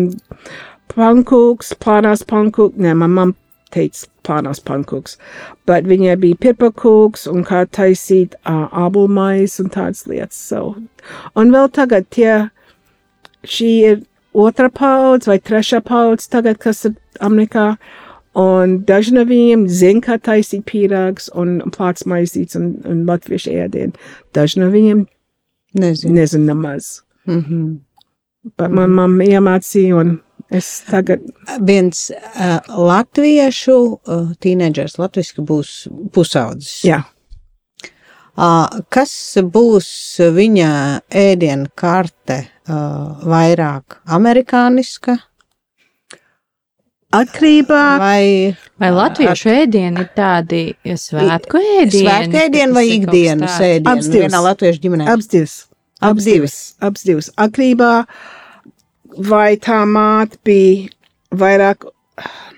pankūks, 0.93 1.75
plānās 1.82 2.23
pankūks. 2.29 2.79
Nē, 2.82 2.95
man, 2.97 3.13
man 3.17 3.34
teica 3.73 4.08
pārnās 4.27 4.62
pankūks. 4.65 5.17
Bet 5.69 5.88
viņai 5.89 6.15
bija 6.21 6.39
pirpakūks 6.45 7.27
un 7.32 7.43
kā 7.47 7.63
taisīt 7.65 8.36
uh, 8.43 8.67
abulmais 8.86 9.60
un 9.62 9.71
tādas 9.73 10.05
lietas. 10.10 10.39
So. 10.51 10.75
Un 11.36 11.53
vēl 11.55 11.71
tagad 11.75 12.10
tie, 12.13 12.49
šī 13.47 13.71
ir 13.91 13.99
otra 14.34 14.69
paudze 14.69 15.32
vai 15.32 15.39
trešā 15.39 15.82
paudze 15.86 16.29
tagad, 16.29 16.60
kas 16.62 16.86
ir 16.89 16.95
Amerikā. 17.25 17.73
Un 18.39 18.77
daži 18.86 19.15
no 19.15 19.23
viņiem 19.25 19.65
zina, 19.73 20.03
kā 20.05 20.19
taisīt 20.21 20.67
pīrāgus 20.69 21.32
un 21.34 21.58
plāts 21.73 22.05
maisīts 22.08 22.55
un, 22.60 22.75
un 22.88 23.01
latviešu 23.10 23.55
ēdienu. 23.65 23.97
Daži 24.38 24.62
no 24.62 24.69
viņiem 24.71 25.08
nezina 25.73 26.53
nemaz. 26.53 27.01
Mm 27.25 27.43
-hmm. 27.43 27.77
Bet 28.58 28.71
man 28.71 28.93
mamma 28.95 29.23
iemācīja 29.23 29.95
un 29.95 30.19
es 30.51 30.67
tagad 30.89 31.21
Viens 31.62 32.09
uh, 32.12 32.59
latviešu 32.67 33.77
uh, 33.77 34.27
tīneģers 34.41 34.97
latviski 35.01 35.41
būs 35.45 35.88
pusaudzis. 36.15 36.81
Jā, 36.88 37.03
Uh, 38.39 38.69
kas 38.88 39.12
būs 39.51 39.88
viņa 40.31 40.67
ēdienu 41.12 41.67
karte 41.75 42.38
uh, 42.71 43.17
vairāk 43.27 43.97
amerikāniska 44.15 45.17
atkarībā 47.19 47.81
vai 47.99 48.55
Vai 48.79 48.91
latviešu 48.95 49.51
ēdieni 49.51 50.05
ir 50.05 50.09
tādi 50.15 50.62
svētku 50.88 51.59
ēdieni? 51.59 52.05
svētku 52.05 52.39
ēdienu 52.45 52.77
vai 52.77 52.85
ikdienas 52.93 53.57
ēdienu 53.59 53.91
Abas 53.91 54.07
divas. 54.07 54.29
vienā 54.29 54.41
latviešu 54.45 54.83
ģimenē? 54.85 55.09
abas 55.12 55.27
divas. 55.33 55.55
Abas 55.99 56.23
divas. 56.29 56.57
Abas 56.79 57.03
divas. 57.09 57.31
Atkarībā 57.35 57.91
vai 59.19 59.58
tā 59.60 59.82
māte 59.86 60.39
bija 60.45 60.89
vairāk 61.36 61.86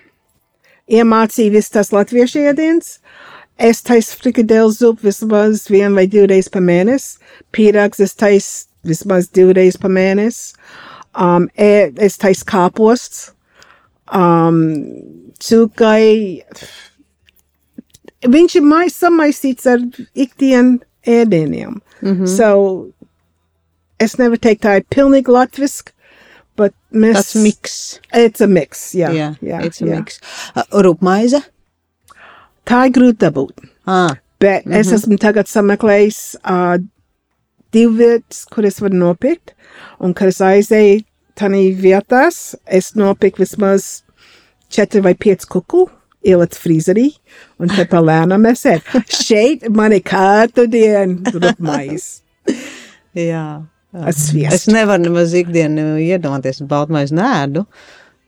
iemācīja 1.00 1.56
visu 1.56 1.78
tas 1.78 1.92
latviešu 1.96 2.46
ēdienas. 2.52 3.00
Es 3.62 3.84
taisu 3.86 4.18
frikadēlu 4.18 4.72
zupu 4.74 5.06
vismaz 5.06 5.68
vienu 5.70 6.00
vai 6.00 6.08
divreiz 6.10 6.50
pa 6.50 6.62
mēnesi. 6.64 7.20
Pīrāgs 7.54 8.02
es 8.02 8.16
taisu 8.18 8.68
vismaz 8.88 9.30
divreiz 9.30 9.78
pa 9.78 9.92
mēnesi. 9.92 10.56
Um, 11.14 11.50
e, 11.54 11.92
es 12.02 12.18
taisu 12.18 12.48
kāposts. 12.50 13.30
Um, 14.12 14.64
cūkai. 15.42 16.42
Viņš 18.32 18.58
ir 18.58 18.66
mais, 18.66 18.98
samaisīts 18.98 19.68
ar 19.70 19.84
ikdienu 20.14 20.80
ēdieniem. 21.06 21.80
Mm 22.02 22.18
-hmm. 22.18 22.28
So, 22.28 22.90
es 24.00 24.18
nevaru 24.18 24.38
teikt, 24.38 24.64
tā 24.66 24.78
ir 24.78 24.86
pilnīgi 24.96 25.32
latviski, 25.32 25.94
bet 26.62 26.76
mēs. 26.94 27.20
Tas 27.20 27.36
miks. 27.36 27.78
It's 28.14 28.44
a 28.44 28.50
mix, 28.50 28.90
jā. 28.98 29.12
Jā, 29.16 29.32
jā, 29.44 29.62
it's 29.68 29.84
a 29.84 29.90
jā. 29.90 30.00
mix. 30.00 30.22
Uh, 30.56 30.66
Rūpmaize? 30.86 31.44
Tā 32.68 32.86
ir 32.88 32.96
grūti 32.96 33.26
dabūt. 33.26 33.66
Ah, 33.90 34.16
Bet 34.42 34.66
mm 34.66 34.72
-hmm. 34.72 34.80
es 34.80 34.92
esmu 34.92 35.18
tagad 35.18 35.48
sameklējis 35.48 36.36
uh, 36.50 36.82
divu 37.74 37.94
vietas, 37.98 38.46
kur 38.46 38.66
es 38.66 38.82
varu 38.82 38.98
nopirkt, 38.98 39.54
un 40.00 40.14
kad 40.14 40.28
es 40.28 40.42
aizēju 40.42 41.04
tādā 41.40 41.62
vietās, 41.82 42.56
es 42.66 42.96
nopirku 42.96 43.44
vismaz 43.44 44.02
četri 44.70 45.02
vai 45.02 45.16
pieci 45.16 45.48
kuku. 45.48 45.90
Ielikt 46.22 46.54
frīzerī, 46.54 47.08
un 47.60 47.68
te 47.68 47.86
pa 47.86 47.98
lēnām 47.98 48.46
es 48.46 48.66
ēdu. 48.66 49.00
Šeit 49.26 49.70
man 49.70 49.92
ir 49.92 50.04
katru 50.06 50.68
dienu 50.68 51.32
rupmais. 51.34 52.22
jā. 53.32 53.66
Es 53.92 54.28
sviestu. 54.30 54.72
nevaru 54.72 55.04
nemaz 55.04 55.34
ikdienu 55.36 55.98
iedomāties, 56.00 56.62
baltmaizi 56.68 57.16
nēdu. 57.18 57.66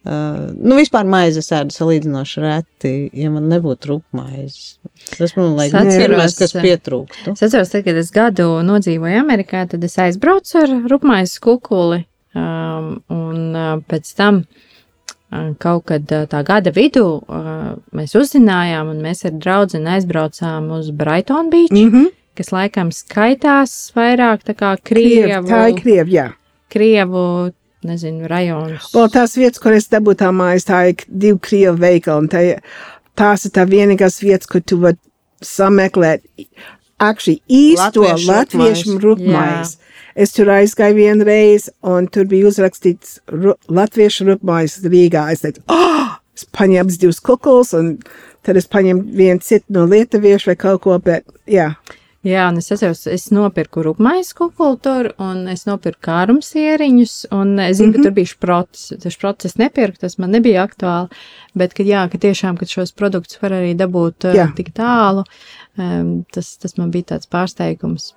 Uh, 0.04 0.50
nu, 0.60 0.76
vispār 0.76 1.08
maizes 1.08 1.48
ēdu 1.56 1.72
salīdzinoši 1.72 2.42
reti, 2.44 2.90
ja 3.16 3.30
man 3.32 3.46
nebūtu 3.48 3.88
rūpmaizes. 3.88 4.82
Tas 5.14 5.32
man 5.38 5.54
liekas, 5.56 5.78
Es 5.78 5.94
atceros, 5.94 6.02
pirmais, 6.02 6.36
kas 6.42 6.56
eh, 6.58 6.66
pietrūktu. 6.66 7.36
Es 7.38 7.46
atceros, 7.48 7.72
tad, 7.72 7.86
kad 7.86 8.00
es 8.02 8.12
gadu 8.12 8.50
nodzīvoju 8.68 9.22
Amerikā, 9.22 9.64
tad 9.72 9.86
es 9.88 9.96
aizbraucu 10.04 10.60
ar 10.60 10.74
rupmaisu 10.92 11.40
kukuli, 11.48 12.02
um, 12.36 12.90
un 13.16 13.40
uh, 13.56 13.78
pēc 13.88 14.12
tam 14.20 14.42
uh, 14.44 15.54
kaut 15.64 15.88
kad 15.94 16.12
uh, 16.12 16.28
tā 16.28 16.44
gada 16.52 16.76
vidū 16.76 17.06
uh, 17.22 17.72
mēs 17.96 18.18
uzzinājām, 18.20 18.92
un 18.92 19.00
mēs 19.08 19.24
ar 19.30 19.40
draugu 19.40 19.80
aizbraucām 19.80 20.68
uz 20.82 20.92
Brighton 20.92 21.48
Beach. 21.54 21.72
Mm 21.72 21.96
-hmm. 21.96 22.12
Kas 22.38 22.54
laikam 22.54 22.92
skaitās 22.96 23.76
vairāk 23.98 24.46
tā 24.48 24.56
kā 24.58 24.74
Kriev, 24.82 25.28
Krievu, 25.28 25.52
tā 25.52 25.62
ir 25.70 25.80
krievi, 25.82 26.18
jā. 26.18 26.28
Krievu 26.74 27.26
nezinu, 27.88 28.28
rajonus. 28.32 28.92
Vēl 28.96 29.10
tās 29.14 29.36
vietas, 29.38 29.62
kur 29.64 29.76
es 29.76 29.90
dabūju 29.92 30.22
tā 30.24 30.30
mājas, 30.36 30.68
tā 30.70 30.84
ir 30.92 31.04
divi 31.08 31.40
krievi 31.44 31.76
veikali, 31.84 32.26
un 32.26 32.32
tā, 32.32 32.44
tās 33.20 33.46
ir 33.48 33.54
tā 33.56 33.68
vienīgās 33.70 34.22
vietas, 34.24 34.50
kur 34.50 34.64
tu 34.64 34.80
vari 34.82 35.00
sameklēt 35.44 36.24
actually 37.04 37.42
īsto 37.52 38.06
Latviešu 38.28 39.00
rupmais. 39.04 39.78
Es 40.14 40.36
tur 40.36 40.52
aizgāju 40.54 40.94
vienreiz, 41.00 41.72
un 41.90 42.06
tur 42.14 42.28
bija 42.30 42.46
uzrakstīts 42.52 43.18
ru, 43.34 43.56
latviešu 43.66 44.28
rupmais 44.28 44.76
Rīgā. 44.86 45.26
Es 45.34 45.42
teicu, 45.42 45.64
oh! 45.74 46.20
Es 46.38 46.46
paņēmu 46.50 46.86
abas 46.86 47.00
divas 47.02 47.20
kukuls, 47.22 47.74
un 47.78 47.96
tad 48.46 48.58
es 48.58 48.70
paņēmu 48.70 49.04
vienu 49.18 49.42
citu 49.46 49.74
no 49.74 49.88
lietuviešu 49.90 50.52
vai 50.52 50.56
kaut 50.62 50.82
ko, 50.86 50.98
bet 51.02 51.26
jā. 51.50 51.72
Jā, 52.24 52.46
un 52.48 52.56
es 52.62 52.72
atceros, 52.72 53.02
es 53.12 53.26
nopirku 53.36 53.82
rupmaisu 53.84 54.38
kukulu 54.38 54.78
tur, 54.80 55.10
un 55.20 55.42
es 55.52 55.66
nopirku 55.68 56.06
kārumsieriņus, 56.08 57.16
un 57.36 57.58
es 57.60 57.78
zinu, 57.78 57.90
mm 57.90 57.94
-hmm. 57.94 57.98
ka 57.98 58.04
tur 58.04 58.12
bija 58.16 58.30
šprots. 58.32 58.84
Tas 59.04 59.14
šprots 59.14 59.46
es 59.46 59.58
nepirku, 59.60 59.98
tas 60.00 60.18
man 60.18 60.32
nebija 60.32 60.64
aktuāli, 60.64 61.10
bet, 61.54 61.74
ka 61.74 61.84
jā, 61.84 62.08
ka 62.10 62.18
tiešām, 62.18 62.58
ka 62.58 62.66
šos 62.66 62.96
produktus 62.96 63.42
var 63.42 63.52
arī 63.52 63.76
dabūt 63.76 64.24
uh, 64.24 64.36
Jā. 64.36 64.48
tik 64.56 64.72
tālu, 64.74 65.24
um, 65.78 66.24
tas, 66.32 66.58
tas 66.58 66.78
man 66.78 66.92
bija 66.92 67.04
tāds 67.04 67.28
pārsteigums. 67.28 68.14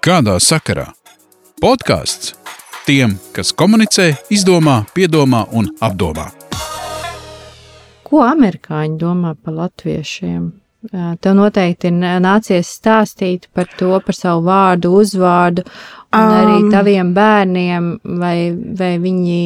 Kādā 0.00 0.38
sakarā? 0.40 0.92
Podkāsts 1.60 2.34
tiem, 2.86 3.18
kas 3.32 3.52
komunicē, 3.52 4.16
izdomā, 4.30 4.86
piedomā 4.94 5.44
un 5.52 5.68
apdomā. 5.80 6.30
Ko 8.02 8.22
amerikāņi 8.24 8.96
domā 8.96 9.34
par 9.36 9.54
latviešiem? 9.54 10.67
Tev 10.78 11.32
noteikti 11.34 11.90
ir 11.90 12.20
nācies 12.22 12.68
stāstīt 12.76 13.48
par 13.50 13.66
to, 13.80 13.90
par 14.04 14.14
savu 14.14 14.44
vārdu, 14.46 14.92
uzvārdu, 15.00 15.64
un 16.14 16.22
um, 16.22 16.34
arī 16.36 16.58
taviem 16.70 17.10
bērniem, 17.16 17.88
vai, 18.20 18.36
vai 18.78 18.92
viņi 19.02 19.40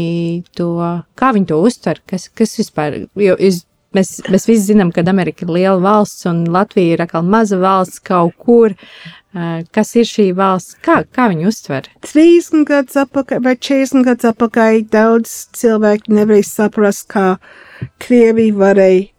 to, 0.58 0.68
kā 1.16 1.30
viņi 1.32 1.48
to 1.48 1.60
uztver, 1.64 2.02
kas, 2.04 2.28
kas 2.36 2.52
vispār, 2.60 2.98
jo 3.16 3.38
es, 3.40 3.62
mēs, 3.96 4.18
mēs 4.28 4.44
visi 4.50 4.66
zinām, 4.68 4.92
ka 4.92 5.06
Amerika 5.08 5.46
ir 5.46 5.54
liela 5.56 5.80
valsts 5.80 6.28
un 6.28 6.44
Latvija 6.52 6.98
ir 6.98 7.04
atkal 7.06 7.24
maza 7.24 7.56
valsts 7.62 8.04
kaut 8.04 8.36
kur. 8.36 8.76
Kas 9.72 9.94
ir 9.96 10.04
šī 10.04 10.26
valsts? 10.36 10.76
Kā, 10.84 10.98
kā 11.08 11.30
viņi 11.32 11.46
uztver? 11.48 11.86
30 12.04 12.66
gadus 12.68 12.98
atpakaļ 13.06 13.40
vai 13.46 13.54
40 13.56 14.04
gadus 14.04 14.28
atpakaļ 14.34 14.82
daudz 14.92 15.32
cilvēku 15.56 16.12
nevarēja 16.12 16.50
saprast, 16.50 17.08
kā 17.08 17.38
Krievija 18.04 18.58
varēja 18.60 19.11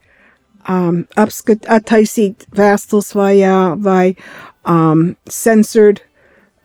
um, 0.69 1.03
apskat, 1.15 1.67
attaisīt 1.67 2.47
vēstules 2.55 3.13
vajā 3.15 3.59
vai 3.83 4.15
um, 4.69 5.15
censored, 5.29 6.01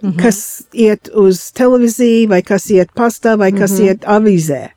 mm 0.02 0.10
-hmm. 0.10 0.22
kas 0.22 0.66
iet 0.72 1.10
uz 1.14 1.52
televīziju 1.52 2.28
vai 2.28 2.42
kas 2.42 2.70
iet 2.70 2.90
pastā 2.94 3.38
vai 3.38 3.52
kas 3.52 3.72
mm 3.72 3.76
-hmm. 3.76 3.86
iet 3.86 4.04
avīzē. 4.04 4.68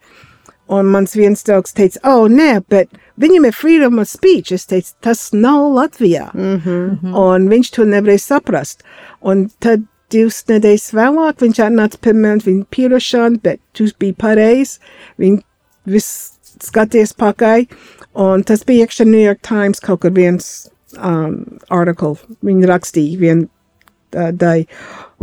Un 0.68 0.86
mans 0.86 1.16
viens 1.16 1.44
draugs 1.44 1.74
teica, 1.74 2.00
oh, 2.04 2.30
nē, 2.30 2.62
bet 2.70 2.90
viņam 3.20 3.46
ir 3.46 3.54
freedom 3.54 4.00
of 4.00 4.08
speech. 4.08 4.52
Es 4.52 4.66
teicu, 4.66 4.94
tas 5.02 5.34
nav 5.34 5.74
Latvijā. 5.76 6.30
Mm 6.34 6.62
-hmm. 6.66 7.16
Un 7.18 7.50
viņš 7.50 7.72
to 7.76 7.86
nevarēja 7.86 8.20
saprast. 8.20 8.84
Un 9.22 9.50
tad 9.60 9.82
divas 10.12 10.44
nedēļas 10.48 10.94
vēlāk 10.94 11.42
viņš 11.42 11.60
atnāca 11.60 11.98
pie 12.02 12.14
manis, 12.14 12.46
viņa 12.46 12.64
pierašana, 12.70 13.38
bet 13.44 13.60
tu 13.74 13.88
biji 14.00 14.14
pareizs. 14.14 14.80
Viņa 15.20 15.42
viss 15.86 16.40
skaties 16.62 17.14
pakaļ. 17.14 17.66
Un 18.14 18.44
tas 18.44 18.66
bija 18.68 18.86
iekšā 18.86 19.08
New 19.08 19.22
York 19.22 19.42
Times 19.48 19.80
kaut 19.80 20.02
kur 20.04 20.12
viens 20.16 20.70
um, 20.98 21.44
artikls. 21.72 22.24
Viņa 22.44 22.70
rakstīja 22.72 23.20
vienu 23.22 23.48
uh, 23.48 24.32
daļu. 24.36 24.68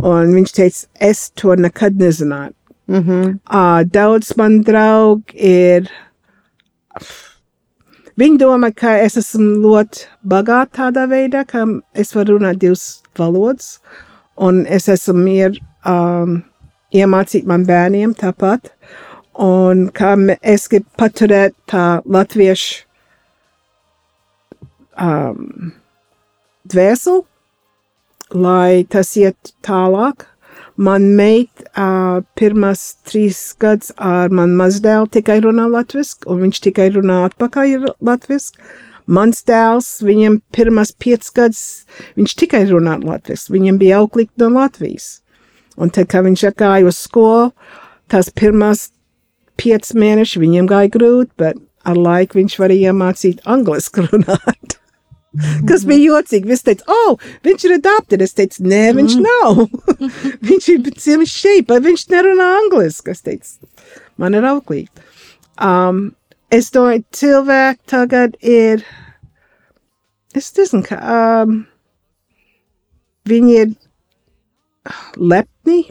Un 0.09 0.33
viņš 0.33 0.55
teica, 0.55 0.85
es 1.11 1.27
to 1.37 1.55
nekad 1.55 1.99
nezināju. 1.99 2.55
Mm 2.89 3.03
-hmm. 3.03 3.39
Uh, 3.53 3.83
daudz 3.85 4.33
man 4.37 4.61
draugi 4.61 5.37
ir. 5.37 5.89
Viņi 8.17 8.37
domā, 8.37 8.71
ka 8.75 8.97
es 8.97 9.17
esmu 9.17 9.61
ļoti 9.63 10.07
bagāta 10.27 10.77
tādā 10.77 11.05
veidā, 11.07 11.45
ka 11.47 11.67
es 11.93 12.15
varu 12.15 12.37
runāt 12.37 12.57
divas 12.59 13.03
valodas, 13.17 13.79
un 14.35 14.65
es 14.65 14.89
esmu 14.89 15.13
mieru 15.13 15.55
um, 15.85 16.43
iemācīt 16.91 17.45
man 17.45 17.63
bērniem 17.65 18.13
tāpat, 18.17 18.73
un 19.39 19.87
kā 19.95 20.13
es 20.43 20.67
gribu 20.71 20.89
paturēt 20.99 21.55
tā 21.71 22.01
latviešu 22.05 22.83
um, 24.99 25.71
dvēseli, 26.69 27.23
lai 28.35 28.83
tas 28.91 29.15
iet 29.19 29.53
tālāk. 29.65 30.27
Man 30.79 31.09
meit 31.17 31.65
uh, 31.75 32.21
pirmās 32.39 32.83
trīs 33.07 33.39
gadus 33.59 33.91
ar 33.95 34.31
man 34.31 34.53
mazdēlu 34.59 35.09
tikai 35.11 35.41
runā 35.43 35.65
latviski, 35.71 36.27
un 36.31 36.45
viņš 36.45 36.61
tikai 36.69 36.87
runā 36.95 37.25
atpakaļ 37.27 37.89
latviski. 37.99 38.61
Mans 39.09 39.41
dēls, 39.41 39.87
viņam 40.05 40.37
pirmās 40.53 40.91
piecas 40.93 41.33
gadus, 41.33 41.63
viņš 42.19 42.35
tikai 42.43 42.61
runā 42.69 42.99
latviski, 43.01 43.55
viņam 43.55 43.79
bija 43.81 44.03
auklīgi 44.03 44.37
no 44.37 44.51
Latvijas. 44.53 45.23
Un 45.81 45.89
tad, 45.89 46.11
kad 46.11 46.27
viņš 46.27 46.43
gāja 46.59 46.85
uz 46.85 46.99
skolu, 47.07 47.49
tās 48.11 48.29
pirmās 48.29 48.91
piecas 49.59 49.95
mēneši 49.97 50.41
viņam 50.41 50.69
gāja 50.69 50.91
grūti, 50.93 51.33
bet 51.39 51.59
ar 51.87 51.97
laiku 51.99 52.39
viņš 52.39 52.59
varēja 52.59 52.93
iemācīt 52.93 53.41
angliski 53.49 54.05
runāt. 54.07 54.79
Kas 55.69 55.83
bija 55.85 56.15
jocīgi. 56.15 56.49
Viņš 56.49 56.61
teica, 56.65 56.85
oh, 56.89 57.19
viņš 57.45 57.65
ir 57.67 57.75
adaptēts. 57.77 58.25
Es 58.25 58.37
teicu, 58.37 58.63
nē, 58.65 58.83
viņš 58.97 59.17
mm. 59.19 59.27
nav. 59.27 59.59
viņš 60.49 60.69
ir 60.73 60.89
ciemis 60.97 61.33
šeit, 61.33 61.67
bet 61.69 61.85
viņš 61.85 62.07
nerunā 62.13 62.47
angliski. 62.63 63.13
Es 63.13 63.21
teicu, 63.25 63.69
man 64.21 64.37
ir 64.37 64.47
auklīgi. 64.49 64.89
Um, 65.61 66.07
es 66.53 66.71
domāju, 66.73 67.05
cilvēki 67.13 67.91
tagad 67.93 68.39
ir. 68.41 68.83
Es 70.37 70.49
nezinu, 70.57 70.81
ka 70.85 70.97
um, 71.43 71.61
viņi 73.29 73.55
ir 73.63 73.77
lepni. 75.17 75.83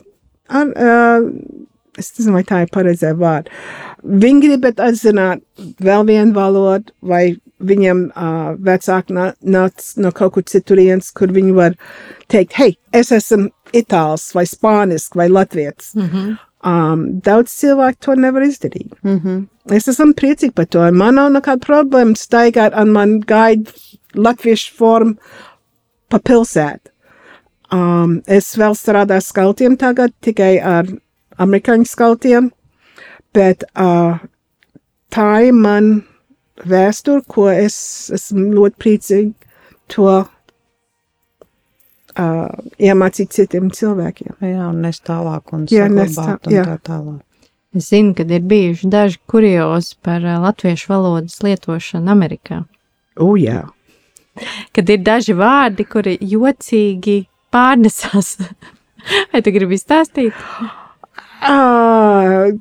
Ar, 0.48 0.70
uh, 0.72 1.26
es 1.98 2.12
nezinu, 2.16 2.36
vai 2.38 2.44
tā 2.46 2.62
ir 2.64 2.72
pareizā 2.74 3.12
vārda. 3.18 3.52
Viņi 4.02 4.40
grib 4.44 4.66
atzināt 4.70 5.42
vēl 5.82 6.06
vienu 6.08 6.34
valodu 6.36 6.94
vai 7.02 7.36
viņam 7.58 8.04
uh, 8.08 8.50
vecāki 8.62 9.14
nāc 9.14 9.92
no 9.98 10.12
kaut 10.14 10.36
kur 10.36 10.46
citurienes, 10.46 11.10
kur 11.10 11.32
viņi 11.34 11.54
var 11.56 11.74
teikt, 12.30 12.54
hei, 12.58 12.76
es 12.94 13.10
esmu 13.14 13.50
itāls 13.76 14.30
vai 14.36 14.46
spānisks 14.46 15.16
vai 15.18 15.28
latvietis. 15.28 15.94
Mm 15.94 16.08
-hmm. 16.12 16.36
um, 16.64 17.20
daudz 17.20 17.52
cilvēku 17.52 17.98
to 18.00 18.14
nevar 18.14 18.42
izdarīt. 18.42 18.94
Mm 19.02 19.20
-hmm. 19.20 19.46
Es 19.76 19.88
esmu 19.88 20.14
priecīgi 20.14 20.54
par 20.54 20.66
to. 20.66 20.92
Man 20.92 21.14
nav 21.14 21.32
nekāda 21.32 21.66
problēma 21.66 22.16
staigāt 22.16 22.80
un 22.82 22.92
man 22.92 23.20
gaida 23.20 23.70
latviešu 24.14 24.74
formu 24.76 25.14
pa 26.08 26.18
pilsētu. 26.18 26.90
Um, 27.72 28.22
es 28.26 28.56
vēl 28.56 28.72
strādāju 28.72 29.20
skautiem 29.20 29.76
tagad, 29.76 30.14
tikai 30.24 30.58
ar 30.58 30.86
amerikāņu 31.42 31.86
skautiem, 31.88 32.50
bet 33.36 33.64
uh, 33.74 34.18
tā 35.14 35.28
ir 35.48 35.56
man 35.56 36.02
vēsturi, 36.68 37.22
ko 37.30 37.48
es 37.52 37.76
esmu 38.14 38.48
ļoti 38.56 38.76
priecīgi 38.82 39.32
to 39.94 40.08
uh, 40.18 40.26
iemācīt 42.78 43.32
citiem 43.36 43.70
cilvēkiem. 43.74 44.34
Jā, 44.42 44.68
un 44.68 44.82
nes 44.84 45.00
tālāk 45.04 45.54
un 45.56 45.66
jā, 45.70 45.88
nes 45.92 46.14
tā, 46.18 46.38
jā. 46.52 46.64
tā 46.66 46.78
tālāk. 46.90 47.22
Es 47.76 47.90
zinu, 47.92 48.14
ka 48.16 48.24
ir 48.24 48.44
bijuši 48.48 48.88
daži 48.90 49.18
kuriozi 49.30 49.96
par 50.02 50.24
uh, 50.24 50.38
latviešu 50.42 50.92
valodas 50.92 51.36
lietošanu 51.44 52.10
Amerikā. 52.10 52.64
O, 53.20 53.34
jā. 53.38 53.66
Kad 54.74 54.90
ir 54.92 55.00
daži 55.02 55.34
vārdi, 55.36 55.84
kuri 55.88 56.16
jocīgi 56.22 57.24
pārnesās. 57.54 58.36
Vai 59.32 59.40
tu 59.44 59.54
gribi 59.54 59.78
stāstīt? 59.80 60.34
Uh, 61.38 62.58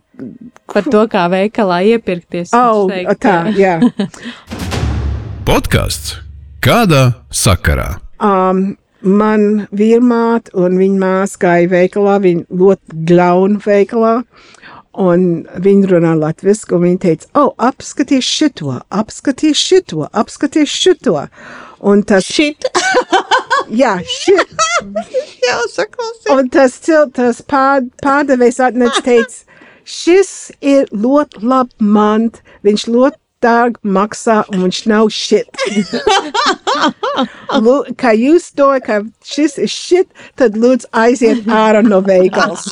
Par 0.68 0.86
to, 0.86 1.04
kā 1.10 1.28
veikalā 1.32 1.80
iepirkties. 1.94 2.52
Oh, 2.58 2.86
teikt, 2.90 3.22
tā, 3.24 3.38
jā. 3.58 3.78
Podkāsts 5.48 6.18
kādā 6.66 7.04
sakarā? 7.32 7.96
Um, 8.20 8.76
man 9.02 9.68
vīrmāte 9.72 10.54
un 10.58 10.78
viņa 10.82 11.02
māsa 11.02 11.42
gāja 11.46 11.72
veikalā, 11.72 12.18
viņa 12.26 12.62
ļoti 12.62 13.02
glauna 13.10 13.62
veikalā. 13.64 14.14
Un 14.98 15.46
viņa 15.62 15.92
runā 15.92 16.16
latviešu, 16.18 16.72
un 16.74 16.88
viņa 16.88 17.02
teica, 17.04 17.28
oh, 17.38 17.52
apskaties 17.62 18.26
šito, 18.26 18.80
apskaties 18.90 19.62
šito, 19.62 20.08
apskaties 20.10 20.74
šito. 20.74 21.20
Un 21.86 22.02
tas 22.10 22.26
šit. 22.26 22.66
jā, 23.70 23.98
šit. 24.08 24.56
jā, 25.48 25.60
saklausīt. 25.74 26.32
Un 26.34 26.50
tas, 26.54 26.80
tas 27.16 27.44
pār, 27.48 27.88
pārdevējs 28.04 28.60
atnēc 28.70 29.00
teica, 29.06 29.62
šis 29.88 30.34
ir 30.62 30.92
ļoti 30.92 31.46
labi 31.48 31.94
mant, 31.96 32.42
viņš 32.68 32.88
ļoti 32.92 33.20
dārgi 33.44 33.92
maksā, 33.98 34.42
un 34.52 34.66
viņš 34.66 34.80
nav 34.90 35.10
šit. 35.14 35.66
Lūd, 37.66 37.92
kā 38.00 38.14
jūs 38.18 38.50
domājat, 38.58 38.86
ka 38.88 39.00
šis 39.26 39.58
ir 39.62 39.72
šit, 39.72 40.08
tad 40.40 40.58
lūdzu 40.58 40.90
aiziet 40.98 41.46
ārā 41.46 41.84
no 41.86 42.02
veikals. 42.06 42.70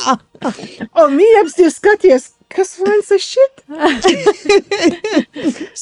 un 1.02 1.14
mīļams, 1.16 1.58
jūs 1.62 1.78
skaties, 1.80 2.30
kas 2.52 2.74
viens 2.82 3.12
ir 3.14 3.22
šit? 3.22 3.64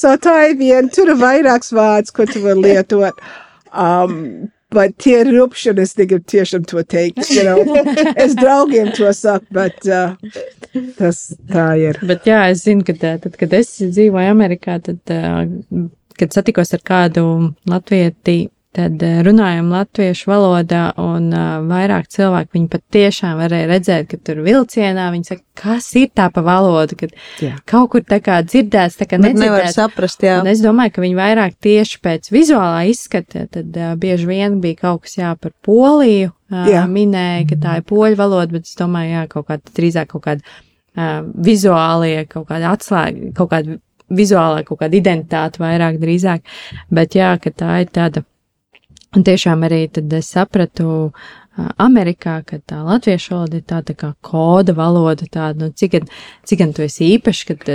so 0.01 0.13
tā 0.21 0.37
ir 0.51 0.59
viena, 0.61 0.89
tur 0.93 1.13
ir 1.13 1.21
vairāks 1.21 1.73
vārds, 1.75 2.13
ko 2.13 2.27
tu 2.29 2.43
vari 2.45 2.69
lietot. 2.69 3.25
Um, 3.75 4.51
Bet 4.75 4.97
tie 5.01 5.21
rupšana, 5.27 5.85
es 5.85 5.95
negribu 5.99 6.25
tiešām 6.31 6.65
to 6.69 6.83
teikt. 6.83 7.29
You 7.31 7.45
know? 7.47 7.83
es 8.25 8.35
draugiem 8.37 8.91
to 8.95 9.11
saku, 9.15 9.47
bet 9.55 9.87
uh, 9.87 10.15
tas 10.99 11.21
tā 11.51 11.69
ir. 11.81 11.99
Bet 12.05 12.27
jā, 12.27 12.45
es 12.51 12.65
zinu, 12.65 12.85
ka 12.87 12.97
tad, 12.99 13.29
kad 13.39 13.55
es 13.55 13.71
dzīvoju 13.79 14.33
Amerikā, 14.33 14.79
tad, 14.83 14.99
uh, 15.15 15.87
kad 16.19 16.35
satikos 16.35 16.75
ar 16.75 16.83
kādu 16.85 17.25
latvieti, 17.69 18.49
tad 18.75 19.03
eh, 19.03 19.19
runājam 19.25 19.69
latviešu 19.71 20.29
valodā, 20.29 20.83
un 21.01 21.29
uh, 21.31 21.61
vairāk 21.65 22.09
cilvēku 22.11 22.57
viņi 22.57 22.67
pat 22.73 22.83
tiešām 22.95 23.39
varēja 23.39 23.69
redzēt, 23.69 24.09
ka 24.11 24.19
tur 24.19 24.41
vilcienā 24.45 25.07
viņi 25.13 25.29
saka, 25.29 25.43
kas 25.61 25.87
ir 25.99 26.11
tā 26.17 26.27
pa 26.33 26.43
valodu, 26.45 26.97
kad 26.99 27.15
jā. 27.41 27.53
kaut 27.69 27.93
kur 27.93 28.03
tā 28.07 28.19
kā 28.23 28.41
dzirdēts, 28.45 28.99
tā 28.99 29.07
kā 29.09 29.19
nedzirdēts. 29.21 29.45
Nevar 29.45 29.71
saprast, 29.71 30.25
jā. 30.27 30.41
Un 30.43 30.51
es 30.51 30.63
domāju, 30.63 30.95
ka 30.97 31.05
viņi 31.05 31.19
vairāk 31.19 31.55
tieši 31.63 32.01
pēc 32.03 32.29
vizuālā 32.35 32.83
izskata, 32.91 33.47
tad 33.55 33.79
uh, 33.79 33.95
bieži 33.99 34.29
vien 34.29 34.59
bija 34.63 34.81
kaut 34.83 35.05
kas 35.07 35.17
jā 35.21 35.31
par 35.39 35.55
Poliju, 35.65 36.33
uh, 36.51 36.67
jā. 36.71 36.83
minēja, 36.91 37.47
ka 37.53 37.61
tā 37.63 37.79
ir 37.79 37.89
poļu 37.89 38.19
valoda, 38.19 38.51
bet 38.57 38.67
es 38.67 38.77
domāju, 38.79 39.15
jā, 39.15 39.25
kaut 39.31 39.49
kāda 39.49 39.75
drīzāk 39.79 40.11
kaut 40.11 40.27
kāda 40.27 40.45
uh, 40.45 41.25
vizuālie, 41.47 42.27
kaut 42.29 42.49
kāda 42.51 42.75
atslēga, 42.75 43.33
kaut 43.39 43.53
kāda 43.55 43.79
vizuālā 44.05 44.61
kaut 44.65 44.83
kāda 44.83 44.97
identitāte 44.99 45.61
vairāk 45.61 45.99
drīzāk, 46.01 46.45
bet 46.93 47.15
jā, 47.17 47.31
ka 47.41 47.49
tā 47.49 47.79
ir 47.81 47.91
tāda 47.93 48.21
Un 49.15 49.23
tiešām 49.23 49.63
arī 49.67 49.85
tad 49.95 50.11
es 50.13 50.29
sapratu 50.35 51.11
Amerikā, 51.79 52.41
ka 52.47 52.59
tā 52.59 52.81
latviešu 52.83 53.35
valoda 53.35 53.59
ir 53.61 53.67
tāda 53.67 53.93
tā 53.93 53.95
kā 53.99 54.13
koda 54.25 54.75
valoda, 54.75 55.27
tāda, 55.31 55.67
nu, 55.67 55.71
cik, 55.71 56.01
cik 56.43 56.59
gan 56.59 56.73
tu 56.75 56.83
esi 56.83 57.13
īpaši, 57.15 57.45
kad 57.51 57.69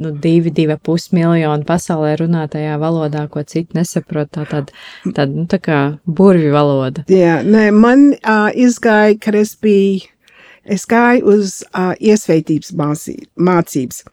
nu, 0.00 0.12
divi, 0.22 0.52
divi 0.54 0.76
pus 0.82 1.10
miljoni 1.12 1.66
pasaulē 1.66 2.14
runā 2.20 2.46
tajā 2.52 2.78
valodā, 2.80 3.26
ko 3.32 3.42
citi 3.42 3.76
nesaprot, 3.76 4.30
tā 4.36 4.46
tāda, 4.48 4.78
tāda, 5.08 5.28
nu, 5.34 5.48
tā 5.50 5.58
kā 5.62 5.80
burvi 6.06 6.52
valoda. 6.54 7.04
Jā, 7.10 7.40
nē, 7.46 7.68
man 7.74 8.12
uh, 8.14 8.48
izgāja, 8.54 9.18
kad 9.20 9.36
es 9.40 9.56
biju, 9.60 10.06
es 10.64 10.86
gāju 10.88 11.34
uz 11.34 11.60
uh, 11.72 11.92
iesveitības 11.98 12.72
mācības, 12.78 14.04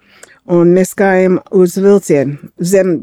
un 0.58 0.74
mēs 0.74 0.98
gājam 0.98 1.40
uz 1.54 1.78
vilcienu 1.78 2.52
zem 2.58 2.98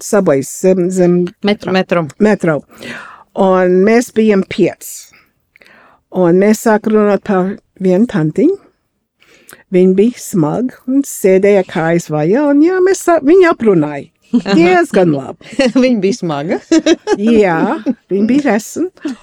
subways, 0.00 0.50
zem, 0.60 0.90
zem 0.90 1.24
metro. 1.42 1.72
metro. 1.72 2.06
metro. 2.18 2.60
Un 3.34 3.80
mēs 3.86 4.12
bijām 4.14 4.44
pieci. 4.48 5.10
Un 6.14 6.38
mēs 6.38 6.62
sākām 6.66 6.94
runāt 6.94 7.24
par 7.26 7.56
vienu 7.82 8.06
tantiņu. 8.10 8.60
Viņa 9.74 9.94
bija 9.98 10.20
smaga 10.22 10.78
un 10.86 11.02
sēdēja 11.06 11.64
kājas 11.66 12.06
vajā, 12.12 12.44
un 12.52 12.62
jā, 12.62 12.78
mēs, 12.84 13.02
viņa 13.26 13.54
aprunāja. 13.54 14.10
Diezgan 14.54 15.12
labi. 15.14 15.46
viņa 15.82 16.00
bija 16.02 16.18
smaga. 16.18 16.58
jā, 17.42 17.58
viņa 18.10 18.26
bija 18.30 18.46
resna. 18.48 19.14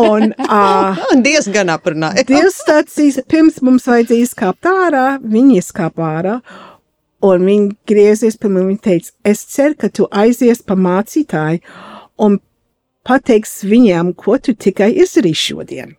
Un 0.00 0.32
uh, 0.34 1.02
diezgan 1.26 1.72
aprunāja. 1.72 2.26
Divas 2.28 2.58
stācijas 2.60 3.20
pirms 3.30 3.60
mums 3.64 3.86
vajadzēja 3.88 4.28
izkāpt 4.28 4.68
ārā, 4.68 5.06
viņi 5.22 5.60
izkāpa 5.62 6.10
ārā. 6.18 6.38
Un 7.24 7.44
viņa 7.48 7.76
griezies 7.88 8.36
pie 8.36 8.50
manis 8.52 8.74
un 8.74 8.80
teica, 8.84 9.12
es 9.24 9.44
ceru, 9.48 9.78
ka 9.80 9.88
tu 9.88 10.08
aizies 10.12 10.60
pa 10.62 10.76
mācītāju 10.76 11.62
un 12.24 12.38
pateiks 13.04 13.62
viņam, 13.68 14.12
ko 14.16 14.36
tu 14.38 14.54
tikai 14.54 14.90
izdarīji 15.04 15.40
šodien. 15.40 15.94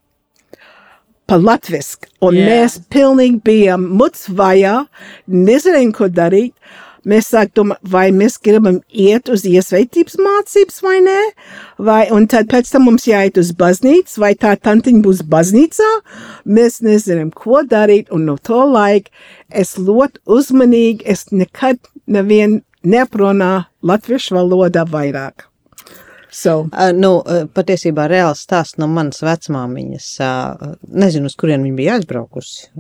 Pa 1.26 1.40
latviski. 1.42 2.12
Un 2.26 2.38
yeah. 2.38 2.52
mēs 2.52 2.78
pilnīgi 2.94 3.42
bijām 3.46 3.88
muts 3.98 4.28
vajā, 4.30 4.84
nezinājām, 5.26 5.94
ko 5.98 6.10
darīt. 6.14 6.54
Mēs 7.06 7.30
sākām, 7.34 7.76
vai 7.86 8.08
mēs 8.16 8.38
gribam 8.42 8.80
iet 8.90 9.30
uz 9.30 9.46
iesveitības 9.46 10.18
mācības 10.18 10.82
vai 10.82 10.96
nē, 11.06 11.20
vai, 11.78 12.02
un 12.16 12.26
tad 12.32 12.50
pēc 12.50 12.72
tam 12.74 12.88
mums 12.90 13.06
jāiet 13.10 13.38
uz 13.42 13.52
baznīcu, 13.58 14.18
vai 14.24 14.34
tā 14.40 14.56
tantiņa 14.58 15.04
būs 15.06 15.22
baznīcā. 15.30 15.92
Mēs 16.46 16.82
nezinām, 16.86 17.30
ko 17.36 17.62
darīt, 17.70 18.10
un 18.16 18.26
no 18.30 18.38
to 18.42 18.64
laika 18.72 19.14
es 19.54 19.76
ļoti 19.78 20.24
uzmanīgi, 20.26 21.06
es 21.06 21.28
nekad 21.32 21.82
nevienu 22.10 22.64
neprunā 22.86 23.68
latviešu 23.86 24.40
valodā 24.40 24.86
vairāk. 24.90 25.50
So, 26.36 26.66
Uh, 26.68 26.92
nu, 26.92 27.22
uh, 27.22 27.46
patiesībā 27.48 28.10
reāls 28.12 28.42
stāsts 28.44 28.76
no 28.82 28.90
manas 28.92 29.22
vecmāmiņas. 29.24 30.08
Uh, 30.20 30.74
nezinu, 30.92 31.30
uz 31.32 31.38
kurien 31.40 31.64
viņa 31.64 31.78
bija 31.78 31.94
aizbraukusi. 31.96 32.74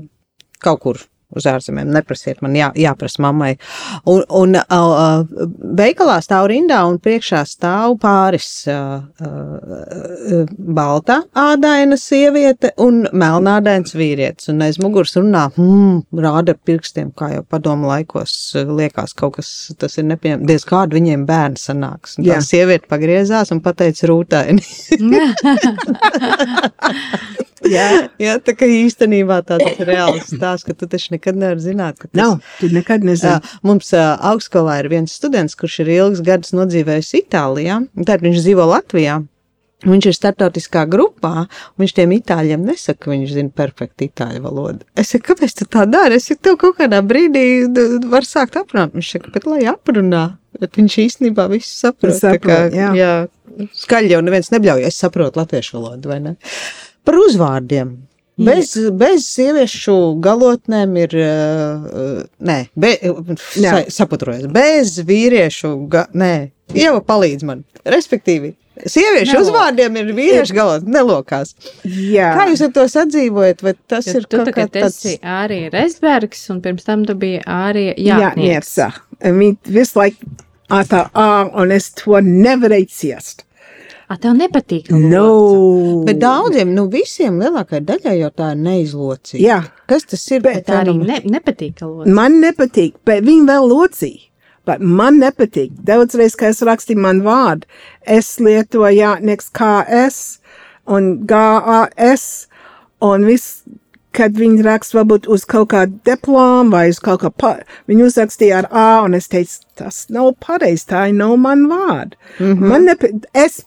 Kaut 0.59 0.81
kur 0.83 0.99
uz 1.35 1.45
ārzemēm. 1.49 1.89
Neprasiet 1.95 2.41
man, 2.45 2.55
jā, 2.57 2.69
jāprasa 2.79 3.21
mammai. 3.25 3.53
Un, 4.09 4.23
un 4.29 4.57
uh, 4.59 5.25
veikalā 5.77 6.17
stāv 6.23 6.49
rindā 6.51 6.81
un 6.87 6.99
priekšā 7.03 7.41
stāv 7.49 7.97
pāris 8.01 8.49
uh, 8.71 9.01
uh, 9.25 10.53
balta 10.57 11.21
ādaina 11.37 11.97
sieviete 11.99 12.73
un 12.81 13.05
melnādains 13.13 13.95
vīrietis. 13.97 14.49
Un 14.53 14.65
aiz 14.65 14.79
muguras 14.81 15.15
runā, 15.17 15.47
hmm, 15.57 16.05
rāda 16.25 16.55
pirkstiem, 16.55 17.11
kā 17.17 17.31
jau 17.35 17.43
padomu 17.49 17.89
laikos 17.91 18.35
liekas 18.55 19.15
kaut 19.17 19.39
kas, 19.39 19.51
tas 19.79 19.97
ir 19.99 20.07
nepieņemams. 20.11 20.47
Diez 20.49 20.67
kādu 20.67 20.99
viņiem 20.99 21.25
bērnu 21.29 21.61
sanāks. 21.61 22.19
Un 22.19 22.27
tā 22.27 22.37
Jā. 22.37 22.43
sieviete 22.45 22.89
pagriezās 22.91 23.53
un 23.55 23.63
pateica 23.65 24.11
rūtaini. 24.11 24.63
jā, 27.75 27.89
Jā, 28.21 28.37
tā 28.43 28.55
kā 28.57 28.67
īstenībā 28.69 29.41
tāds 29.47 29.79
reāls 29.85 30.29
stāsts, 30.31 30.65
ka 30.67 30.75
tu 30.77 30.87
taču 30.89 31.13
nekad 31.25 31.41
nevari 31.41 31.63
zināt, 31.65 31.97
ka 31.97 32.07
tas 32.07 32.21
nav, 32.21 32.35
tu 32.61 32.69
nekad 32.69 33.03
nezini. 33.03 33.33
Jā, 33.33 33.59
mums 33.65 33.89
ā, 33.97 34.03
augstskolā 34.31 34.79
ir 34.83 34.89
viens 34.93 35.11
students, 35.11 35.57
kurš 35.57 35.79
ir 35.81 35.89
ilgs 35.97 36.21
gadus 36.25 36.53
nodzīvējis 36.53 37.13
Itālijā, 37.25 37.81
un 37.89 38.05
tad 38.05 38.21
viņš 38.21 38.43
dzīvo 38.45 38.67
Latvijā. 38.69 39.23
Viņš 39.85 40.05
ir 40.07 40.15
startautiskā 40.15 40.85
grupā, 40.89 41.43
un 41.45 41.83
viņš 41.83 41.91
tiem 41.97 42.13
itāļiem 42.15 42.63
nesaka, 42.65 43.03
ka 43.03 43.11
viņš 43.11 43.33
zina 43.35 43.51
perfekti 43.53 44.07
itāļu 44.07 44.39
valodu. 44.41 44.85
Es 44.97 45.11
saku, 45.11 45.27
kāpēc 45.33 45.53
tu 45.59 45.67
tā 45.69 45.83
dari? 45.85 46.15
Es 46.17 46.31
tev 46.41 46.55
kaut 46.61 46.77
kādā 46.79 47.01
brīdī 47.05 47.67
d- 47.67 47.99
d- 47.99 48.09
var 48.09 48.25
sākt 48.25 48.55
aprunāt. 48.57 48.95
Viņš 48.95 49.11
saka, 49.17 49.33
bet 49.35 49.45
lai 49.45 49.65
aprunā. 49.69 50.23
Bet 50.57 50.79
viņš 50.79 50.95
īstenībā 51.03 51.49
visu 51.51 51.69
saprot. 51.69 52.15
Saprot, 52.17 52.47
kā, 52.47 52.57
jā. 52.73 52.89
jā. 52.97 53.11
Skaļi 53.83 54.15
jau 54.15 54.23
neviens 54.25 54.49
nebļauj, 54.55 54.87
es 54.87 54.97
saprotu 55.03 55.43
latviešu 55.43 55.77
valodu, 55.77 56.09
vai 56.09 56.21
ne? 56.23 56.35
Par 57.05 57.19
uzvārdiem. 57.19 57.97
Bez, 58.35 58.73
bez 58.99 59.23
sieviešu 59.31 59.93
galotnēm 60.23 60.97
ir. 60.99 61.13
Uh, 61.15 62.25
nē, 62.43 62.57
be, 62.75 62.91
sa, 63.39 63.85
saputrojas. 63.95 64.49
Bez 64.51 64.97
vīriešu. 65.07 65.71
Ga, 65.91 66.05
nē, 66.11 66.33
Ieva 66.75 66.99
palīdz 67.05 67.45
man. 67.47 67.61
Respektīvi, 67.85 68.55
sieviešu 68.81 69.35
Nelok. 69.37 69.45
uzvārdiem 69.45 69.99
ir 70.01 70.09
vīriešu 70.17 70.55
galotne, 70.57 70.91
nelokās. 70.97 71.53
Jā, 71.85 72.31
Kā 72.35 72.47
jūs 72.49 72.63
ar 72.65 72.71
to 72.75 72.85
sadzīvojat? 72.91 73.61
Vai 73.63 73.75
tas 73.87 74.09
Jo 74.09 74.17
ir 74.19 74.25
tu 74.27 74.41
kaut 74.41 74.51
kā 74.57 74.65
tāds? 74.73 74.97
esi 75.05 75.19
arī 75.21 75.61
Resbergs, 75.71 76.41
un 76.51 76.59
pirms 76.65 76.83
tam 76.89 77.05
tu 77.07 77.15
biji 77.21 77.43
arī 77.45 77.91
Jātnieks. 77.93 78.73
Jātnieks. 78.81 79.01
Viņi 79.21 79.77
visu 79.77 79.99
laiku 80.01 80.33
tā, 80.89 81.05
ah, 81.13 81.45
un 81.61 81.71
es 81.71 81.91
to 82.01 82.19
nevarēju 82.25 82.89
ciest. 82.91 83.45
A, 84.07 84.17
tev 84.21 84.35
nepatīk? 84.37 84.91
No. 84.91 86.03
Bet 86.05 86.19
daudziem, 86.21 86.73
nu 86.77 86.85
visiem 86.93 87.39
lielākajai 87.41 87.85
daļai 87.87 88.15
jau 88.19 88.29
tā 88.37 88.51
ir 88.53 88.61
neizlocīta. 88.61 89.41
Jā, 89.41 89.59
Kas 89.89 90.05
tas 90.09 90.23
ir? 90.31 90.43
Bet 90.45 90.67
Tā 90.67 90.83
arī 90.83 90.93
ne, 90.99 91.19
nepatīk. 91.25 91.81
man 92.13 92.39
nepatīk, 92.41 92.99
bet 93.05 93.25
viņi 93.25 93.47
vēl 93.49 93.69
locīja. 93.69 94.21
Bet 94.65 94.81
man 94.81 95.19
nepatīk. 95.21 95.73
Daudzreiz, 95.85 96.33
kad 96.37 96.55
es 96.55 96.61
rakstīju 96.65 97.01
man 97.01 97.21
vārdu, 97.25 97.69
es 98.01 98.39
lietoju 98.41 98.93
jātnieks 98.97 99.51
KS 99.53 100.39
un 100.89 101.25
GAS 101.29 102.47
un 103.05 103.25
viss, 103.29 103.61
kad 104.15 104.37
viņi 104.39 104.63
raksta 104.65 105.01
varbūt 105.01 105.27
uz 105.29 105.43
kaut 105.45 105.69
kādu 105.73 105.99
diplomu 106.07 106.71
vai 106.73 106.87
uz 106.89 107.01
kaut 107.03 107.21
kā 107.21 107.29
pa, 107.29 107.51
viņi 107.89 108.05
uzrakstīja 108.07 108.63
ar 108.63 108.67
A 108.71 108.89
un 109.05 109.17
es 109.17 109.27
teicu, 109.27 109.59
tas 109.77 110.05
nav 110.09 110.31
pareizi, 110.45 110.87
tā 110.89 111.05
nav 111.13 111.35
man 111.37 111.67
vārdu. 111.69 112.15
Mm 112.39 112.53
-hmm. 112.53 112.69
Man 112.69 112.85
nepatīk, 112.85 113.25
es, 113.33 113.65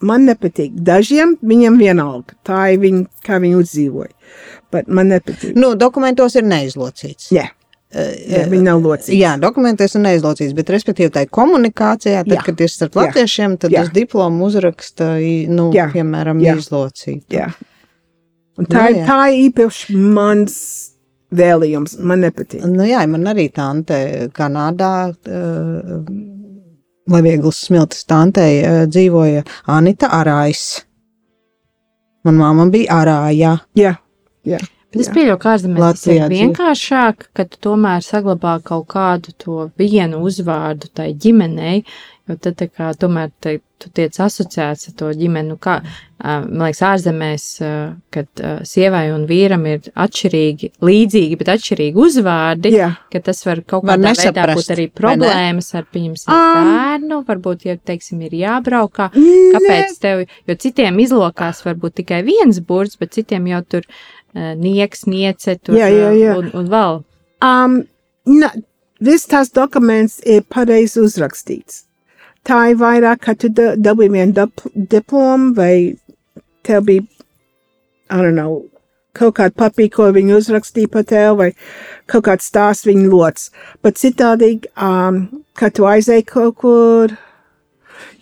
man 0.00 0.26
nepatīk. 0.28 0.74
Dažiem 0.86 1.36
viņiem 1.42 1.78
vienalga, 1.80 2.36
tā 2.46 2.74
ir 2.74 2.82
viņi, 2.82 3.06
kā 3.26 3.40
viņi 3.42 3.58
uzdzīvoja. 3.60 4.12
Bet 4.72 4.88
man 4.88 5.10
nepatīk. 5.12 5.56
Nu, 5.58 5.74
dokumentos 5.78 6.36
ir 6.38 6.46
neizlocīts. 6.48 7.30
Jā, 7.34 7.48
jā 7.92 8.44
viņi 8.48 8.64
nav 8.68 8.80
locīgi. 8.84 9.18
Jā, 9.20 9.34
dokumentos 9.40 9.96
ir 9.98 10.04
neizlocīts, 10.06 10.54
bet 10.56 10.72
respektīvi 10.72 11.12
tā 11.12 11.26
ir 11.26 11.32
komunikācijā, 11.34 12.22
tad, 12.24 12.38
Jā. 12.38 12.44
kad 12.46 12.62
ir 12.64 12.72
starp 12.72 12.96
latviešiem, 13.02 13.58
tad 13.60 13.74
Jā. 13.74 13.82
uz 13.84 13.92
diplomu 13.92 14.48
uzraksta, 14.48 15.14
nu, 15.52 15.68
Jā. 15.76 15.90
piemēram, 15.92 16.40
Jā. 16.40 16.56
izlocīt. 16.56 17.26
Jā. 17.32 17.50
Un 18.58 18.66
tā, 18.68 18.90
Nu, 18.90 18.98
jā. 19.00 19.04
tā 19.08 19.20
ir 19.32 19.50
īpaši 19.50 19.96
mans 19.96 20.56
vēlījums. 21.32 21.96
Man 22.04 22.20
nepatīk. 22.24 22.64
Nu, 22.68 22.84
jā, 22.84 23.00
man 23.08 23.24
arī 23.30 23.46
tante 23.52 24.28
Kanādā, 24.36 24.92
uh, 25.12 26.04
lai 27.10 27.22
viegls 27.24 27.64
smiltis 27.66 28.04
tantei, 28.06 28.60
dzīvoja 28.86 29.42
Anita 29.72 30.12
Arājs. 30.18 30.84
Man 32.22 32.38
māma 32.38 32.68
bija 32.70 33.00
Arājā. 33.02 33.56
Jā, 33.78 33.96
jā. 34.46 34.60
Bet 34.92 35.06
es 35.06 35.08
pieļauju, 35.08 35.38
ka 35.40 35.52
ārzemēs 35.54 35.82
tas 35.82 36.02
ir 36.12 36.24
vienkāršāk, 36.28 37.30
ka 37.32 37.46
tu 37.48 37.60
tomēr 37.64 38.04
saglabā 38.04 38.58
kaut 38.66 38.90
kādu 38.92 39.32
to 39.40 39.70
vienu 39.80 40.20
uzvārdu 40.28 40.90
tai 40.92 41.14
ģimenei, 41.16 41.80
jo 42.30 42.36
tad 42.38 42.62
kā 42.70 42.92
tomēr 42.98 43.30
te, 43.42 43.56
tu 43.82 43.90
tiec 43.94 44.16
asociēts 44.22 44.90
ar 44.90 44.94
to 44.98 45.10
ģimeni. 45.18 45.50
Nu, 45.50 45.56
kā, 45.60 45.80
man 46.22 46.62
liekas, 46.68 46.82
ārzemēs, 46.86 47.46
kad 48.14 48.42
sievai 48.68 49.04
un 49.14 49.26
vīram 49.30 49.66
ir 49.70 49.90
atšķirīgi, 49.90 50.72
līdzīgi, 50.86 51.38
bet 51.40 51.50
atšķirīgi 51.56 52.02
uzvārdi, 52.06 52.72
Jā. 52.76 52.92
ka 53.12 53.22
tas 53.26 53.42
var 53.48 53.64
kaut 53.66 53.86
Var 53.88 53.98
kādā 53.98 54.14
veidā 54.14 54.30
nesaprast, 54.30 54.60
būt 54.60 54.74
arī 54.76 54.86
ne? 54.86 54.94
problēmas 55.02 55.72
ar, 55.78 55.86
pieņemsim, 55.92 56.32
Um, 56.32 56.72
bērnu, 56.72 57.20
varbūt, 57.28 57.66
ja, 57.66 57.76
teiksim, 57.90 58.22
ir 58.28 58.38
jābraukā. 58.38 59.10
Kāpēc 59.12 59.96
tev, 60.02 60.26
jo 60.48 60.58
citiem 60.62 61.00
izlokās 61.02 61.64
varbūt 61.66 62.00
tikai 62.02 62.22
viens 62.26 62.62
burts, 62.62 62.98
bet 63.00 63.16
citiem 63.18 63.50
jau 63.50 63.62
tur 63.76 63.88
nieks, 64.34 65.06
niece, 65.10 65.58
tur 65.60 65.76
Jā, 65.76 65.90
jā, 65.92 66.12
jā. 66.16 66.36
Un, 66.38 66.52
un 66.56 66.68
vēl. 66.72 67.02
Um, 67.42 67.80
na, 68.30 68.52
viss 69.02 69.28
tās 69.30 69.50
dokuments 69.52 70.20
ir 70.24 70.46
pareizi 70.48 71.02
uzrakstīts. 71.02 71.82
Tā 72.48 72.58
ir 72.72 72.78
vairāk, 72.80 73.20
ka 73.22 73.34
tu 73.38 73.48
da- 73.48 73.76
dabūji 73.76 74.10
vienu 74.10 74.34
dip 74.34 74.62
diplomu 74.74 75.54
vai 75.54 75.96
tev 76.66 76.86
bija, 76.88 77.06
I 78.10 78.16
don't 78.16 78.34
know, 78.34 78.64
kaut 79.14 79.36
kāda 79.36 79.54
papīra, 79.54 79.92
ko 79.92 80.08
viņi 80.12 80.34
uzrakstīja 80.38 80.90
par 80.90 81.04
tevi, 81.04 81.36
vai 81.38 81.50
kaut 82.10 82.24
kāds 82.24 82.48
stāsts 82.50 82.88
viņa 82.88 83.10
lots. 83.12 83.50
Bet 83.82 84.00
citādi, 84.00 84.64
um, 84.76 85.44
kad 85.54 85.76
tu 85.76 85.86
aizēji 85.88 86.26
kaut 86.26 86.56
kur, 86.56 87.16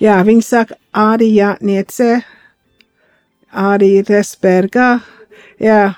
jā, 0.03 0.19
viņi 0.27 0.45
saka, 0.45 0.77
arī 0.93 1.31
jātniece, 1.39 2.23
arī 3.55 3.93
Resberga, 4.09 5.03
jā. 5.61 5.95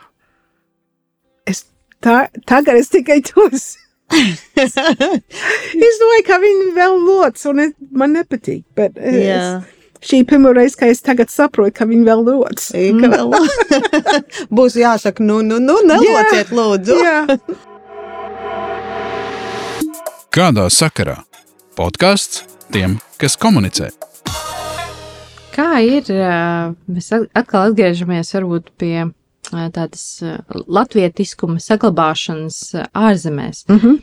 Es 1.47 1.65
tā, 2.01 2.29
tagad 2.47 2.77
es 2.79 2.93
tikai 2.93 3.21
tos. 3.27 3.73
es 4.63 6.01
domāju, 6.01 6.25
ka 6.27 6.37
viņi 6.43 6.67
vēl 6.77 6.99
lots, 7.07 7.47
un 7.49 7.63
es, 7.65 7.73
man 7.91 8.13
nepatīk. 8.17 8.65
Bet 8.77 8.99
es, 9.01 9.17
Jā. 9.25 9.47
šī 10.05 10.23
pirmā 10.29 10.53
reize, 10.57 10.77
kad 10.81 10.93
es 10.93 11.01
tagad 11.05 11.33
saprotu, 11.33 11.73
ka 11.79 11.87
viņi 11.89 12.05
vēl 12.11 12.25
lots. 12.27 12.71
Vēl 12.77 13.33
būs 14.59 14.77
jāsaka, 14.83 15.25
nu, 15.25 15.41
nu, 15.47 15.61
nu 15.65 15.79
nelociet, 15.89 16.53
lūdzu. 16.53 16.99
Jā. 17.01 17.19
Kādā 20.33 20.69
sakarā? 20.73 21.19
Podkāsts 21.77 22.45
tiem, 22.73 22.99
kas 23.21 23.37
komunicē. 23.41 23.91
Kā 25.53 25.69
ir, 25.85 26.07
ā, 26.09 26.73
mēs 26.89 27.11
at- 27.13 27.29
atkal 27.37 27.71
atgriežamies 27.71 28.31
varbūt 28.37 28.71
pie 28.81 29.11
tādas 29.53 30.05
ā, 30.25 30.39
latvietiskuma 30.51 31.61
saglabāšanas 31.63 32.63
ā, 32.79 32.87
ārzemēs. 33.11 33.67
Mhm. 33.71 34.01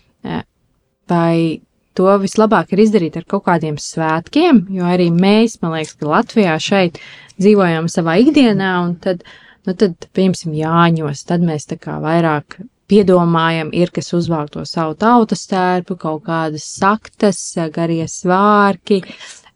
Vai 1.09 1.61
to 1.97 2.07
vislabāk 2.21 2.73
ir 2.73 2.83
izdarīt 2.85 3.17
ar 3.19 3.25
kaut 3.27 3.47
kādiem 3.47 3.79
svētkiem, 3.81 4.67
jo 4.71 4.87
arī 4.87 5.09
mēs, 5.11 5.57
man 5.63 5.73
liekas, 5.75 5.97
ka 5.99 6.07
Latvijā 6.07 6.55
šeit 6.61 6.99
dzīvojam 7.39 7.89
savā 7.91 8.19
ikdienā, 8.23 8.73
un 8.85 8.93
tad, 9.03 9.25
nu 9.67 9.75
tad, 9.75 10.09
piemēram, 10.15 10.55
Jāņos, 10.59 11.25
tad 11.27 11.43
mēs 11.45 11.67
tā 11.71 11.79
kā 11.81 11.97
vairāk 12.03 12.59
piedomājam, 12.89 13.73
ir 13.75 13.91
kas 13.93 14.13
uzvāk 14.17 14.53
to 14.53 14.63
savu 14.65 14.95
tautas 14.99 15.45
tērpu, 15.49 15.97
kaut 15.99 16.23
kādas 16.29 16.65
saktas, 16.79 17.41
garie 17.73 18.05
svārki, 18.09 19.03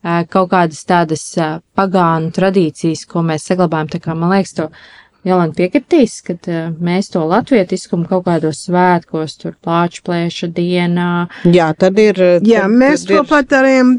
kaut 0.04 0.52
kādas 0.52 0.84
tādas 0.90 1.24
pagānu 1.78 2.34
tradīcijas, 2.36 3.08
ko 3.10 3.24
mēs 3.26 3.48
saglabājam, 3.50 3.94
tā 3.96 4.04
kā 4.04 4.18
man 4.18 4.36
liekas, 4.36 4.54
to 4.60 4.70
Jolanta 5.24 5.62
piekritīs, 5.62 6.18
ka 6.26 6.36
mēs 6.84 7.12
to 7.14 7.24
latvietiskumu 7.30 8.10
kaut 8.10 8.26
kādos 8.28 8.66
svētkos, 8.68 9.38
tur 9.40 9.54
plāču 9.64 10.04
plēša 10.08 10.50
dienā, 10.56 11.12
Jā, 11.48 11.70
tad 11.80 12.00
ir. 12.02 12.20
Jā, 12.44 12.66
tad, 12.66 12.76
mēs 12.82 13.06
tad 13.06 13.14
to 13.14 13.22
ir 13.22 13.30
pat 13.30 13.54
darījām. 13.54 13.94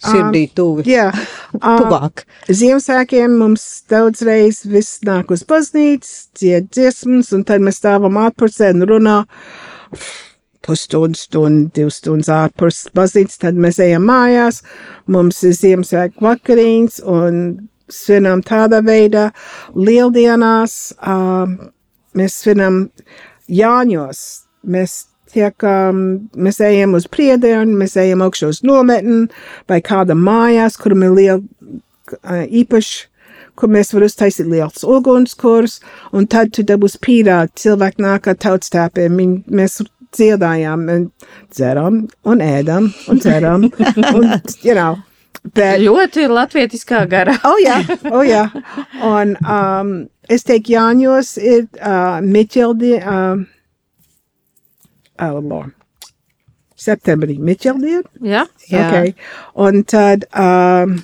Sirdī 0.00 0.46
tuvi. 0.56 0.86
Jā, 0.88 1.10
um, 1.58 1.60
Tuvāk. 1.60 2.24
Ziemassvētkiem 2.48 3.34
mums 3.36 3.66
daudzreiz 3.92 4.62
viss 4.64 5.02
nāk 5.04 5.28
uz 5.34 5.44
baznīcu, 5.46 6.14
dzied 6.40 6.70
dziesmas, 6.72 7.34
un 7.36 7.44
tad 7.46 7.60
mēs 7.64 7.82
stāvam 7.82 8.16
ārpusē 8.22 8.72
un 8.74 8.88
runā. 8.88 9.18
pusstundu, 10.66 11.18
stundu, 11.18 11.70
divas 11.74 12.00
stundas 12.00 12.30
ārpus 12.32 12.84
baznīcas, 12.96 13.40
tad 13.44 13.60
mēs 13.60 13.80
ejam 13.82 14.04
mājās, 14.08 14.62
mums 15.10 15.42
ir 15.44 15.56
Ziemassvētku 15.56 16.24
vakariņas 16.24 17.00
un 17.08 17.40
svinam 17.94 18.42
tādā 18.46 18.80
veidā. 18.86 19.30
Lieldienās 19.76 20.94
um, 21.00 21.56
mēs 22.16 22.40
svinam 22.42 22.86
Jāņos. 23.50 24.24
Mēs 24.70 24.96
tiekam, 25.30 26.02
mēs 26.34 26.60
ejam 26.64 26.96
uz 26.98 27.06
priedienu, 27.10 27.78
mēs 27.80 27.96
ejam 28.00 28.24
augšā 28.26 28.50
uz 28.50 28.64
nometni 28.66 29.28
vai 29.70 29.78
kāda 29.84 30.16
mājās, 30.18 30.78
kuram 30.80 31.06
ir 31.06 31.16
liela 31.16 32.44
īpaši 32.62 33.06
kur 33.60 33.70
mēs 33.72 33.92
varam 33.92 34.08
uztaisīt 34.08 34.48
liels 34.48 34.84
ugunskurs, 34.88 35.78
un 36.16 36.26
tad 36.30 36.54
tu 36.56 36.64
dabūs 36.66 36.96
pīrāt, 37.04 37.52
cilvēki 37.60 38.04
nāk 38.04 38.30
ar 38.30 38.38
tautstāpiem, 38.40 39.18
mēs 39.46 39.80
dziedājām, 40.16 40.86
un 40.94 41.06
dzeram, 41.52 42.00
un 42.26 42.42
ēdam, 42.44 42.88
un 43.10 43.20
dzeram, 43.20 43.68
un, 44.16 44.32
you 44.64 44.74
know, 44.74 44.96
bet, 45.44 45.80
Ļoti 45.82 46.26
latvietiskā 46.30 47.04
garā. 47.10 47.36
oh 47.48 47.58
jā, 47.62 47.80
oh 48.10 48.24
jā, 48.26 48.44
un 49.06 49.36
um, 49.40 49.94
es 50.28 50.46
teiktu, 50.48 50.74
Jāņos 50.76 51.36
ir 51.40 51.64
uh, 51.80 52.20
Miķeldie, 52.24 52.98
um, 53.04 53.46
oh, 55.20 55.40
Lord, 55.40 55.74
septembrī, 56.80 57.38
Miķeldien, 57.38 58.04
Jā, 58.20 58.46
okay, 58.86 59.16
un 59.54 59.82
tad, 59.88 60.28
um, 60.34 61.00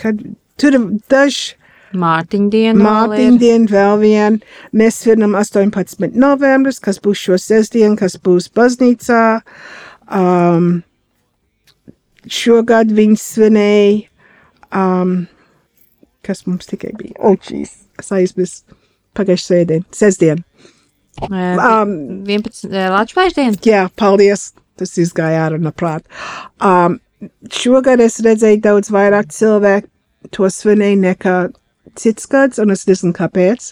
kad 0.00 0.24
tur 0.60 0.80
ir 0.80 0.88
daži, 1.10 1.58
Mārtiņa 1.94 2.50
diena. 2.50 2.80
Mārtiņa 2.82 3.38
diena 3.38 3.70
vēl 3.70 4.00
vien. 4.00 4.38
Mēs 4.74 4.96
svinam 5.04 5.36
18. 5.38 6.08
novembris, 6.18 6.80
kas 6.82 6.98
būs 7.02 7.20
šo 7.28 7.38
sestdienu, 7.38 7.94
kas 8.00 8.16
būs 8.18 8.48
baznīcā. 8.54 9.20
Um, 10.10 10.82
šogad 12.30 12.92
viņi 12.94 13.18
svinēja, 13.20 14.02
um, 14.74 15.16
kas 16.24 16.44
mums 16.48 16.70
tikai 16.70 16.94
bija. 16.98 17.16
O, 17.18 17.34
oh, 17.34 17.50
jeez, 17.50 17.74
es 18.00 18.12
aizmirsu 18.14 18.76
pagājušajā 19.14 19.60
sēdienu, 19.62 19.88
sestdienu. 19.94 20.44
Um, 21.22 22.24
11. 22.26 22.66
Latvijas 22.90 23.36
diena. 23.36 23.58
Jā, 23.64 23.86
paldies. 23.98 24.52
Tas 24.74 24.96
izgāja 24.98 25.44
ārā 25.46 25.60
no 25.62 25.70
prāta. 25.70 26.10
Um, 26.58 26.96
šogad 27.54 28.00
es 28.02 28.18
redzēju 28.26 28.58
daudz 28.64 28.90
vairāk 28.90 29.28
cilvēku 29.30 29.86
to 30.34 30.48
svinēja 30.50 30.98
nekā 30.98 31.36
cits 32.00 32.26
gads, 32.26 32.58
un 32.58 32.74
es 32.74 32.82
nezinu, 32.88 33.14
kāpēc. 33.14 33.70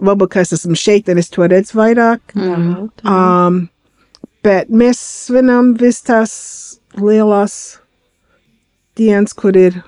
Varbūt, 0.00 0.32
ka 0.32 0.42
es 0.42 0.54
esmu 0.56 0.78
šeit, 0.78 1.10
un 1.12 1.20
es 1.22 1.30
to 1.30 1.46
redzu 1.46 1.78
vairāk. 1.78 2.34
Mm. 2.34 2.88
Um, 3.04 3.60
bet 4.42 4.72
mēs 4.72 5.00
svinam 5.28 5.74
vis 5.78 6.00
tās 6.02 6.34
lielās 6.98 7.79
dienas, 9.00 9.34
kur 9.34 9.56
ir 9.56 9.80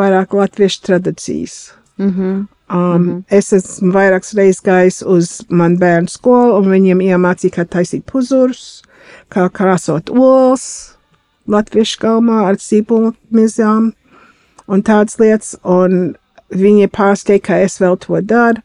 vairāk 0.00 0.34
latviešu 0.36 0.82
tradīcijas. 0.88 1.56
Mm 1.98 2.10
-hmm. 2.10 2.46
Um, 2.68 3.02
mm 3.02 3.08
-hmm. 3.08 3.22
Es 3.28 3.52
esmu 3.52 3.92
vairākas 3.92 4.34
reizes 4.34 4.62
gājis 4.62 5.02
uz 5.06 5.42
manu 5.48 5.78
bērnu 5.78 6.08
skolu, 6.08 6.56
un 6.58 6.70
viņiem 6.70 7.00
iemācīja, 7.00 7.54
kā 7.56 7.64
taisīt 7.64 8.02
puzurus, 8.12 8.82
kā 9.30 9.48
krāsot 9.48 10.10
olas, 10.10 10.96
latviešu 11.46 11.98
galmā 12.00 12.44
ar 12.46 12.56
cīpulu 12.56 13.14
mizām 13.30 13.92
un 14.66 14.82
tādas 14.82 15.18
lietas. 15.18 15.56
Un 15.64 16.16
viņi 16.50 16.88
pārsteigta, 16.88 17.46
ka 17.46 17.58
es 17.58 17.80
vēl 17.80 17.96
to 17.96 18.20
daru. 18.20 18.62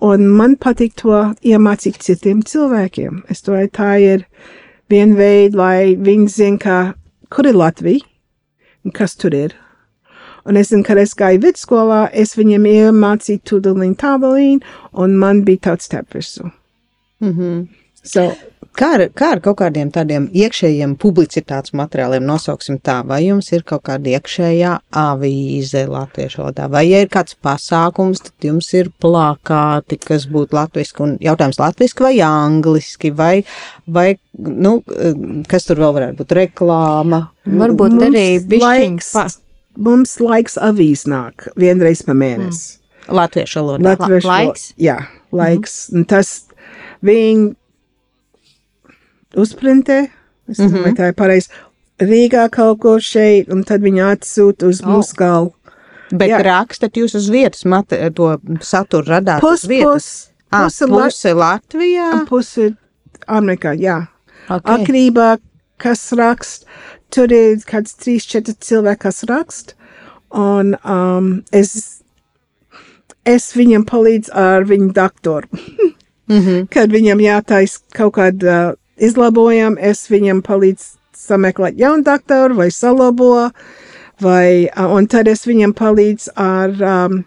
Un 0.00 0.28
man 0.28 0.56
patīk 0.56 0.94
to 0.94 1.34
iemācīt 1.44 1.98
citiem 1.98 2.42
cilvēkiem. 2.42 3.22
Es 3.28 3.42
domāju, 3.42 3.68
tā 3.68 4.00
ir 4.00 4.24
viena 4.88 5.16
veida, 5.16 5.56
lai 5.56 5.96
viņi 5.96 6.28
zinātu, 6.28 6.94
kur 7.30 7.46
ir 7.46 7.54
Latvija 7.54 8.09
kas 8.96 9.16
tur 9.16 9.34
ir. 9.36 9.56
Un 10.48 10.56
es 10.56 10.70
zinu, 10.72 10.84
kad 10.86 10.98
es 10.98 11.12
gāju 11.14 11.42
vidusskolā, 11.42 12.06
es 12.16 12.32
viņiem 12.38 12.64
iemācīju 12.70 13.42
tūdaļiņu 13.50 13.98
tābalīnu, 14.00 14.72
un 15.04 15.18
man 15.20 15.42
bija 15.44 15.66
tāds 15.70 15.90
tepvisu. 15.92 16.50
Mm 17.20 17.34
-hmm. 17.36 17.68
So, 18.02 18.32
Kā 18.78 18.86
ar, 18.96 19.02
kā 19.18 19.32
ar 19.34 19.40
kaut 19.44 19.58
kādiem 19.58 19.88
tādiem 19.92 20.28
iekšējiem 20.30 20.92
publicitātes 21.02 21.72
materiāliem, 21.76 22.22
nosauksim 22.24 22.78
tā, 22.86 23.00
vai 23.04 23.18
jums 23.26 23.50
ir 23.52 23.64
kaut 23.66 23.82
kāda 23.88 24.12
iekšējā 24.14 24.76
avīze 24.96 25.82
latviešu 25.90 26.40
valodā, 26.44 26.68
vai 26.70 26.84
ja 26.86 27.00
ir 27.02 27.10
kāds 27.12 27.34
pasākums, 27.44 28.22
tad 28.28 28.46
jums 28.46 28.70
ir 28.78 28.88
plakāti, 29.02 29.98
kas 30.00 30.24
būtu 30.30 30.56
latviski, 30.56 31.02
un 31.04 31.16
jautājums 31.20 31.58
latviski 31.60 32.06
vai 32.06 32.14
angliski, 32.24 33.10
vai, 33.10 33.42
vai, 33.90 34.08
nu, 34.38 34.78
kas 35.50 35.66
tur 35.68 35.82
vēl 35.82 35.96
varētu 35.98 36.22
būt, 36.22 36.36
reklāma. 36.40 37.24
Varbūt 37.50 37.98
Mums 37.98 38.08
arī 38.08 38.26
bišķiņ 38.54 38.98
laiks- 39.02 39.40
mums 39.76 40.16
laiks 40.22 40.56
avīz 40.62 41.04
nāk 41.10 41.50
vienreiz 41.58 42.04
pa 42.06 42.14
mēnesi. 42.16 42.78
Latviešu 43.10 43.60
valodā. 43.64 43.96
Latviešu 43.96 44.28
La- 44.30 44.38
laiks? 44.44 44.68
Jā, 44.78 44.98
laiks. 45.34 45.80
Un 45.92 46.04
tas 46.06 46.44
viņi 47.02 47.56
uzprintē, 49.36 50.08
es 50.48 50.58
nezinu, 50.58 50.82
vai 50.82 50.92
tā 50.92 51.08
ir 51.12 51.14
pareizi, 51.18 51.48
Rīgā 52.00 52.46
kaut 52.50 52.78
ko 52.80 52.94
šeit, 52.98 53.50
un 53.52 53.62
tad 53.64 53.82
viņi 53.84 54.00
atsūta 54.00 54.66
uz 54.68 54.80
Oh. 54.82 54.88
mūsu 54.88 55.14
galvu. 55.16 55.52
Bet 56.10 56.30
Jā. 56.30 56.38
rakstat 56.42 56.92
jūs 56.96 57.14
uz 57.14 57.28
vietas, 57.30 57.64
mat, 57.64 57.88
to 58.14 58.38
saturu 58.60 59.04
radāt 59.06 59.40
Pus, 59.40 59.62
uz 59.64 59.68
vietas. 59.68 59.92
pus, 59.92 60.26
Ah, 60.52 60.64
puse 60.64 60.86
la- 60.88 61.04
puse 61.04 61.34
Latvijā. 61.34 62.26
pusi 62.26 62.76
Amerikā, 63.28 63.78
jā. 63.78 64.08
Okay. 64.48 64.60
Atkarībā, 64.84 65.38
kas 65.78 66.10
rakst, 66.12 66.64
tur 67.10 67.26
ir 67.30 67.56
kāds 67.58 67.94
trīs, 67.94 68.24
četri 68.26 68.54
cilvēki, 68.58 68.98
kas 68.98 69.22
rakst, 69.28 69.74
un 70.32 70.74
um, 70.84 71.44
es, 71.52 72.00
es 73.26 73.52
viņam 73.52 73.84
palīdzu 73.84 74.30
ar 74.34 74.64
viņu 74.64 74.92
doktoru. 74.92 75.46
Mm 76.28 76.40
-hmm. 76.40 76.68
Kad 76.74 76.90
viņam 76.90 77.18
jātais 77.20 77.78
kaut 77.92 78.14
kāda 78.14 78.74
izlabojuma, 79.00 79.80
es 79.80 80.06
viņam 80.10 80.42
palīdzu 80.46 80.96
sameklēt 81.16 81.78
jaunu 81.80 82.04
doktoru 82.06 82.56
vai 82.60 82.70
salabo, 82.74 83.50
vai, 84.20 84.68
un 84.76 85.08
tad 85.10 85.28
es 85.28 85.46
viņam 85.48 85.74
palīdzu 85.76 86.34
ar 86.40 86.76
um, 86.94 87.22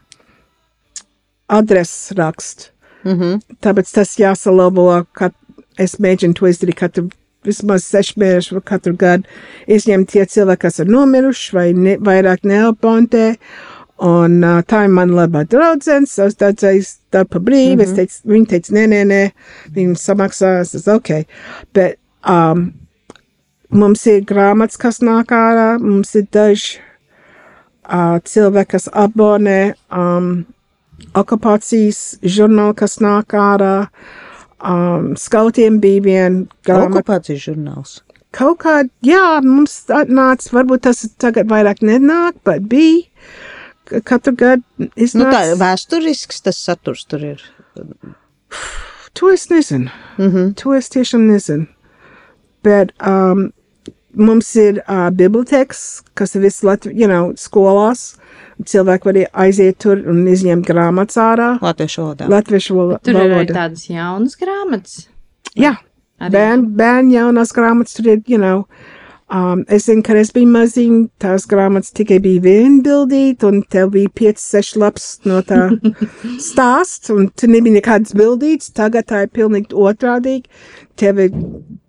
adreses 1.47 2.13
rakstu. 2.17 2.71
Mm 3.03 3.19
-hmm. 3.19 3.41
Tāpēc 3.61 3.93
tas 3.93 4.15
jāsalabo, 4.19 5.05
kad 5.11 5.33
es 5.77 5.97
mēģinu 5.99 6.33
to 6.33 6.47
izdarīt 6.47 6.79
katru, 6.79 7.09
vismaz 7.43 7.83
sešu 7.83 8.19
mēnešu 8.19 8.53
vai 8.57 8.61
katru 8.61 8.95
gadu. 8.95 9.23
Izņemt 9.67 10.11
tie 10.11 10.25
cilvēki, 10.25 10.61
kas 10.61 10.79
ir 10.79 10.87
nomiruši 10.87 11.55
vai 11.55 11.73
ne, 11.73 11.97
vairāk 11.97 12.47
neapontē. 12.47 13.35
Un 14.01 14.39
uh, 14.41 14.61
tā 14.65 14.83
ir 14.87 14.93
mana 14.93 15.13
labā 15.21 15.43
draudzene, 15.45 16.09
savs 16.09 16.35
daudzais 16.39 16.95
darba 17.13 17.37
pa 17.37 17.39
brīvi. 17.39 17.85
Mm 17.85 17.89
-hmm. 17.89 17.95
Teicu, 17.95 18.15
viņi 18.25 18.47
teica, 18.49 18.73
nē, 18.73 18.87
nē, 18.89 19.01
nē, 19.05 19.31
viņi 19.75 19.95
samaksā, 19.95 20.61
es 20.61 20.75
esmu 20.75 20.95
ok. 20.95 21.09
Bet 21.73 21.99
um, 22.27 22.73
mums 23.69 24.05
ir 24.07 24.25
grāmatas, 24.25 24.77
kas 24.77 24.99
nāk 24.99 25.31
ārā, 25.31 25.79
mums 25.79 26.15
ir 26.15 26.25
daži 26.31 26.79
uh, 27.85 28.19
cilvēki, 28.23 28.71
kas 28.71 28.89
abonē 28.93 29.73
um, 29.91 30.45
okupācijas 31.13 32.19
žurnālu, 32.23 32.73
kas 32.73 32.99
nāk 32.99 33.35
ārā. 33.37 33.87
Um, 34.63 35.15
skautiem 35.19 35.79
bija 35.79 36.01
viena 36.01 36.45
grāmata. 36.65 36.89
Okupācijas 36.89 37.41
žurnāls. 37.49 38.01
Kaut 38.31 38.63
kā, 38.63 38.83
jā, 39.05 39.41
mums 39.43 39.83
nāca, 39.87 40.53
varbūt 40.55 40.81
tas 40.87 41.03
tagad 41.21 41.51
vairāk 41.51 41.83
nenāk, 41.85 42.39
bet 42.43 42.63
bija. 42.71 43.03
Ka 43.85 44.01
Katru 44.01 44.33
gadu 44.35 44.63
Nu, 44.77 44.87
iznāca. 44.95 45.31
tā 45.31 45.57
vēsturisks 45.59 46.41
tas 46.43 46.57
saturs 46.65 47.05
tur 47.05 47.23
ir. 47.23 47.41
To 49.13 49.29
es 49.29 49.49
nezinu. 49.49 49.89
Mm 50.17 50.31
-hmm. 50.31 50.53
To 50.63 50.73
es 50.73 50.89
tiešām 50.89 51.27
nezinu. 51.27 51.65
Bet 52.63 52.91
um, 53.07 53.51
mums 54.13 54.55
ir 54.55 54.81
uh, 54.89 55.09
biblioteks, 55.09 56.01
kas 56.13 56.35
ir 56.35 56.41
visu 56.41 56.65
Latviju, 56.67 56.97
you 56.99 57.07
know, 57.07 57.33
skolās. 57.35 58.15
Cilvēki 58.65 59.05
var 59.05 59.15
aiziet 59.33 59.77
tur 59.77 59.97
un 60.09 60.27
izņemt 60.27 60.65
grāmatas 60.65 61.17
ārā. 61.17 61.59
Latviešu 61.61 62.01
valodā. 62.01 62.27
Latviešu 62.29 62.75
valo- 62.75 62.97
tur 63.03 63.13
ir 63.13 63.31
arī 63.31 63.47
tādas 63.51 63.89
jaunas 63.89 64.35
grāmatas. 64.37 65.07
Jā, 65.55 65.75
bērnu 66.19 66.65
bērn 66.77 67.11
jaunās 67.11 67.51
grāmatas 67.53 67.93
tur 67.95 68.07
ir, 68.07 68.21
you 68.27 68.37
know. 68.37 68.65
Um, 69.31 69.63
es 69.71 69.85
zinu, 69.87 70.03
kad 70.03 70.17
es 70.19 70.33
biju 70.35 70.49
maziņa, 70.51 70.97
tās 71.23 71.45
grāmatas 71.49 71.93
tikai 71.95 72.19
bija 72.21 72.41
viena 72.43 72.83
bildīta, 72.83 73.47
un 73.49 73.63
tev 73.71 73.93
bija 73.95 74.11
5, 74.19 74.41
6 74.43 74.75
lapas 74.81 75.05
no 75.25 75.39
tā 75.47 75.69
stāsts, 76.49 77.09
un 77.13 77.29
tur 77.31 77.53
nebija 77.53 77.79
nekādas 77.79 78.13
bildītas. 78.19 78.73
Tagad 78.75 79.07
tā 79.09 79.23
ir 79.25 79.31
pilnīgi 79.33 79.73
otrādīgi. 79.79 80.51
Tev 80.99 81.21
ir 81.23 81.31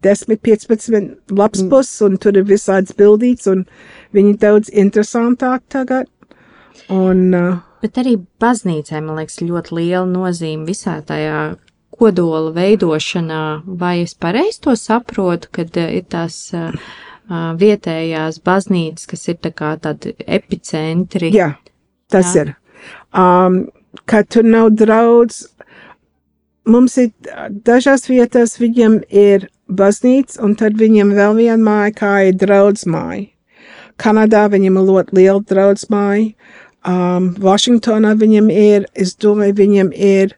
10, 0.06 0.38
15 0.46 1.34
lapas 1.34 1.64
puses, 1.68 1.98
un 2.06 2.16
tur 2.22 2.38
ir 2.38 2.46
visādas 2.48 2.94
bildītas, 2.96 3.50
un 3.50 3.66
viņi 4.14 4.36
daudz 4.40 4.70
interesantāk 4.72 5.66
tagad. 5.74 6.08
Un, 6.88 7.26
uh, 7.34 7.58
Bet 7.84 7.98
arī 8.00 8.14
baznīcai, 8.40 9.02
man 9.04 9.18
liekas, 9.20 9.42
ļoti 9.44 9.74
liela 9.76 10.06
nozīme 10.08 10.64
visā 10.70 11.00
tajā 11.04 11.58
kodola 11.94 12.54
veidošanā, 12.54 13.42
vai 13.66 13.98
es 14.06 14.14
pareizi 14.16 14.62
to 14.64 14.76
saprotu, 14.78 15.50
kad 15.58 15.76
uh, 15.76 15.90
ir 15.98 16.06
tās 16.08 16.38
uh, 16.56 16.72
vietējās 17.30 18.40
baznīcas, 18.44 19.08
kas 19.10 19.28
ir 19.28 19.40
tā 19.42 19.52
kā 19.56 19.74
tādi 19.80 20.14
epicentri? 20.26 21.32
Jā, 21.34 21.54
tas 22.12 22.34
Jā. 22.34 22.44
ir. 22.44 22.54
Um, 23.16 23.64
kad 24.10 24.28
tur 24.28 24.44
nav 24.44 24.72
draudz, 24.76 25.44
mums 26.68 26.96
ir 27.00 27.12
dažās 27.64 28.08
vietās 28.10 28.58
viņiem 28.60 29.00
ir 29.08 29.48
baznīca, 29.68 30.40
un 30.44 30.56
tad 30.58 30.76
viņiem 30.80 31.14
vēl 31.16 31.38
viena 31.38 31.60
māja, 31.62 31.94
kā 31.96 32.12
ir 32.28 32.36
draudz 32.40 32.84
māja. 32.90 33.28
Kanadā 34.00 34.48
viņiem 34.50 34.76
ir 34.80 34.88
ļoti 34.88 35.16
liela 35.16 35.40
draudz 35.48 35.86
māja. 35.92 36.32
Um, 36.84 37.30
Vašingtonā 37.40 38.12
viņiem 38.20 38.50
ir, 38.52 38.88
es 38.92 39.14
domāju, 39.16 39.56
viņiem 39.62 39.92
ir 39.94 40.34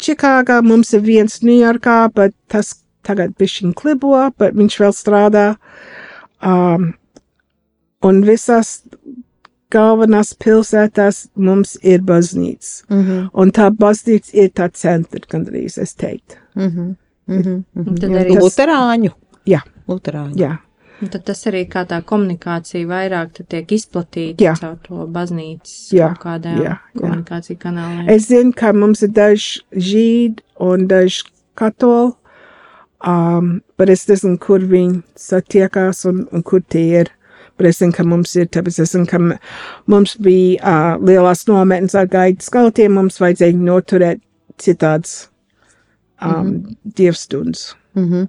Čikāgā, 0.00 0.62
mums 0.64 0.94
ir 0.96 1.02
viens 1.04 1.42
Ņujorkā, 1.44 1.96
bet 2.16 2.32
tas 2.48 2.78
tagad 3.04 3.34
bišķiņ 3.36 3.74
klibo, 3.76 4.14
bet 4.40 4.56
viņš 4.56 4.78
vēl 4.80 4.94
strādā. 4.96 5.44
Um, 6.42 6.92
un 8.02 8.22
visās 8.24 8.82
galvenās 9.70 10.32
pilsētās 10.34 11.28
mums 11.36 11.76
ir 11.82 12.00
baznīca. 12.02 12.84
Mm 12.90 13.02
-hmm. 13.02 13.28
Un 13.34 13.50
tā 13.52 13.70
baznīca 13.70 14.30
ir 14.34 14.48
tā 14.50 14.70
centra, 14.72 15.20
gandrīz 15.30 15.78
es 15.82 15.94
teiktu. 15.94 16.34
Mm 16.56 16.62
-hmm. 16.70 16.96
Mm 17.26 17.42
-hmm. 17.42 17.64
Un 17.88 17.94
tad 17.96 18.10
Jā, 18.10 18.20
arī 18.24 18.34
tas- 18.34 18.42
Luterāņu. 18.44 19.10
Jā. 19.46 19.60
Luterāņu. 19.88 20.34
Jā, 20.36 20.56
Un 21.02 21.08
tad 21.08 21.24
tas 21.24 21.46
arī 21.46 21.62
kā 21.68 21.86
tā 21.86 22.02
komunikācija 22.02 22.86
vairāk 22.86 23.30
tad 23.32 23.46
tiek 23.48 23.72
izplatīta 23.72 24.44
Jā. 24.44 24.54
caur 24.60 24.76
to 24.88 25.06
baznīcas 25.06 25.92
Jā, 25.92 26.14
kādām 26.20 26.58
jā, 26.58 26.62
jā. 26.64 27.00
komunikāciju 27.00 27.56
kanāliem. 27.58 28.10
es 28.10 28.26
zinu, 28.28 28.52
ka 28.56 28.72
mums 28.72 29.02
ir 29.02 29.08
daži 29.08 29.60
žīdi 29.72 30.42
un 30.60 30.86
daži 30.86 31.22
katoļi, 31.56 32.12
um, 33.06 33.60
bet 33.78 33.92
es 33.92 34.06
nezinu, 34.08 34.38
kur 34.40 34.64
viņi 34.70 35.00
satiekās 35.18 36.04
un, 36.10 36.26
un 36.32 36.44
kur 36.46 36.62
tie 36.68 37.02
ir. 37.02 37.12
Bet 37.60 37.68
es 37.68 37.80
zinu, 37.82 37.92
ka 37.92 38.06
mums 38.08 38.32
ir, 38.40 38.48
tāpēc 38.48 38.78
es 38.80 38.94
zinu, 38.94 39.04
ka 39.08 39.18
mums 39.90 40.16
bija 40.24 40.60
uh, 40.60 41.04
lielās 41.04 41.44
nometnes 41.48 41.96
ar 41.98 42.08
gaidu 42.08 42.44
skautiem, 42.44 42.94
mums 42.96 43.20
vajadzēja 43.20 43.58
noturēt 43.60 44.22
citāds 44.60 45.28
um, 46.22 46.30
mm 46.30 46.40
-hmm. 46.40 46.76
dievstundas. 46.96 47.74
Mm 47.94 48.08
-hmm. 48.08 48.28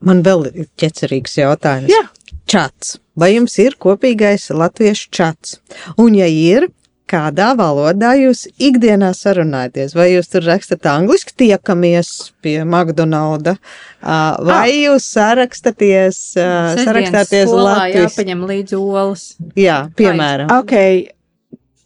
Man 0.00 0.22
vēl 0.22 0.46
ir 0.46 0.66
ķecerīgs 0.76 1.38
jautājums. 1.38 1.90
Jā. 1.92 2.08
Čats. 2.46 2.98
Vai 3.16 3.34
jums 3.34 3.58
ir 3.58 3.76
kopīgais 3.80 4.50
latviešu 4.50 5.08
čats? 5.10 5.60
Un, 5.96 6.14
ja 6.14 6.26
ir, 6.26 6.68
kādā 7.10 7.50
valodā 7.58 8.14
jūs 8.18 8.44
ikdienā 8.62 9.10
sarunājaties? 9.16 9.94
Vai 9.96 10.10
jūs 10.14 10.30
tur 10.32 10.46
rakstat 10.48 10.86
angliski, 10.90 11.34
tiekamies 11.44 12.12
pie 12.44 12.58
McDonalda, 12.64 13.56
vai 14.02 14.68
jūs 14.72 15.08
sarakstaties, 15.14 16.20
ā, 16.36 16.46
Sestdienas 16.46 16.88
sarakstāties 16.88 17.50
skolā 17.50 17.74
latviešu? 17.80 18.06
jāpaņem 18.08 18.46
līdzi 18.52 18.78
olas. 18.80 19.26
Jā, 19.58 19.78
piemēram. 19.98 20.52
Ok, 20.60 20.74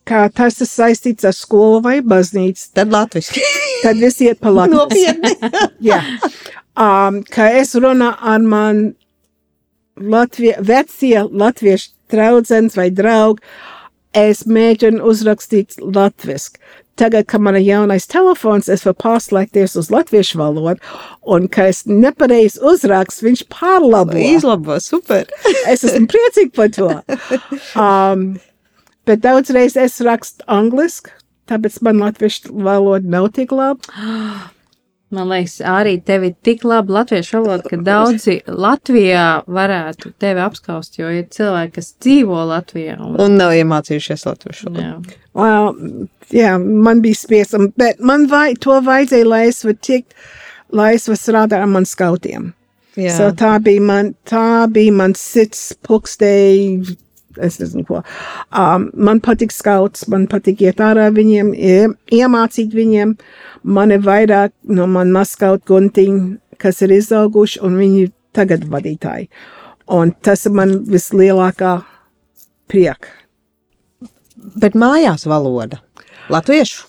kā 0.09 0.23
tas 0.35 0.61
ir 0.63 0.71
saistīts 0.71 1.27
ar 1.29 1.37
skolu 1.37 1.83
vai 1.85 1.99
baznīcu, 2.01 2.71
Tad 2.79 2.95
latviešu. 2.95 3.43
tad 3.85 3.99
viss 4.03 4.23
iet 4.25 4.41
pa 4.43 4.55
labi. 4.55 4.77
Nopietni. 4.77 5.35
Jā. 5.91 6.01
Um, 6.79 7.23
ka 7.27 7.51
es 7.59 7.75
runāju 7.75 8.15
ar 8.35 8.47
man 8.47 8.89
Latvie, 9.99 10.53
vecie 10.63 11.25
latviešu 11.27 11.91
draugs 12.07 12.77
vai 12.77 12.87
draugi, 12.95 13.43
es 14.17 14.45
mēģinu 14.49 15.03
uzrakstīt 15.05 15.79
latviešu. 15.81 16.59
Tagad, 16.99 17.29
kad 17.31 17.41
man 17.41 17.55
ir 17.55 17.63
jaunais 17.63 18.09
telefons, 18.11 18.67
es 18.67 18.83
varu 18.83 18.97
pārslēgties 18.99 19.77
uz 19.79 19.87
latviešu 19.95 20.41
valodu, 20.41 20.83
un, 21.31 21.47
ka 21.47 21.69
es 21.71 21.85
nepareizi 21.87 22.59
uzrakstu, 22.59 23.29
viņš 23.29 23.45
pārlabo. 23.55 24.19
Izlabo, 24.19 24.81
super. 24.83 25.31
Es 25.71 25.87
esmu 25.87 26.11
priecīga 26.11 26.53
par 26.59 26.75
to. 26.75 26.91
Um, 27.79 28.27
bet 29.07 29.23
daudzreiz 29.23 29.79
es 29.79 30.01
rakstu 30.03 30.43
angliski, 30.51 31.15
tāpēc 31.47 31.79
man 31.87 32.03
latviešu 32.03 32.51
valoda 32.67 33.15
nav 33.15 33.31
tik 33.39 33.55
laba. 33.55 33.95
Man 35.11 35.31
liekas, 35.31 35.55
arī 35.65 35.95
tev 36.05 36.27
ir 36.29 36.35
tik 36.45 36.67
laba 36.69 36.99
latviešu 36.99 37.39
valoda, 37.41 37.65
ka 37.71 37.79
daudzi 37.81 38.35
Latvijā 38.47 39.23
varētu 39.49 40.11
tevi 40.21 40.43
apskaust, 40.45 40.99
jo 41.01 41.09
ir 41.09 41.25
cilvēki, 41.33 41.73
kas 41.79 41.95
dzīvo 42.05 42.43
Latvijā. 42.51 42.99
Un, 43.01 43.15
Un 43.25 43.39
nav 43.41 43.55
iemācījušies 43.57 44.27
latviešu. 44.29 44.69
valodu. 44.69 44.85
jā. 44.85 45.25
Well, 45.39 45.73
jā, 46.35 46.53
man 46.61 47.01
bija 47.01 47.17
spiesam, 47.17 47.71
bet 47.81 48.01
man 48.05 48.27
vai, 48.29 48.53
to 48.61 48.77
vajadzēja, 48.85 49.29
lai 49.33 49.43
es 49.49 49.63
varu 49.65 49.79
tikt, 49.81 50.13
lai 50.77 50.91
es 50.99 51.09
varu 51.09 51.21
strādāt 51.23 51.57
ar 51.63 51.67
man 51.73 51.89
skautiem. 51.89 52.53
Jā. 52.99 53.13
So 53.17 53.31
tā 53.33 53.55
bija 53.63 53.81
man, 53.81 54.13
tā 54.29 54.67
bija 54.75 54.93
man 54.93 55.15
sits 55.17 55.71
pulkstēji, 55.87 56.97
es 57.45 57.59
nezinu 57.61 57.85
ko. 57.89 58.03
Um, 58.53 58.89
man 58.95 59.21
patīk 59.25 59.53
skauts, 59.55 60.07
man 60.13 60.27
patīk 60.31 60.63
iet 60.67 60.83
ārā 60.85 61.09
viņiem, 61.15 61.53
ie, 61.55 61.89
iemācīt 62.21 62.75
viņiem. 62.77 63.15
Man 63.69 63.95
ir 63.95 64.03
vairāk 64.07 64.53
no 64.69 64.87
man 64.91 65.13
maskaut 65.15 65.65
guntiņu, 65.69 66.37
kas 66.59 66.83
ir 66.87 66.95
izauguši, 66.99 67.63
un 67.67 67.79
viņi 67.81 68.05
ir 68.07 68.13
tagad 68.37 68.67
vadītāji. 68.71 69.29
Un 69.95 70.13
tas 70.23 70.45
ir 70.47 70.53
man 70.53 70.79
vislielākā 70.89 71.79
prieka. 72.69 73.15
Bet 74.59 74.77
mājās 74.79 75.27
valoda. 75.29 75.81
Latviešu 76.29 76.89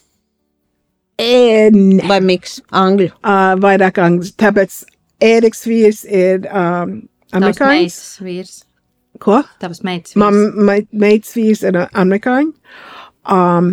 E, 1.20 1.68
ne. 1.74 2.06
vai 2.08 2.22
miks, 2.24 2.62
angļu. 2.72 3.10
uh, 3.20 3.52
vairāk 3.60 3.98
angļu. 4.00 4.32
Tāpēc 4.40 4.78
Ēriks 5.20 5.66
vīrs 5.68 6.06
ir 6.08 6.46
um, 6.48 6.94
amerikāņu. 7.36 7.90
vīrs. 8.24 8.54
Ko? 9.20 9.42
Tavs 9.60 9.84
meitas 9.84 10.16
Man 10.20 10.38
vīrs. 10.38 10.66
me, 10.70 10.80
meitas 11.06 11.36
vīrs 11.38 11.64
ir 11.68 11.78
amerikāņu. 11.90 12.54
Um, 13.30 13.72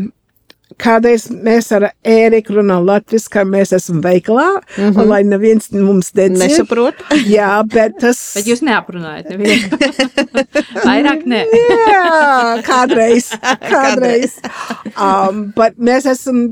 kādreiz 0.81 1.27
mēs 1.31 1.69
ar 1.77 1.89
Ēriku 2.07 2.57
runājam 2.59 2.87
latviešu, 2.89 3.31
ka 3.33 3.45
mēs 3.49 3.73
esam 3.77 4.03
veikalā, 4.05 4.47
mm. 4.59 4.91
-hmm. 4.91 5.09
lai 5.09 5.23
neviens 5.25 5.71
mums 5.73 6.13
nedzird. 6.15 6.43
Nesaprot. 6.43 7.01
Jā, 7.37 7.63
bet 7.73 7.97
tas. 8.01 8.21
Bet 8.37 8.51
jūs 8.51 8.63
neaprunājat 8.67 9.31
nevienu. 9.33 9.81
Vairāk 10.89 11.25
ne. 11.27 11.45
Jā, 11.93 12.61
kādreiz. 12.67 13.33
kādreiz. 13.65 14.39
um, 14.95 15.51
bet 15.57 15.79
mēs 15.79 16.09
esam, 16.11 16.47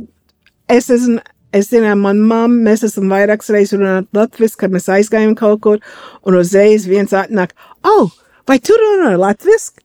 es 0.69 0.91
esmu, 0.91 1.21
es 1.53 1.71
zinu, 1.71 1.95
man 1.99 2.23
mamma, 2.23 2.71
mēs 2.71 2.85
esam 2.87 3.11
vairākas 3.13 3.53
reizes 3.55 3.79
runāt 3.79 4.09
latviski, 4.17 4.65
kad 4.65 4.75
mēs 4.75 4.89
aizgājām 4.91 5.35
kaut 5.39 5.61
kur, 5.61 5.83
un 6.25 6.39
uzreiz 6.39 6.89
viens 6.89 7.13
atnāk, 7.13 7.55
oh, 7.85 8.11
vai 8.49 8.59
tu 8.59 8.77
runā 8.81 9.15
latviski? 9.21 9.83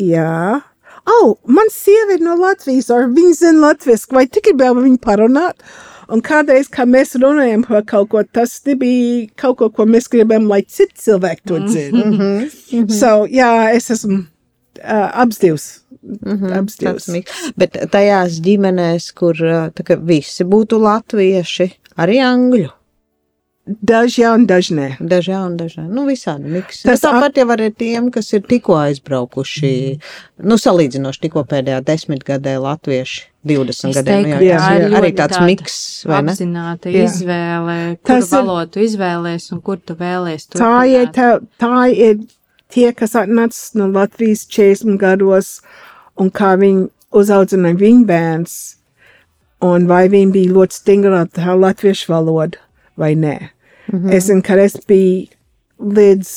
Jā. 0.00 0.60
Oh, 1.04 1.36
man 1.44 1.68
sieva 1.68 2.16
ir 2.16 2.22
no 2.24 2.36
Latvijas, 2.40 2.88
vai 2.88 3.04
viņa 3.12 3.34
zina 3.36 3.66
latviski, 3.66 4.16
vai 4.16 4.24
tu 4.26 4.40
gribēji 4.44 4.86
viņu 4.86 5.00
parunāt? 5.04 5.60
Un 6.12 6.20
kādreiz, 6.24 6.68
kad 6.72 6.88
mēs 6.88 7.14
runājam 7.20 7.64
par 7.64 7.84
kaut 7.88 8.10
ko, 8.12 8.22
tas 8.24 8.56
nebija 8.68 9.28
kaut 9.40 9.58
ko, 9.60 9.70
ko 9.72 9.86
mēs 9.88 10.08
gribam, 10.12 10.48
lai 10.48 10.62
citi 10.68 11.00
cilvēki 11.00 11.48
to 11.48 11.60
dzird. 11.64 11.96
Mm 11.96 12.18
-hmm. 12.18 12.90
So, 12.92 13.26
jā, 13.28 13.72
es 13.72 13.90
esmu 13.90 14.18
uh, 14.18 15.10
apstīvs. 15.24 15.80
Mm 16.02 16.38
-hmm. 16.38 16.58
Apstīvs. 16.60 17.08
Bet 17.56 17.76
tajās 17.90 18.40
ģimenēs, 18.40 19.12
kur 19.14 19.34
kā 19.84 19.96
visi 19.96 20.44
būtu 20.44 20.80
latvieši, 20.80 21.70
arī 21.96 22.20
angļu. 22.20 22.70
Daži 23.64 24.20
jā, 24.20 24.30
un 24.36 24.42
daži 24.44 24.74
nē. 24.76 24.86
Daži 25.00 25.30
jā, 25.32 25.38
un 25.48 25.54
daži 25.56 25.78
nē. 25.80 25.84
Nu, 25.88 26.02
visādi 26.04 26.50
miks. 26.52 26.82
Tas 26.84 27.00
Tas 27.00 27.04
tāpat 27.06 27.38
jau 27.40 27.46
arī 27.54 27.70
tiem, 27.72 28.10
kas 28.12 28.26
ir 28.36 28.42
tikko 28.44 28.74
aizbraukuši, 28.76 29.70
nu, 30.44 30.58
salīdzinoši 30.60 31.22
tikko 31.22 31.46
pēdējā 31.48 31.78
desmitgadē 31.86 32.58
latvieši, 32.60 33.22
20 33.48 33.88
Es 33.88 33.96
gadiem. 33.96 34.04
teiktu, 34.04 34.34
nu, 34.36 34.44
jā, 34.44 34.58
ir 34.76 34.84
ir 34.90 34.96
arī 35.00 35.10
tāds 35.16 35.40
miks, 35.48 35.76
vai 36.04 36.20
ne? 36.26 36.34
Apzināta 36.34 36.92
Jā. 36.92 37.06
izvēle, 37.08 37.76
kuru 38.02 38.08
Tas 38.12 38.28
valodu 38.36 38.70
tu 38.76 38.84
izvēlēs 38.84 39.48
un 39.56 39.62
kur 39.64 39.80
tu 39.80 39.96
vēlēs. 39.96 40.44
Tā 40.52 40.72
ir, 40.90 41.08
turpināt. 41.08 41.48
tā, 41.56 41.64
tā 41.64 41.88
ir 41.96 42.20
tie, 42.68 42.92
kas 42.92 43.16
atnāca 43.16 43.80
no 43.80 43.88
Latvijas 43.88 44.44
40 44.44 45.00
gados, 45.00 45.62
un 46.20 46.28
kā 46.28 46.52
viņi 46.60 46.90
uzaudzināja 47.16 47.80
viņu 47.80 48.04
bērns, 48.12 48.58
un 49.64 49.88
vai 49.88 50.04
viņi 50.12 50.32
bija 50.36 50.52
ļoti 50.52 50.80
stingri 50.82 51.16
ar 51.24 51.56
latviešu 51.56 52.12
valodu 52.12 52.60
vai 52.96 53.14
nē. 53.14 53.38
Mm 53.92 53.98
-hmm. 53.98 54.12
Es 54.12 54.24
zinu, 54.24 54.42
ka 54.42 54.54
es 54.54 54.76
biju 54.88 55.26
līdz, 55.78 56.28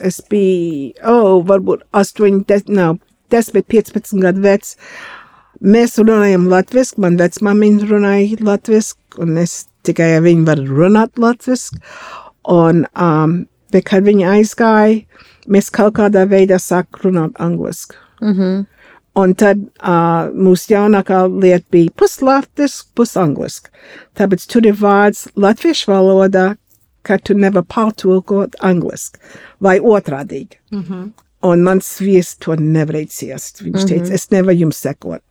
es 0.00 0.20
biju, 0.30 0.92
oh, 1.04 1.44
varbūt 1.46 1.82
8, 1.92 2.44
10, 2.44 2.68
nav, 2.68 2.98
10, 3.30 3.62
15 3.62 4.20
gadu 4.20 4.40
vecs. 4.40 4.76
Mēs 5.60 5.98
runājam 5.98 6.48
latviešu, 6.48 6.94
man 6.96 7.18
vecmāmiņa 7.20 7.88
runāja 7.90 8.40
latviešu, 8.40 8.94
un 9.18 9.36
es 9.38 9.66
tikai 9.84 10.16
ar 10.16 10.22
viņu 10.24 10.46
varu 10.46 10.64
runāt 10.78 11.18
latviešu. 11.20 11.76
Un, 12.48 12.86
um, 12.96 13.46
bet, 13.72 13.84
kad 13.84 14.06
viņi 14.06 14.24
aizgāja, 14.24 15.02
mēs 15.46 15.70
kaut 15.70 15.98
kādā 15.98 16.24
veidā 16.30 16.56
sākām 16.56 17.04
runāt 17.04 17.32
angliski. 17.38 17.94
Mm 18.20 18.32
-hmm. 18.32 18.64
Un 19.20 19.32
tad 19.36 19.60
uh, 19.60 20.30
mūsu 20.32 20.70
jaunākā 20.74 21.24
lieta 21.28 21.66
bija 21.74 21.92
puslātis, 21.98 22.80
pusangliski. 22.96 23.72
Tāpēc 24.16 24.46
tur 24.48 24.68
ir 24.70 24.76
vārds 24.80 25.26
latviešu 25.40 25.90
valodā, 25.90 26.46
ka 27.02 27.18
tu 27.18 27.34
nevar 27.34 27.64
pārtulkot 27.68 28.56
angliski 28.64 29.20
vai 29.60 29.78
otrādīgi. 29.80 30.60
Mm 30.70 30.82
-hmm. 30.82 31.10
Un 31.42 31.62
mans 31.64 32.00
viesis 32.00 32.36
to 32.36 32.56
nevarēja 32.56 33.08
ciest. 33.08 33.62
Viņš 33.62 33.72
mm 33.72 33.78
-hmm. 33.80 33.88
teica, 33.88 34.14
es 34.14 34.30
nevaru 34.30 34.58
jums 34.58 34.76
sekot. 34.76 35.22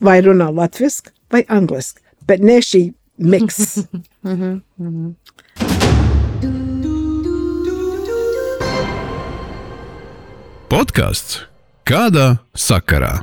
Vai 0.00 0.20
runā 0.22 0.54
latviešu 0.54 1.10
vai 1.30 1.44
angliski, 1.48 2.00
bet 2.26 2.40
ne 2.40 2.58
šī 2.58 2.92
miks. 3.18 3.76
mm 4.22 4.36
-hmm. 4.36 4.60
Mm 4.78 4.88
-hmm. 4.88 5.14
Podkāsts 10.68 11.51
kādā 11.88 12.26
sakarā? 12.54 13.22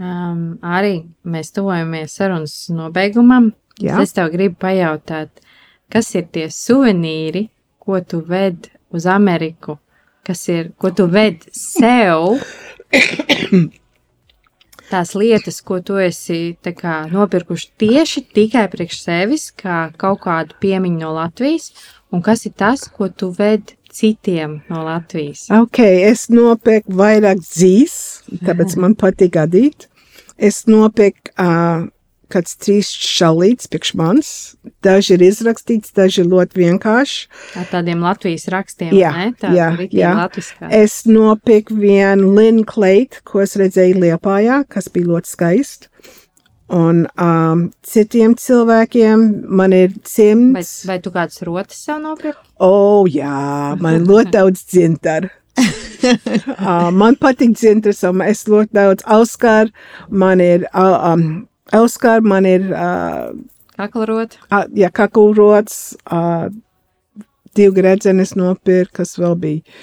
Um, 0.00 0.56
arī 0.64 1.02
mēs 1.28 1.52
tuvojamies 1.52 2.14
sarunas 2.16 2.54
nobeigumam. 2.72 3.50
Jā. 3.80 4.00
Es 4.00 4.14
tev 4.16 4.30
gribu 4.32 4.56
pajautāt, 4.60 5.42
kas 5.92 6.08
ir 6.16 6.26
tie 6.32 6.46
suvenīri, 6.52 7.48
ko 7.80 8.00
tu 8.04 8.20
ved 8.24 8.70
uz 8.92 9.06
Ameriku, 9.08 9.78
kas 10.26 10.46
ir, 10.52 10.72
ko 10.80 10.92
tu 10.96 11.06
ved 11.10 11.44
sev? 11.56 12.40
Tās 14.90 15.12
lietas, 15.14 15.60
ko 15.62 15.78
tu 15.86 16.00
esi 16.02 16.56
kā, 16.64 16.94
nopirkuši 17.12 17.68
tieši 17.78 18.24
tikai 18.34 18.66
priekš 18.72 19.04
sevis, 19.04 19.50
kā 19.54 19.92
kaut 20.00 20.24
kādu 20.24 20.56
piemiņu 20.60 20.98
no 21.04 21.12
Latvijas, 21.14 21.70
un 22.10 22.24
kas 22.26 22.42
ir 22.48 22.56
tas, 22.58 22.88
ko 22.90 23.08
tu 23.08 23.30
ved 23.36 23.76
citiem 23.94 24.60
no 24.70 24.84
Latvijas? 24.86 25.46
Ok, 25.54 25.82
es 25.82 26.28
nopirku 26.32 26.94
vairāk 27.00 27.42
dzīs, 27.44 27.94
tāpēc 28.46 28.76
man 28.80 28.96
patīk 28.98 29.38
adīt. 29.40 29.88
Es 30.40 30.64
nopirku 30.70 31.34
uh, 31.36 31.88
kāds 32.30 32.56
trīs 32.60 32.90
šalīts 32.94 33.68
priekš 33.70 33.92
manis. 33.98 34.30
Daži 34.84 35.16
ir 35.16 35.24
izrakstīts, 35.26 35.92
daži 35.96 36.24
ļoti 36.28 36.62
vienkārši. 36.62 37.26
Ar 37.60 37.68
tādiem 37.72 38.02
Latvijas 38.04 38.46
rakstiem, 38.52 38.94
Jā, 38.96 39.12
ne? 39.16 39.28
Tā 39.40 39.52
jā, 39.56 39.68
jā. 39.90 40.14
latviskā. 40.22 40.70
Es 40.80 41.02
nopirku 41.08 41.76
vienu 41.80 42.32
linu 42.38 42.64
kleitu, 42.68 43.24
ko 43.26 43.42
es 43.44 43.56
redzēju 43.60 44.00
Liepājā, 44.04 44.62
kas 44.70 44.90
bija 44.94 45.10
ļoti 45.14 45.34
skaisti. 45.34 45.89
Un 46.70 47.02
um, 47.18 47.64
citiem 47.82 48.36
cilvēkiem 48.38 49.22
man 49.50 49.72
ir 49.74 49.88
Vai, 49.90 50.04
cimds. 50.06 50.68
vai 50.86 51.00
tu 51.02 51.10
kādas 51.10 51.42
rotas 51.42 51.80
sev 51.82 51.98
nopirki? 52.02 52.38
O, 52.62 52.68
oh, 52.70 53.08
jā, 53.10 53.74
man 53.82 53.98
ir 53.98 54.06
ļoti 54.06 54.30
daudz 54.36 54.62
dzintaru. 54.70 55.32
uh, 55.60 56.90
man 56.94 57.18
patīk 57.20 57.56
dzintars, 57.58 58.04
un 58.06 58.22
es 58.22 58.44
ļoti 58.46 58.70
daudz 58.78 59.02
auskaru. 59.10 59.74
Man 60.10 60.40
ir, 60.44 60.68
uh, 60.70 61.10
um, 61.10 61.26
auskaru, 61.74 62.22
man 62.30 62.46
ir, 62.46 62.70
uh, 62.70 63.34
Kaklarot. 63.80 64.38
uh, 64.52 64.64
ja 64.76 64.92
kakulrots, 64.94 65.96
uh, 66.12 66.46
divu 67.58 67.74
gredzenes 67.80 68.36
nopirku, 68.38 69.00
kas 69.02 69.16
vēl 69.18 69.34
bija. 69.42 69.76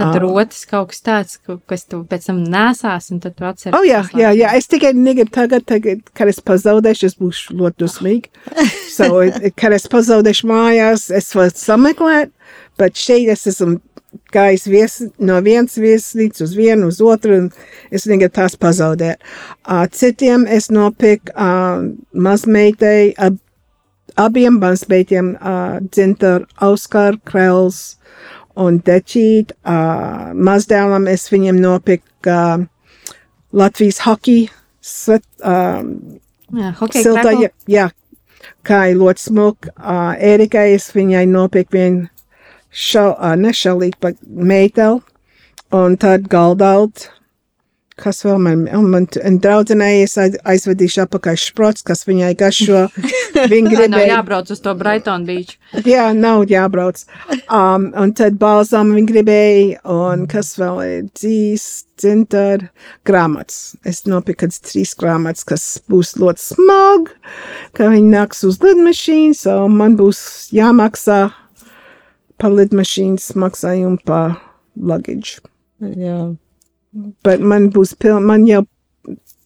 Tad 0.00 0.16
Ah. 0.16 0.20
rotas 0.22 0.62
kaut 0.64 0.88
kas 0.94 1.02
tāds, 1.04 1.34
kas 1.68 1.84
tu 1.84 1.98
pēc 2.08 2.24
tam 2.30 2.38
nesās, 2.48 3.10
un 3.12 3.20
tad 3.20 3.34
tu 3.36 3.44
atceries. 3.44 3.76
Oh, 3.76 3.84
jā, 3.84 4.00
jā, 4.16 4.30
jā, 4.32 4.54
es 4.56 4.66
tikai 4.70 4.94
negribu 4.96 5.28
tagad, 5.34 5.66
tagad, 5.68 6.00
kad 6.16 6.28
es 6.32 6.40
pazaudēšu, 6.40 7.04
es 7.10 7.16
būšu 7.20 7.58
ļoti 7.60 7.76
dusmīgi. 7.84 8.30
So, 8.96 9.20
it- 9.20 9.52
kad 9.60 9.72
es 9.76 9.84
pazaudēšu 9.92 10.48
mājās, 10.48 11.10
es 11.14 11.28
varu 11.36 11.52
sameklēt, 11.56 12.32
bet 12.80 12.96
šeit 12.96 13.28
es 13.32 13.44
esmu 13.52 13.78
gājis 14.34 14.64
vies, 14.66 14.96
no 15.22 15.36
vienas 15.44 15.76
vieslīdz 15.78 16.40
uz 16.42 16.56
vienu, 16.58 16.88
uz 16.90 16.98
otru, 17.04 17.36
un 17.44 17.52
es 17.94 18.06
negribu 18.10 18.32
tās 18.40 18.56
pazaudēt. 18.58 19.20
Uh, 19.68 19.84
citiem 19.86 20.46
es 20.50 20.66
nopirku 20.74 21.30
uh, 21.36 21.84
mazmeitei, 22.14 23.12
ab, 23.18 23.36
abiem 24.18 24.58
mazmeitiem 24.60 25.34
uh, 25.38 25.78
dzintaru 25.92 26.46
Auskar 26.66 27.20
Krells 27.24 27.96
un 28.60 28.80
Dečīt. 28.84 29.54
Uh, 29.64 30.30
mazdēlam 30.36 31.08
es 31.10 31.28
viņiem 31.32 31.60
nopirku 31.62 32.30
uh, 32.30 32.64
Latvijas 33.56 34.02
hockey 34.04 34.48
svet, 34.80 35.24
um, 35.42 35.94
jā 36.56 36.72
hokeja 36.78 37.04
siltā, 37.06 37.34
jā, 37.36 37.50
jā, 37.70 37.86
kā 38.66 38.84
ir 38.90 39.00
ļoti 39.00 39.26
smuka. 39.26 39.74
Uh, 39.76 40.12
Erikai 40.16 40.70
es 40.76 40.90
viņai 40.94 41.26
nopirku 41.30 41.78
vienu 41.78 42.08
šau, 42.70 43.12
uh, 43.14 43.34
nešalīgu, 43.38 43.98
bet 44.02 44.20
meiteli, 44.24 45.00
un 45.74 45.96
tad 46.00 46.28
galdalt. 46.30 47.08
Kas 48.00 48.22
vēl 48.24 48.38
man, 48.40 48.60
un 48.72 48.86
man 48.88 49.04
un 49.28 49.34
draudzenei 49.44 50.02
es 50.06 50.14
aiz- 50.20 50.38
aizvedīšu 50.48 51.02
apakaļ 51.04 51.36
šprots, 51.42 51.84
kas 51.84 52.06
viņai 52.08 52.30
gašo. 52.40 52.86
Viņa 53.52 53.70
Tā 53.70 53.76
nav 53.76 53.84
gribēja. 53.84 54.08
jābrauc 54.14 54.50
uz 54.54 54.60
to 54.64 54.72
Brighton 54.80 55.26
Beach. 55.28 55.58
Jā, 55.86 56.06
nav 56.16 56.46
jābrauc. 56.50 57.02
Um, 57.52 57.90
un 58.00 58.14
tad 58.16 58.38
balzām 58.40 58.94
viņa 58.96 59.10
gribēja, 59.12 59.78
un 59.84 60.24
kas 60.32 60.54
vēl 60.60 60.80
ir 60.86 61.04
dzīs, 61.12 61.66
dzintar, 62.00 62.66
grāmatas. 63.06 63.76
Es 63.86 64.02
nopirku 64.08 64.46
kāds 64.46 64.60
trīs 64.64 64.96
grāmatas, 64.98 65.44
kas 65.48 65.66
būs 65.92 66.14
ļoti 66.20 66.46
smagi, 66.50 67.16
ka 67.76 67.90
viņi 67.92 68.10
nāks 68.16 68.42
uz 68.48 68.58
lidmašīnas, 68.64 69.44
un 69.60 69.76
man 69.78 69.96
būs 70.00 70.22
jāmaksā 70.56 71.20
par 72.40 72.54
lidmašīnas 72.56 73.34
maksājumu 73.36 74.00
par 74.08 74.38
luggage. 74.80 75.38
Jā. 75.80 76.30
Bet 77.24 77.40
man 77.40 77.68
būs 77.70 77.94
piln, 77.98 78.24
man 78.26 78.46
jau 78.48 78.64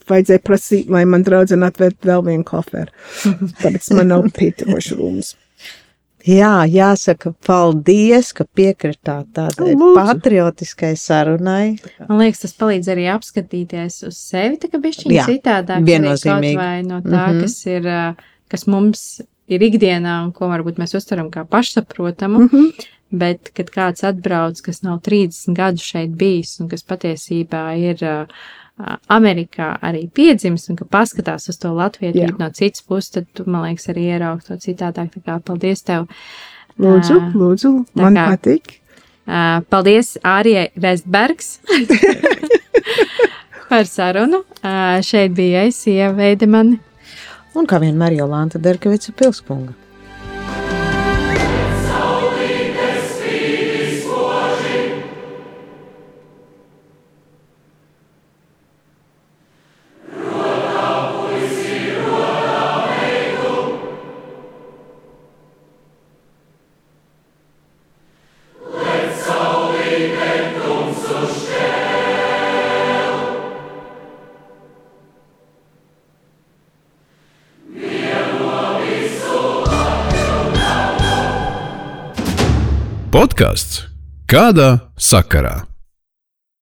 vajadzēja 0.09 0.43
prasīt, 0.45 0.91
lai 0.93 1.05
man 1.09 1.23
draudzene 1.25 1.67
atvērt 1.71 2.05
vēl 2.05 2.23
vienu 2.27 2.45
koferu. 2.49 2.93
Tāpēc 3.63 3.91
man 3.97 4.09
nav 4.13 4.29
pietiekoši 4.37 4.99
rūmas. 5.01 5.35
Jā, 6.25 6.63
jāsaka, 6.73 7.35
paldies, 7.45 8.31
ka 8.33 8.47
piekritāt 8.57 9.27
tādai 9.37 9.75
Lūdzu. 9.77 9.97
patriotiskai 9.99 10.95
sarunai. 10.97 11.75
Man 12.09 12.23
liekas, 12.23 12.41
tas 12.47 12.55
palīdz 12.57 12.89
arī 12.95 13.05
apskatīties 13.13 13.99
uz 14.09 14.17
sevi, 14.31 14.57
tā 14.63 14.71
kā 14.73 14.81
bišķiņ 14.81 15.13
Jā, 15.13 15.27
citādāk. 15.29 15.85
viennozīmīgi. 15.85 16.57
Vai 16.57 16.81
no 16.83 17.03
tā, 17.05 17.27
Mhm. 17.29 17.43
kas 17.45 17.59
ir, 17.69 17.91
kas 18.49 18.67
mums 18.67 19.21
ir 19.49 19.61
ikdienā 19.63 20.19
un 20.25 20.33
ko 20.33 20.49
varbūt 20.49 20.79
mēs 20.81 20.95
uztveram 20.99 21.31
kā 21.31 21.45
pašsaprotamu. 21.45 22.39
Mm 22.39 22.49
-hmm. 22.53 22.91
Bet, 23.15 23.51
kad 23.55 23.71
kāds 23.71 24.03
atbrauc, 24.05 24.61
kas 24.61 24.83
nav 24.83 24.99
30 25.01 25.55
gadu 25.55 25.79
šeit 25.79 26.11
bijis 26.11 26.61
un 26.61 26.69
kas 26.69 26.83
patiesībā 26.83 27.77
ir 27.79 27.97
uh, 28.03 28.27
uh, 28.79 28.97
Amerikā 29.09 29.77
arī 29.83 30.09
piedzimis 30.11 30.69
un 30.71 30.77
ka 30.77 30.85
paskatās 30.85 31.49
uz 31.49 31.59
to 31.59 31.69
latvietību 31.69 32.39
no 32.39 32.51
citas 32.51 32.83
puses, 32.83 33.11
tad 33.11 33.25
tu, 33.33 33.45
man 33.47 33.63
liekas, 33.63 33.89
arī 33.89 34.01
ieraugi 34.01 34.47
to 34.47 34.55
citādāk. 34.55 35.11
Tā 35.15 35.21
kā 35.27 35.41
paldies 35.41 35.83
tev! 35.83 36.07
Lūdzu, 36.79 37.21
Ā, 37.21 37.33
lūdzu, 37.35 37.85
man 37.95 38.15
kā- 38.15 38.29
patīk. 38.37 38.81
Uh, 39.27 39.63
paldies 39.71 40.19
Ārijai 40.23 40.69
Vestbergs 40.77 41.61
par 43.69 43.87
sarunu. 43.87 44.43
Uh, 44.63 45.01
šeit 45.03 45.33
bija 45.33 45.63
es, 45.69 45.87
Ieva 45.87 46.13
Veidemani. 46.19 46.79
Un 47.55 47.69
kā 47.71 47.79
vienmēr 47.79 48.17
Jolanta 48.19 48.59
Derkevica 48.59 49.13
Pilspunga. 49.15 49.84
Podkāsts 83.25 83.79
kādā 84.29 84.67
sakarā? 85.01 85.55